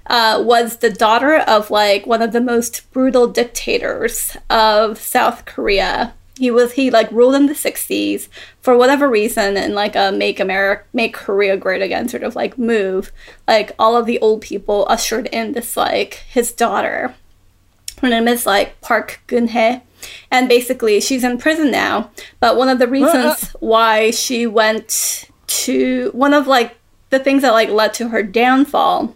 [0.06, 6.12] uh, was the daughter of like one of the most brutal dictators of South Korea.
[6.40, 8.28] He was he like ruled in the '60s
[8.62, 12.56] for whatever reason, and like a make America, make Korea great again sort of like
[12.56, 13.12] move.
[13.46, 17.14] Like all of the old people ushered in this like his daughter.
[18.00, 19.82] Her name is like Park Geun-hye,
[20.30, 22.10] and basically she's in prison now.
[22.40, 26.78] But one of the reasons why she went to one of like
[27.10, 29.14] the things that like led to her downfall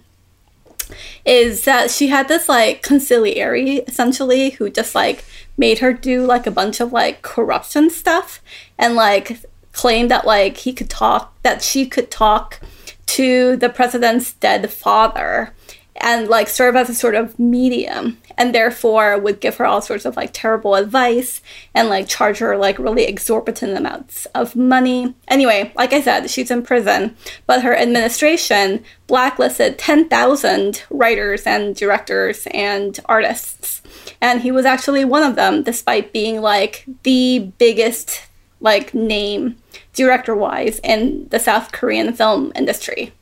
[1.24, 5.24] is that she had this like consigliere essentially who just like
[5.56, 8.43] made her do like a bunch of like corruption stuff
[8.78, 9.40] and like
[9.72, 12.60] claimed that like he could talk that she could talk
[13.06, 15.52] to the president's dead father
[15.97, 20.05] and like serve as a sort of medium and therefore would give her all sorts
[20.05, 21.40] of like terrible advice
[21.74, 25.14] and like charge her like really exorbitant amounts of money.
[25.28, 27.16] Anyway, like I said, she's in prison,
[27.47, 33.82] but her administration blacklisted 10,000 writers and directors and artists.
[34.24, 38.22] And he was actually one of them despite being like the biggest
[38.59, 39.56] like name
[39.92, 43.12] director wise in the South Korean film industry.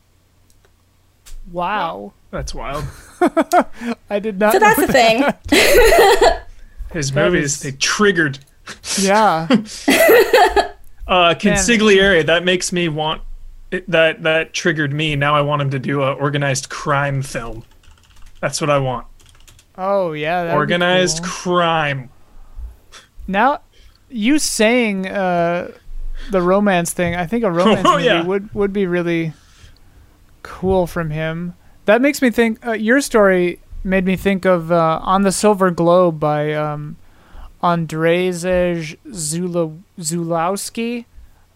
[1.51, 2.85] wow, That's wild.
[4.09, 4.53] I did not.
[4.53, 6.39] So that's know the thing.
[6.93, 8.39] His movies is- they triggered.
[8.97, 9.49] Yeah,
[11.09, 12.25] Uh, consigliere.
[12.25, 13.23] That makes me want.
[13.73, 15.17] It, that that triggered me.
[15.17, 17.65] Now I want him to do a organized crime film.
[18.41, 19.07] That's what I want.
[19.77, 21.31] Oh yeah, organized cool.
[21.55, 22.11] crime.
[23.27, 23.61] Now,
[24.11, 25.71] you saying uh,
[26.31, 28.23] the romance thing, I think a romance Oh, movie yeah.
[28.25, 29.33] would would be really
[30.43, 31.55] cool from him.
[31.87, 32.65] That makes me think.
[32.67, 36.97] Uh, your story made me think of uh, "On the Silver Globe" by um,
[37.63, 41.07] Andrzej Zula- Zulawski.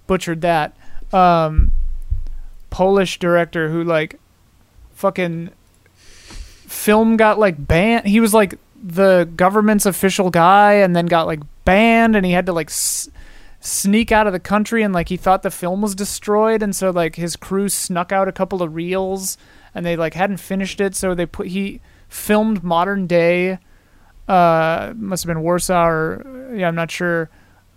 [0.06, 0.76] Butchered that.
[1.12, 1.72] Um,
[2.70, 4.18] Polish director who like
[4.92, 5.50] fucking
[6.76, 8.06] film got like banned.
[8.06, 12.46] He was like the government's official guy and then got like banned and he had
[12.46, 13.08] to like s-
[13.60, 16.90] sneak out of the country and like he thought the film was destroyed and so
[16.90, 19.36] like his crew snuck out a couple of reels
[19.74, 23.58] and they like hadn't finished it so they put he filmed modern day
[24.28, 27.28] uh must have been Warsaw or yeah I'm not sure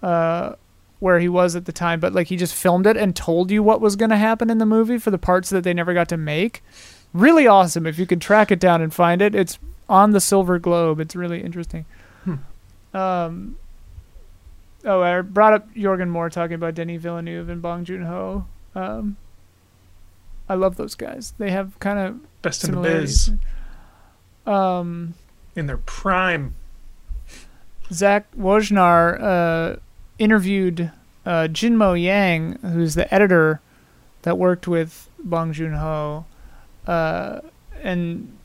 [0.03, 0.53] uh
[0.99, 3.63] where he was at the time but like he just filmed it and told you
[3.63, 6.09] what was going to happen in the movie for the parts that they never got
[6.09, 6.61] to make
[7.13, 9.35] really awesome if you can track it down and find it.
[9.35, 10.99] It's on the silver globe.
[10.99, 11.85] It's really interesting.
[12.93, 13.57] Um
[14.85, 18.45] oh i brought up jorgen moore talking about Denis villeneuve and bong joon-ho.
[18.73, 19.17] Um
[20.47, 21.33] i love those guys.
[21.37, 23.31] They have kind of Best in the biz.
[24.47, 25.13] Um
[25.55, 26.55] in their prime.
[27.91, 29.75] Zach Wojnar uh,
[30.17, 30.91] interviewed
[31.25, 33.61] uh, Jinmo Yang, who's the editor
[34.21, 36.25] that worked with Bong Joon Ho,
[37.83, 38.37] and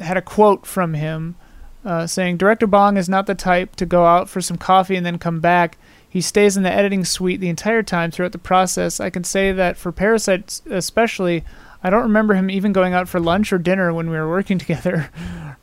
[0.00, 1.36] had a quote from him
[1.84, 5.04] uh, saying, Director Bong is not the type to go out for some coffee and
[5.04, 5.78] then come back.
[6.08, 9.00] He stays in the editing suite the entire time throughout the process.
[9.00, 11.44] I can say that for Parasite, especially,
[11.82, 14.58] I don't remember him even going out for lunch or dinner when we were working
[14.58, 15.10] together.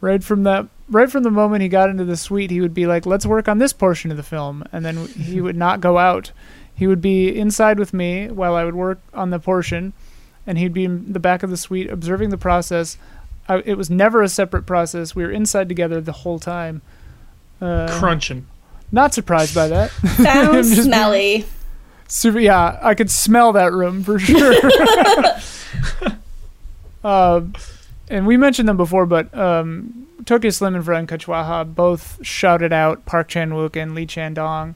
[0.02, 2.88] right from that, right from the moment he got into the suite, he would be
[2.88, 5.98] like, "Let's work on this portion of the film," and then he would not go
[5.98, 6.32] out.
[6.74, 9.94] He would be inside with me while I would work on the portion,
[10.50, 12.98] and he'd be in the back of the suite observing the process.
[13.48, 15.16] I, it was never a separate process.
[15.16, 16.82] We were inside together the whole time.
[17.62, 18.48] Uh, Crunching.
[18.92, 19.92] not surprised by that.
[20.18, 21.46] Sounds smelly.
[22.08, 24.56] Super, yeah, I could smell that room for sure.
[27.04, 27.54] um,
[28.10, 33.06] and we mentioned them before, but um, Tokyo Slim and Varun Kachwaha both shouted out
[33.06, 34.74] Park Chan Wook and Lee Chang Dong.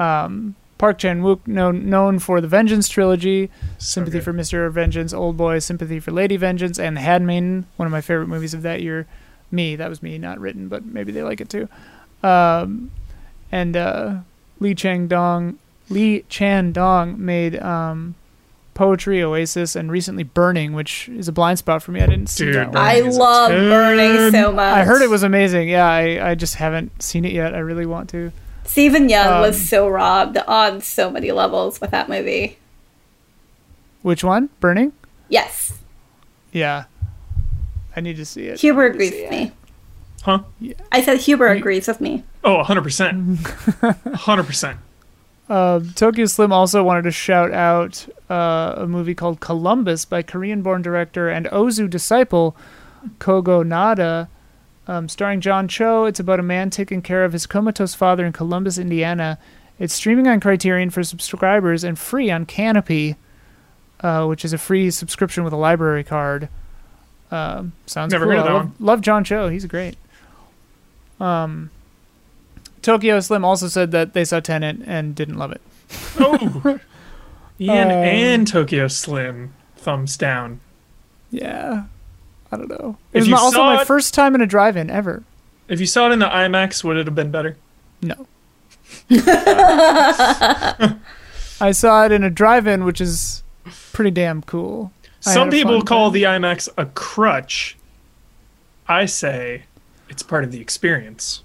[0.00, 4.24] Um, Park Chan Wook, known known for the Vengeance trilogy, Sympathy good.
[4.24, 4.70] for Mr.
[4.70, 8.52] Vengeance, Old Boy, Sympathy for Lady Vengeance, and The Handmaiden, one of my favorite movies
[8.52, 9.06] of that year.
[9.50, 11.68] Me, that was me, not written, but maybe they like it too.
[12.22, 12.90] Um,
[13.50, 14.16] and uh,
[14.60, 15.58] Lee Chang Dong,
[15.88, 18.14] Lee Chang Dong made um,
[18.74, 22.00] Poetry, Oasis, and recently Burning, which is a blind spot for me.
[22.02, 22.76] I didn't see Dude, that one.
[22.76, 24.74] I Burning is a love Burning so much.
[24.76, 25.70] I heard it was amazing.
[25.70, 27.54] Yeah, I, I just haven't seen it yet.
[27.54, 28.32] I really want to.
[28.66, 32.58] Steven Yeun um, was so robbed on so many levels with that movie.
[34.02, 34.50] Which one?
[34.60, 34.92] Burning?
[35.28, 35.72] Yes,
[36.52, 36.84] Yeah.
[37.96, 38.60] I need to see it.
[38.60, 39.52] Huber agrees with me.
[40.22, 40.40] Huh?
[40.60, 40.74] Yeah.
[40.92, 42.24] I said Huber You- agrees with me.
[42.44, 43.36] Oh, 100%.
[43.38, 44.76] 100%.
[45.48, 50.82] Uh, Tokyo Slim also wanted to shout out uh, a movie called Columbus by Korean-born
[50.82, 52.54] director and Ozu disciple
[53.18, 54.28] Kogonada,
[54.86, 56.04] um, starring John Cho.
[56.04, 59.38] It's about a man taking care of his comatose father in Columbus, Indiana.
[59.78, 63.16] It's streaming on Criterion for subscribers and free on Kanopy,
[64.00, 66.48] uh, which is a free subscription with a library card.
[67.30, 68.32] Um, sounds Never cool.
[68.32, 68.74] heard of that love, one.
[68.78, 69.48] love John Cho.
[69.48, 69.96] He's great.
[71.20, 71.70] Um,
[72.82, 75.60] Tokyo Slim also said that they saw Tenet and didn't love it.
[76.18, 76.78] Oh.
[77.60, 79.52] Ian Um, and Tokyo Slim.
[79.76, 80.60] Thumbs down.
[81.30, 81.84] Yeah,
[82.52, 82.96] I don't know.
[83.12, 85.22] If was my, also my it- first time in a drive-in ever.
[85.68, 87.56] If you saw it in the IMAX, would it have been better?
[88.02, 88.26] No.
[91.60, 93.42] I saw it in a drive-in, which is
[93.92, 94.92] pretty damn cool.
[95.20, 96.14] Some people call time.
[96.14, 97.76] the IMAX a crutch.
[98.86, 99.64] I say
[100.08, 101.42] it's part of the experience.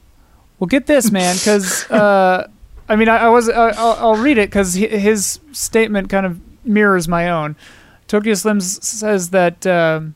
[0.60, 2.48] Well, get this, man, because uh,
[2.88, 6.40] I mean, I, I was I, I'll, I'll read it because his statement kind of
[6.66, 7.56] mirrors my own.
[8.08, 10.14] Tokyo Slim s- says that um,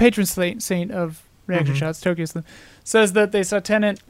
[0.00, 0.26] patron
[0.60, 1.78] saint, of reaction Mhm.
[1.78, 2.44] shots, Tokyo Slim,
[2.82, 4.00] says that they saw Tenet,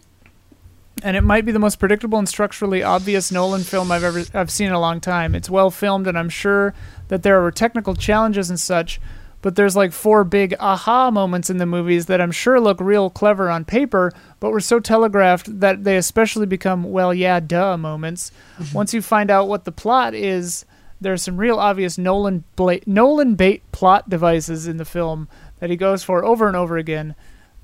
[1.03, 4.51] and it might be the most predictable and structurally obvious Nolan film I've ever I've
[4.51, 5.35] seen in a long time.
[5.35, 6.75] It's well filmed, and I'm sure
[7.09, 9.01] that there were technical challenges and such.
[9.43, 13.09] But there's like four big aha moments in the movies that I'm sure look real
[13.09, 18.31] clever on paper, but were so telegraphed that they especially become, well, yeah, duh moments.
[18.75, 20.67] Once you find out what the plot is,
[21.01, 25.27] there are some real obvious Nolan bla- Nolan bait plot devices in the film
[25.61, 27.15] that he goes for over and over again.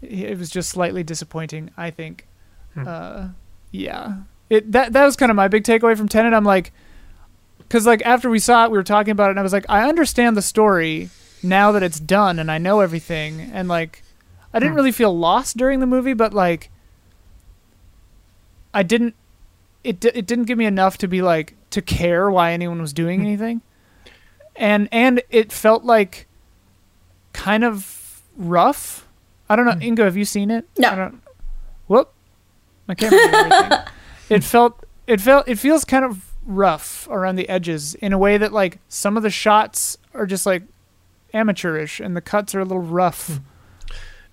[0.02, 2.26] It was just slightly disappointing, I think.
[2.74, 2.84] Hmm.
[2.86, 3.28] Uh,
[3.72, 4.18] yeah,
[4.50, 6.32] it that that was kind of my big takeaway from Tenet.
[6.34, 6.72] I'm like,
[7.58, 9.66] because like after we saw it, we were talking about it, and I was like,
[9.68, 11.08] I understand the story
[11.42, 14.02] now that it's done, and I know everything, and like,
[14.54, 14.76] I didn't Hmm.
[14.76, 16.70] really feel lost during the movie, but like,
[18.74, 19.14] I didn't.
[19.84, 23.20] It it didn't give me enough to be like to care why anyone was doing
[23.20, 23.26] Hmm.
[23.26, 23.62] anything,
[24.56, 26.26] and and it felt like
[27.36, 29.06] kind of rough.
[29.48, 29.80] I don't know, hmm.
[29.80, 30.04] Inkoo.
[30.04, 30.66] Have you seen it?
[30.78, 30.88] No.
[30.90, 31.22] I don't.
[31.86, 32.12] Whoop!
[32.88, 33.86] My camera.
[34.28, 34.84] it felt.
[35.06, 35.46] It felt.
[35.48, 39.22] It feels kind of rough around the edges in a way that like some of
[39.22, 40.62] the shots are just like
[41.34, 43.28] amateurish and the cuts are a little rough.
[43.28, 43.36] Hmm.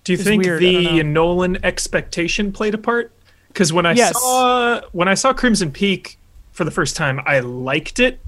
[0.04, 1.02] Do you It's think weird, the.
[1.02, 3.12] Nolan expectation played a part?
[3.48, 4.20] Because when I Yes.
[4.20, 6.18] saw when I saw Crimson Peak
[6.52, 8.20] for the first time, I liked it,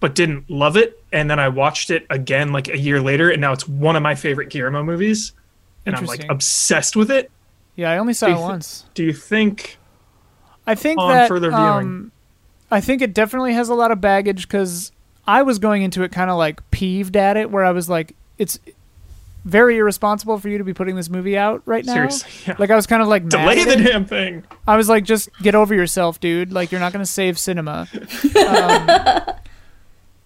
[0.00, 1.02] but didn't love it.
[1.12, 4.02] And then I watched it again like a year later, and now it's one of
[4.02, 5.32] my favorite Guillermo movies,
[5.86, 7.30] and I'm like obsessed with it.
[7.76, 8.84] Yeah, I only saw Do it thi- once.
[8.94, 9.78] Do you think?
[10.66, 11.62] I think on that further viewing.
[11.64, 12.12] um,
[12.70, 14.92] I think it definitely has a lot of baggage because
[15.26, 18.14] I was going into it kind of like peeved at it, where I was like,
[18.36, 18.58] it's
[19.44, 21.94] very irresponsible for you to be putting this movie out right now.
[21.94, 22.56] Seriously, yeah.
[22.58, 24.44] Like I was kind of like Delay the damn thing.
[24.66, 26.52] I was like, just get over yourself, dude.
[26.52, 27.88] Like you're not gonna save cinema.
[28.48, 29.34] Um,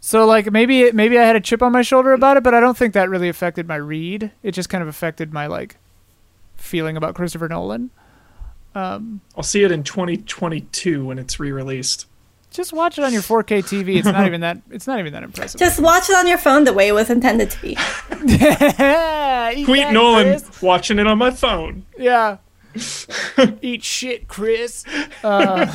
[0.05, 2.61] so like maybe maybe I had a chip on my shoulder about it, but I
[2.61, 4.33] don't think that really affected my read.
[4.43, 5.77] It just kind of affected my like
[6.57, 7.91] feeling about Christopher Nolan.
[8.75, 12.07] Um, I'll see it in 2022 when it's re-released.
[12.51, 13.97] just watch it on your 4K TV.
[13.97, 14.59] It's not even that.
[14.71, 15.59] It's not even that impressive.
[15.61, 17.69] Just watch it on your phone the way it was intended to be.
[18.11, 20.63] Eat Tweet that, Nolan Chris.
[20.63, 21.85] watching it on my phone.
[21.97, 22.39] Yeah.
[23.63, 24.85] Eat shit, Chris.
[25.23, 25.75] Uh,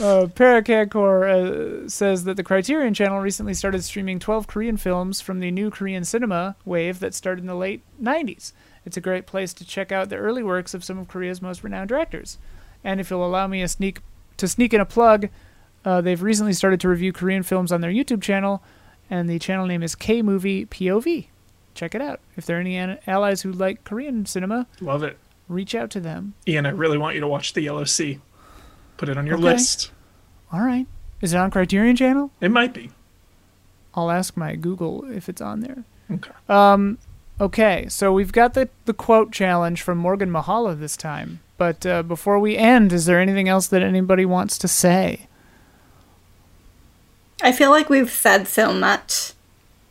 [0.00, 5.50] Uh, uh, says that the Criterion Channel recently started streaming 12 Korean films from the
[5.50, 8.52] new Korean cinema wave that started in the late 90s.
[8.84, 11.64] It's a great place to check out the early works of some of Korea's most
[11.64, 12.38] renowned directors.
[12.84, 14.00] And if you'll allow me a sneak
[14.36, 15.28] to sneak in a plug,
[15.84, 18.62] uh, they've recently started to review Korean films on their YouTube channel,
[19.10, 21.26] and the channel name is K Movie POV.
[21.74, 22.20] Check it out.
[22.36, 25.18] If there are any an- allies who like Korean cinema, Love it.
[25.48, 26.34] reach out to them.
[26.46, 28.20] Ian, I really want you to watch The Yellow Sea.
[28.96, 29.44] Put it on your Okay.
[29.44, 29.90] list.
[30.52, 30.86] All right.
[31.20, 32.30] Is it on Criterion Channel?
[32.40, 32.90] It might be.
[33.94, 35.84] I'll ask my Google if it's on there.
[36.10, 36.30] Okay.
[36.48, 36.98] Um,
[37.40, 41.40] okay, so we've got the, the quote challenge from Morgan Mahala this time.
[41.58, 45.26] But uh, before we end, is there anything else that anybody wants to say?
[47.42, 49.32] I feel like we've said so much.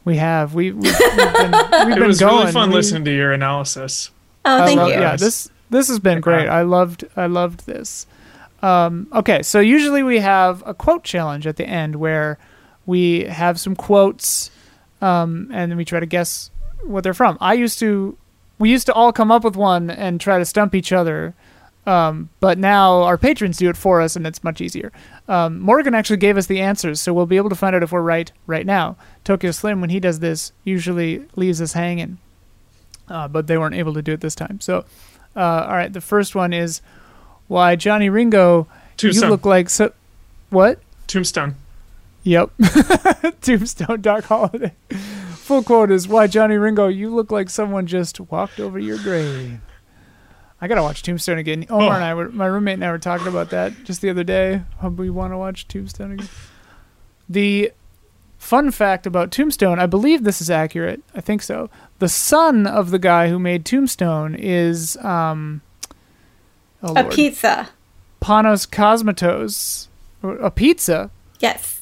[0.03, 0.53] We have.
[0.53, 1.51] We, we've, we've been,
[1.87, 2.37] we've It was going.
[2.41, 4.11] really fun We- listening to your analysis.
[4.45, 4.93] Oh, thank love- you.
[4.95, 6.47] Yeah, this this has been great.
[6.47, 8.05] I loved I loved this.
[8.65, 12.39] Um, okay, so usually we have a quote challenge at the end where
[12.87, 14.49] we have some quotes,
[15.01, 16.49] um, and then we try to guess
[16.83, 17.37] what they're from.
[17.39, 18.17] I used to,
[18.57, 21.35] we used to all come up with one and try to stump each other,
[21.85, 24.91] um, but now our patrons do it for us, and it's much easier.
[25.27, 27.91] Um, Morgan actually gave us the answers, so we'll be able to find out if
[27.91, 28.97] we're right right now.
[29.23, 32.17] Tokyo Slim, when he does this, usually leaves us hanging,
[33.09, 34.59] uh, but they weren't able to do it this time.
[34.59, 34.85] So,
[35.35, 36.81] uh, all right, the first one is
[37.47, 38.67] why Johnny Ringo,
[38.97, 39.23] Tombstone.
[39.23, 39.93] you look like so.
[40.49, 40.79] What?
[41.07, 41.55] Tombstone.
[42.23, 42.49] Yep.
[43.41, 44.73] Tombstone Doc Holliday.
[45.33, 49.59] Full quote is why Johnny Ringo, you look like someone just walked over your grave.
[50.59, 51.65] I gotta watch Tombstone again.
[51.69, 51.95] Omar Oh.
[51.95, 54.63] and I were my roommate and I were talking about that just the other day.
[54.81, 56.29] We want to watch Tombstone again.
[57.29, 57.71] The
[58.39, 61.03] fun fact about Tombstone, I believe this is accurate.
[61.13, 61.69] I think so.
[61.99, 65.61] The son of the guy who made Tombstone is um
[66.85, 67.11] oh A Lord.
[67.11, 67.69] pizza.
[68.21, 69.87] Panos Cosmatos.
[70.23, 71.11] A pizza?
[71.39, 71.81] Yes.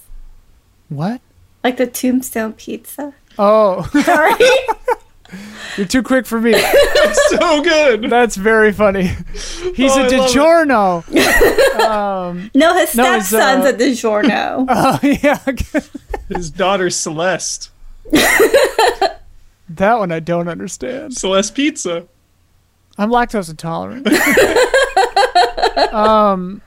[0.89, 1.21] What?
[1.63, 3.13] Like the tombstone pizza.
[3.39, 4.33] Oh, Sorry.
[5.77, 6.53] you're too quick for me.
[7.29, 8.09] so good.
[8.09, 9.11] That's very funny.
[9.75, 10.29] He's Oh, a I love.
[11.05, 11.79] DiGiorno.
[11.79, 14.65] um, no, his No, stepson's uh, a DiGiorno.
[14.69, 15.39] oh yeah,
[16.35, 17.69] His daughter Celeste.
[18.11, 19.19] that
[19.99, 21.13] one I don't understand.
[21.15, 22.05] Celeste Pizza.
[22.97, 24.05] I'm lactose intolerant.
[25.91, 26.61] Um.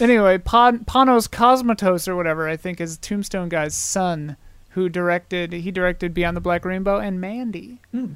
[0.00, 4.36] Anyway, Pon- Panos Cosmatos or whatever I think is Tombstone guy's son,
[4.70, 7.78] who directed he directed Beyond the Black Rainbow and Mandy.
[7.92, 8.14] Hmm.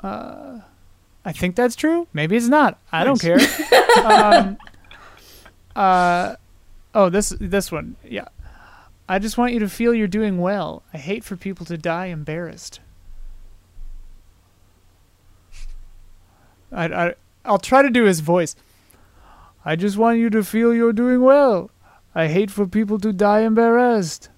[0.00, 0.60] Uh,
[1.24, 2.06] I think that's true.
[2.12, 2.78] Maybe it's not.
[2.92, 3.38] I don't care.
[3.98, 4.58] Um,
[5.74, 6.36] uh,
[6.94, 8.28] oh, this this one, yeah.
[9.08, 10.84] I just want you to feel you're doing well.
[10.94, 12.78] I hate for people to die embarrassed.
[16.70, 17.14] I, I
[17.44, 18.54] I'll try to do his voice.
[19.64, 21.70] I just want you to feel you're doing well.
[22.14, 24.28] I hate for people to die embarrassed.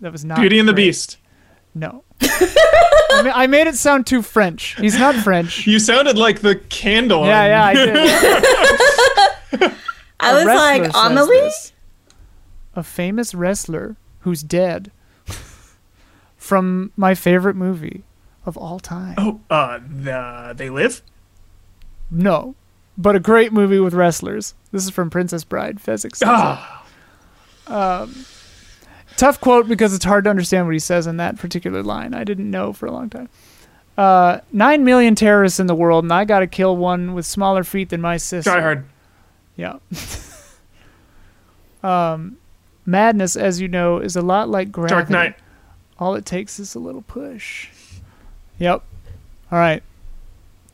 [0.00, 0.86] That was not Beauty and the great.
[0.86, 1.18] Beast.
[1.74, 2.04] No.
[2.22, 4.76] I, ma- I made it sound too French.
[4.78, 5.66] He's not French.
[5.66, 7.26] You sounded like the candle.
[7.26, 9.72] Yeah, yeah, I did.
[10.20, 11.36] I A was wrestler like, says Amelie?
[11.36, 11.72] this.
[12.74, 14.92] A famous wrestler who's dead
[16.36, 18.04] from my favorite movie
[18.46, 19.14] of all time.
[19.18, 21.02] Oh, uh, the, they live?
[22.10, 22.54] No,
[23.00, 24.54] but a great movie with wrestlers.
[24.72, 25.78] This is from Princess Bride.
[25.78, 26.20] Fezzik.
[26.24, 26.84] Ah,
[29.16, 32.14] Tough quote because it's hard to understand what he says in that particular line.
[32.14, 33.28] I didn't know for a long time.
[33.96, 37.64] Uh, Nine million terrorists in the world, and I got to kill one with smaller
[37.64, 38.50] feet than my sister.
[38.50, 38.84] Die Hard.
[39.56, 39.78] Yeah.
[41.82, 42.38] um,
[42.86, 44.94] madness, as you know, is a lot like gravity.
[44.94, 45.34] Dark Knight.
[45.98, 47.68] All it takes is a little push.
[48.58, 48.82] Yep.
[49.52, 49.82] All right.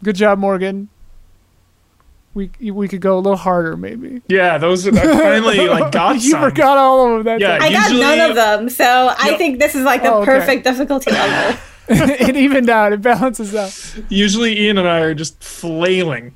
[0.04, 0.88] Good job, Morgan.
[2.36, 4.20] We we could go a little harder, maybe.
[4.28, 6.42] Yeah, those are I finally like got you some.
[6.42, 9.74] forgot all of them that Yeah, I got none of them, so I think this
[9.74, 10.26] is like the Oh, okay.
[10.38, 11.58] perfect difficulty level.
[11.88, 12.92] it evened out.
[12.92, 14.04] It balances out.
[14.10, 16.34] Usually Ian and I are just flailing.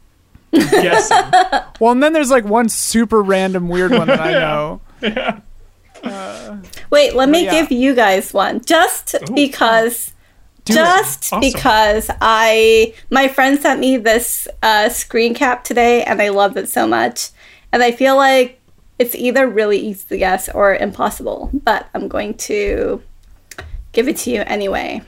[0.52, 1.16] guessing.
[1.80, 4.80] Well, and then there's like one super random weird one that I know.
[5.02, 5.40] Yeah.
[6.02, 6.56] Uh,
[6.90, 7.50] Wait, let me yeah.
[7.60, 8.64] give you guys one.
[8.64, 10.12] Just because
[10.70, 11.40] Do just Awesome.
[11.40, 16.68] because I my friend sent me this uh, screen cap today and I loved it
[16.68, 17.30] so much.
[17.72, 18.60] And I feel like
[18.98, 23.02] it's either really easy to guess or impossible, but I'm going to
[23.92, 25.02] give it to you anyway.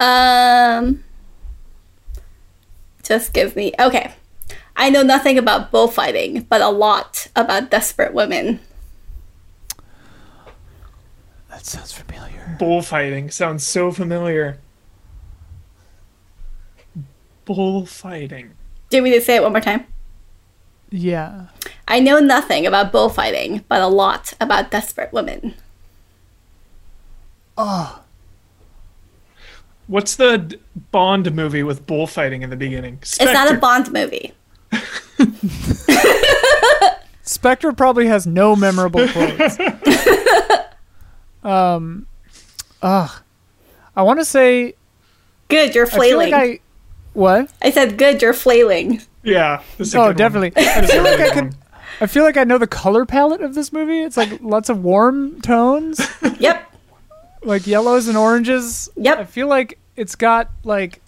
[0.00, 1.04] Um
[3.02, 4.14] just give me okay.
[4.76, 8.60] I know nothing about bullfighting, but a lot about desperate women.
[11.62, 12.56] That sounds familiar.
[12.58, 14.58] Bullfighting sounds so familiar.
[17.44, 18.50] Bullfighting.
[18.90, 19.86] Do you want me to say it one more time?
[20.90, 21.46] Yeah.
[21.86, 25.54] I know nothing about bullfighting, but a lot about desperate women.
[27.56, 28.02] Ah.
[29.86, 30.58] What's the
[30.90, 32.98] Bond movie with bullfighting in the beginning?
[33.02, 34.32] It's not a Bond movie.
[37.22, 39.58] Spectre probably has no memorable quotes.
[41.42, 42.06] um,
[42.82, 43.10] ugh.
[43.96, 44.74] I want to say
[45.48, 46.30] Good, you're I feel flailing.
[46.30, 46.60] like I.
[47.12, 47.52] What?
[47.60, 49.02] I said, good, you're flailing.
[49.22, 49.62] Yeah.
[49.76, 50.52] this is Oh, definitely.
[50.56, 51.54] I feel like I could.
[52.00, 54.00] I feel like I know the color palette of this movie.
[54.00, 56.00] It's like lots of warm tones,
[56.40, 56.72] Yep.
[57.44, 58.88] like yellows and oranges.
[58.96, 59.18] Yep.
[59.18, 61.00] I feel like it's got like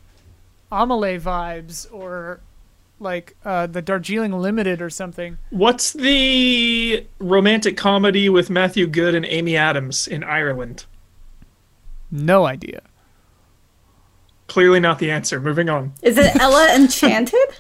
[0.71, 2.41] Amelie vibes or
[3.05, 5.39] like uh, the Darjeeling Limited or something.
[5.51, 10.87] What's the romantic comedy with Matthew Goode and Amy Adams in Ireland?
[12.11, 12.81] No idea.
[14.49, 15.41] Clearly not the answer.
[15.41, 15.93] Moving on.
[16.03, 17.57] Is it Ella Enchanted?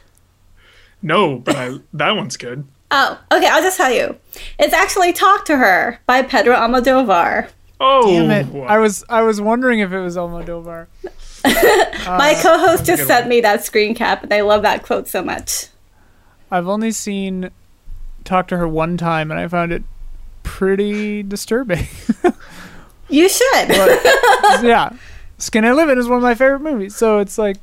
[1.02, 2.66] No, but I, that one's good.
[2.90, 4.16] Oh, okay, I'll just tell you.
[4.58, 7.50] It's actually Talk to Her by Pedro Almodovar.
[7.80, 8.62] Oh, Damn it!
[8.68, 10.86] I was I was wondering if it was Almodovar.
[12.06, 13.28] My uh, co host just sent one.
[13.28, 15.66] me that screen cap, and I love that quote so much.
[16.50, 17.50] I've only seen
[18.24, 19.82] talk to her one time, and I found it
[20.42, 21.86] pretty disturbing.
[23.08, 23.68] You should.
[24.62, 24.90] yeah,
[25.38, 27.58] Skin I Live In is one of my favorite movies, so it's like,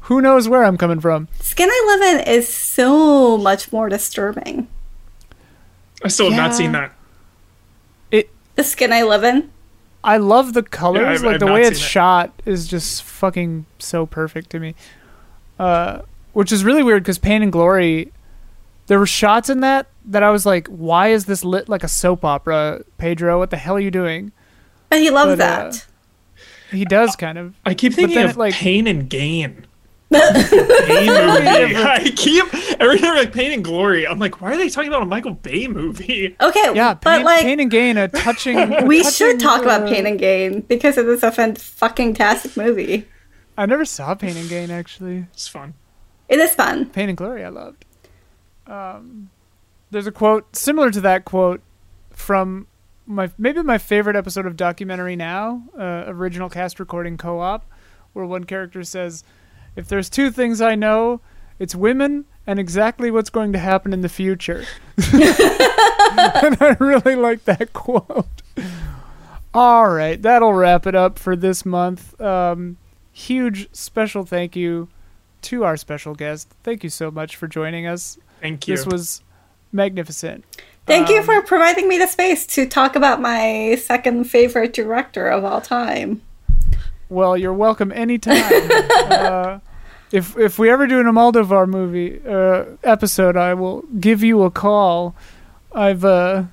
[0.00, 1.28] who knows where I'm coming from?
[1.40, 4.68] Skin I Live In is so much more disturbing.
[6.04, 6.92] I still have not seen that.
[8.10, 9.50] It The Skin I Live In?
[10.04, 11.02] I love the colors.
[11.02, 11.82] Yeah, I've- like I've the way it's it.
[11.82, 14.74] shot is just fucking so perfect to me.
[15.58, 16.02] Uh,
[16.32, 18.12] which is really weird because Pain and Glory,
[18.86, 21.88] there were shots in that that I was like, why is this lit like a
[21.88, 23.38] soap opera, Pedro?
[23.38, 24.32] What the hell are you doing?
[24.90, 25.86] And he loves But, uh, that.
[26.70, 27.54] He does kind of.
[27.64, 29.66] I keep thinking of it, like- Pain and Gain.
[30.10, 31.76] Pain movie.
[31.76, 32.44] I keep
[32.80, 34.06] every time like Pain and Glory.
[34.06, 36.36] I'm like, why are they talking about a Michael Bay movie?
[36.40, 38.56] Okay, Yeah, but Pain, like, Pain and Gain, a touching.
[38.86, 42.14] we touching, should talk about uh, Pain and Gain because it is a fan- fucking
[42.14, 43.08] tastic movie.
[43.56, 45.26] I never saw Pain and Gain actually.
[45.32, 45.74] It's fun.
[46.28, 46.86] It is fun.
[46.90, 47.84] Pain and Glory, I loved.
[48.66, 49.30] Um,
[49.90, 51.60] there's a quote similar to that quote
[52.10, 52.66] from
[53.06, 57.64] my maybe my favorite episode of Documentary Now, uh, original cast recording co-op,
[58.12, 59.24] where one character says,
[59.76, 61.20] "If there's two things I know,
[61.58, 64.64] it's women and exactly what's going to happen in the future."
[64.96, 68.26] and I really like that quote.
[69.52, 72.20] All right, that'll wrap it up for this month.
[72.20, 72.76] Um,
[73.12, 74.88] huge special thank you
[75.42, 76.48] to our special guest.
[76.62, 78.18] Thank you so much for joining us.
[78.40, 78.76] Thank you.
[78.76, 79.22] This was
[79.72, 80.44] magnificent.
[80.86, 85.28] Thank you Um, for providing me the space to talk about my second favorite director
[85.28, 86.20] of all time.
[87.08, 88.42] Well, you're welcome anytime.
[89.10, 89.58] uh,
[90.14, 94.50] if if we ever do an Almodovar movie uh, episode, I will give you a
[94.50, 95.14] call.
[95.74, 96.44] I've uh,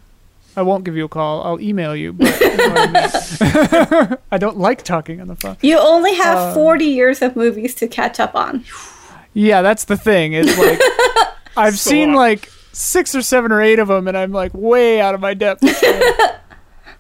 [0.58, 1.44] I won't give you a call.
[1.44, 2.14] I'll email you.
[2.14, 4.18] But you know I, mean.
[4.32, 5.58] I don't like talking on the phone.
[5.62, 8.66] You only have Um, 40 years of movies to catch up on.
[9.34, 10.34] Yeah, that's the thing.
[10.40, 10.80] It's like
[11.56, 12.18] I've So seen long.
[12.18, 15.34] like six or seven or eight of them, and I'm like way out of my
[15.34, 15.64] depth.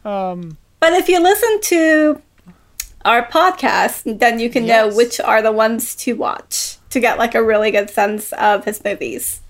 [0.05, 2.21] um, But if you listen to
[3.05, 7.35] our podcast, then you can know which are the ones to watch to get like
[7.35, 9.41] a really good sense of his movies.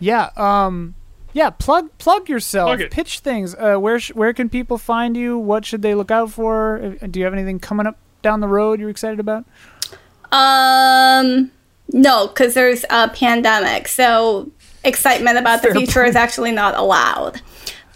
[0.00, 0.30] yeah.
[0.36, 0.94] Um,
[1.32, 1.50] yeah.
[1.50, 2.76] Plug plug yourself.
[2.78, 2.90] Plug.
[2.90, 3.54] Pitch things.
[3.54, 5.36] Uh, where sh- where can people find you?
[5.38, 6.96] What should they look out for?
[7.02, 9.44] Uh, Do you have anything coming up down the road you're excited about?
[10.32, 11.50] Um,
[11.92, 14.50] no, because there's a pandemic, so
[14.84, 17.40] excitement about the Fair future is actually not allowed.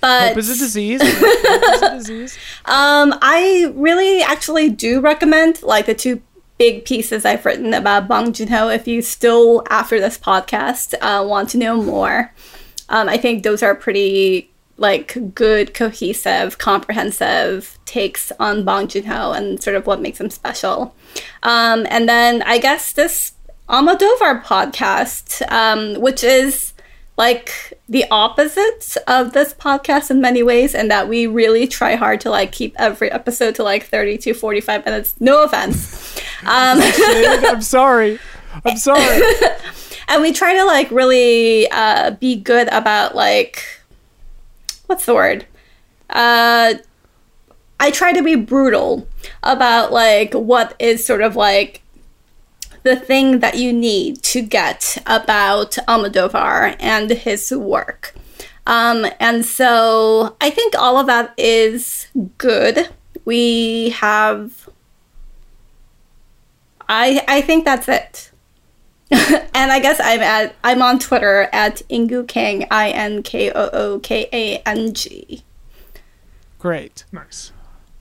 [0.00, 1.00] But Hope is a disease.
[1.02, 2.38] Is a disease.
[2.64, 6.22] Um, I really actually do recommend like the two
[6.58, 8.68] big pieces I've written about Bong Joon Ho.
[8.68, 12.32] If you still after this podcast uh, want to know more,
[12.88, 19.32] um, I think those are pretty like good, cohesive, comprehensive takes on Bong Joon Ho
[19.32, 20.94] and sort of what makes him special.
[21.42, 23.32] Um, and then I guess this
[23.68, 26.72] Almodovar podcast, um, which is
[27.20, 32.18] like the opposite of this podcast in many ways and that we really try hard
[32.18, 37.60] to like keep every episode to like 30 to 45 minutes no offense um, I'm
[37.60, 38.18] sorry.
[38.64, 39.20] I'm sorry.
[40.08, 43.62] and we try to like really uh, be good about like
[44.86, 45.44] what's the word
[46.08, 46.72] uh,
[47.78, 49.06] i try to be brutal
[49.42, 51.82] about like what is sort of like
[52.82, 58.14] the thing that you need to get about Almodovar and his work.
[58.66, 62.06] Um, and so I think all of that is
[62.38, 62.88] good.
[63.24, 64.68] We have.
[66.88, 68.30] I I think that's it.
[69.10, 73.70] and I guess I'm at I'm on Twitter at Inkoo Kang I N K O
[73.72, 75.42] O K A N G.
[76.58, 77.04] Great.
[77.10, 77.52] Nice.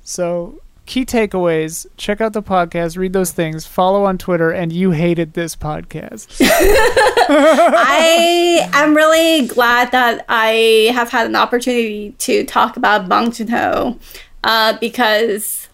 [0.03, 1.85] So, key takeaways.
[1.97, 6.35] Check out the podcast, read those things, follow on Twitter, and you hated this podcast.
[6.41, 13.49] I am really glad that I have had an opportunity to talk about Bong Joon
[13.49, 13.99] Ho
[14.43, 15.67] uh, because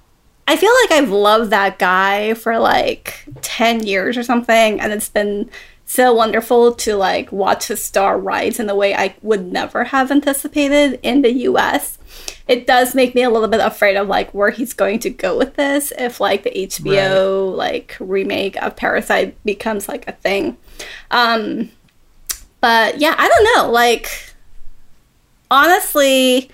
[0.50, 5.08] I feel like I've loved that guy for like 10 years or something, and it's
[5.08, 5.50] been
[5.86, 10.12] so wonderful to like watch a star rise in a way I would never have
[10.12, 11.98] anticipated in the US.
[12.48, 15.38] It does make me a little bit afraid of like where he's going to go
[15.38, 20.58] with this if like the HBO like remake of Parasite becomes like a thing.
[21.12, 21.72] Um
[22.62, 23.72] but yeah, I don't know.
[23.72, 24.34] Like
[25.52, 26.50] honestly,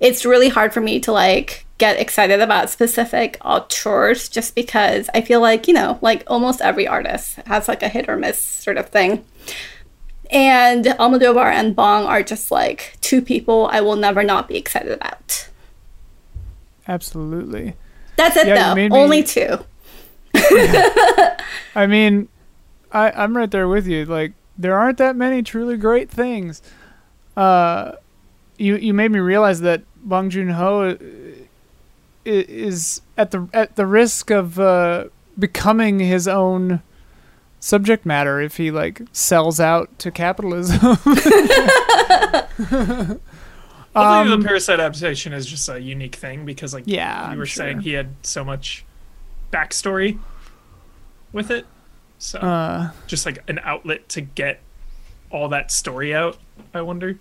[0.00, 5.20] it's really hard for me to like get excited about specific auteurs just because I
[5.22, 8.76] feel like, you know, like almost every artist has like a hit or miss sort
[8.78, 9.24] of thing.
[10.30, 14.92] And Almodovar and Bong are just like two people I will never not be excited
[14.92, 15.48] about.
[16.86, 17.74] Absolutely.
[18.16, 18.74] That's it Yeah, though.
[18.76, 19.58] me- Only two.
[21.74, 22.28] I mean,
[22.92, 24.04] I, I'm right there with you.
[24.04, 26.62] Like, there aren't that many truly great things.
[27.36, 27.92] Uh,
[28.58, 30.96] you you made me realize that Bong Joon Ho
[32.24, 35.04] is at the at the risk of uh,
[35.38, 36.82] becoming his own
[37.60, 40.78] subject matter if he like sells out to capitalism.
[42.60, 43.20] Hopefully,
[43.94, 47.46] Um, the Parasite adaptation is just a unique thing because, like, Yeah, you I'm were
[47.46, 47.64] sure.
[47.64, 48.84] saying, he had so much
[49.52, 50.18] backstory
[51.32, 51.66] with it.
[52.18, 54.60] So, uh, just like an outlet to get
[55.30, 56.38] all that story out.
[56.72, 57.18] I wonder.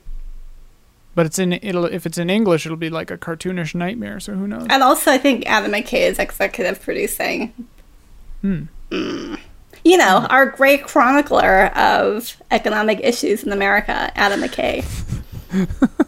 [1.20, 4.22] But it's in it'll if it's in English, it'll be like a cartoonish nightmare.
[4.22, 4.68] So who knows?
[4.70, 7.52] And also I think Adam McKay is executive producing.
[8.40, 8.62] Hmm.
[8.90, 9.38] Mm.
[9.84, 14.86] You know, our great chronicler of economic issues in America, Adam McKay.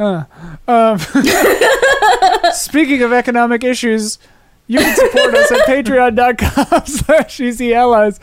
[0.00, 0.22] Uh,
[0.68, 0.96] um,
[2.52, 4.20] speaking of economic issues,
[4.68, 8.20] you can support us at patreon.com slash easy allies.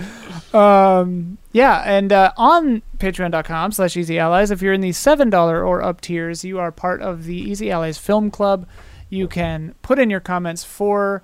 [0.55, 5.83] Um, yeah, and uh, on patreon.com slash easy allies, if you're in the $7 or
[5.83, 8.65] up tiers, you are part of the Easy Allies Film Club.
[9.09, 11.23] You can put in your comments for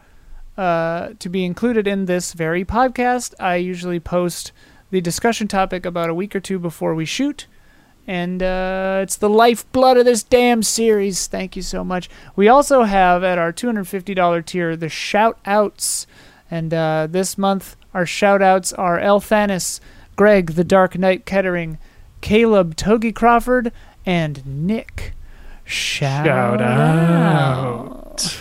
[0.57, 3.33] uh, to be included in this very podcast.
[3.39, 4.51] I usually post
[4.89, 7.47] the discussion topic about a week or two before we shoot
[8.07, 11.27] and uh, it's the lifeblood of this damn series.
[11.27, 12.09] Thank you so much.
[12.35, 16.07] We also have at our $250 tier the shout outs,
[16.49, 19.79] and uh, this month our shout outs are Elthanis,
[20.15, 21.77] Greg the Dark Knight Kettering,
[22.21, 23.71] Caleb Togi Crawford,
[24.05, 25.13] and Nick.
[25.63, 28.37] Shout, Shout out.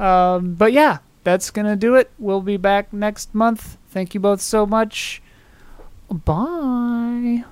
[0.00, 2.10] um, but yeah, that's gonna do it.
[2.18, 3.76] We'll be back next month.
[3.90, 5.22] Thank you both so much.
[6.10, 7.44] Bye.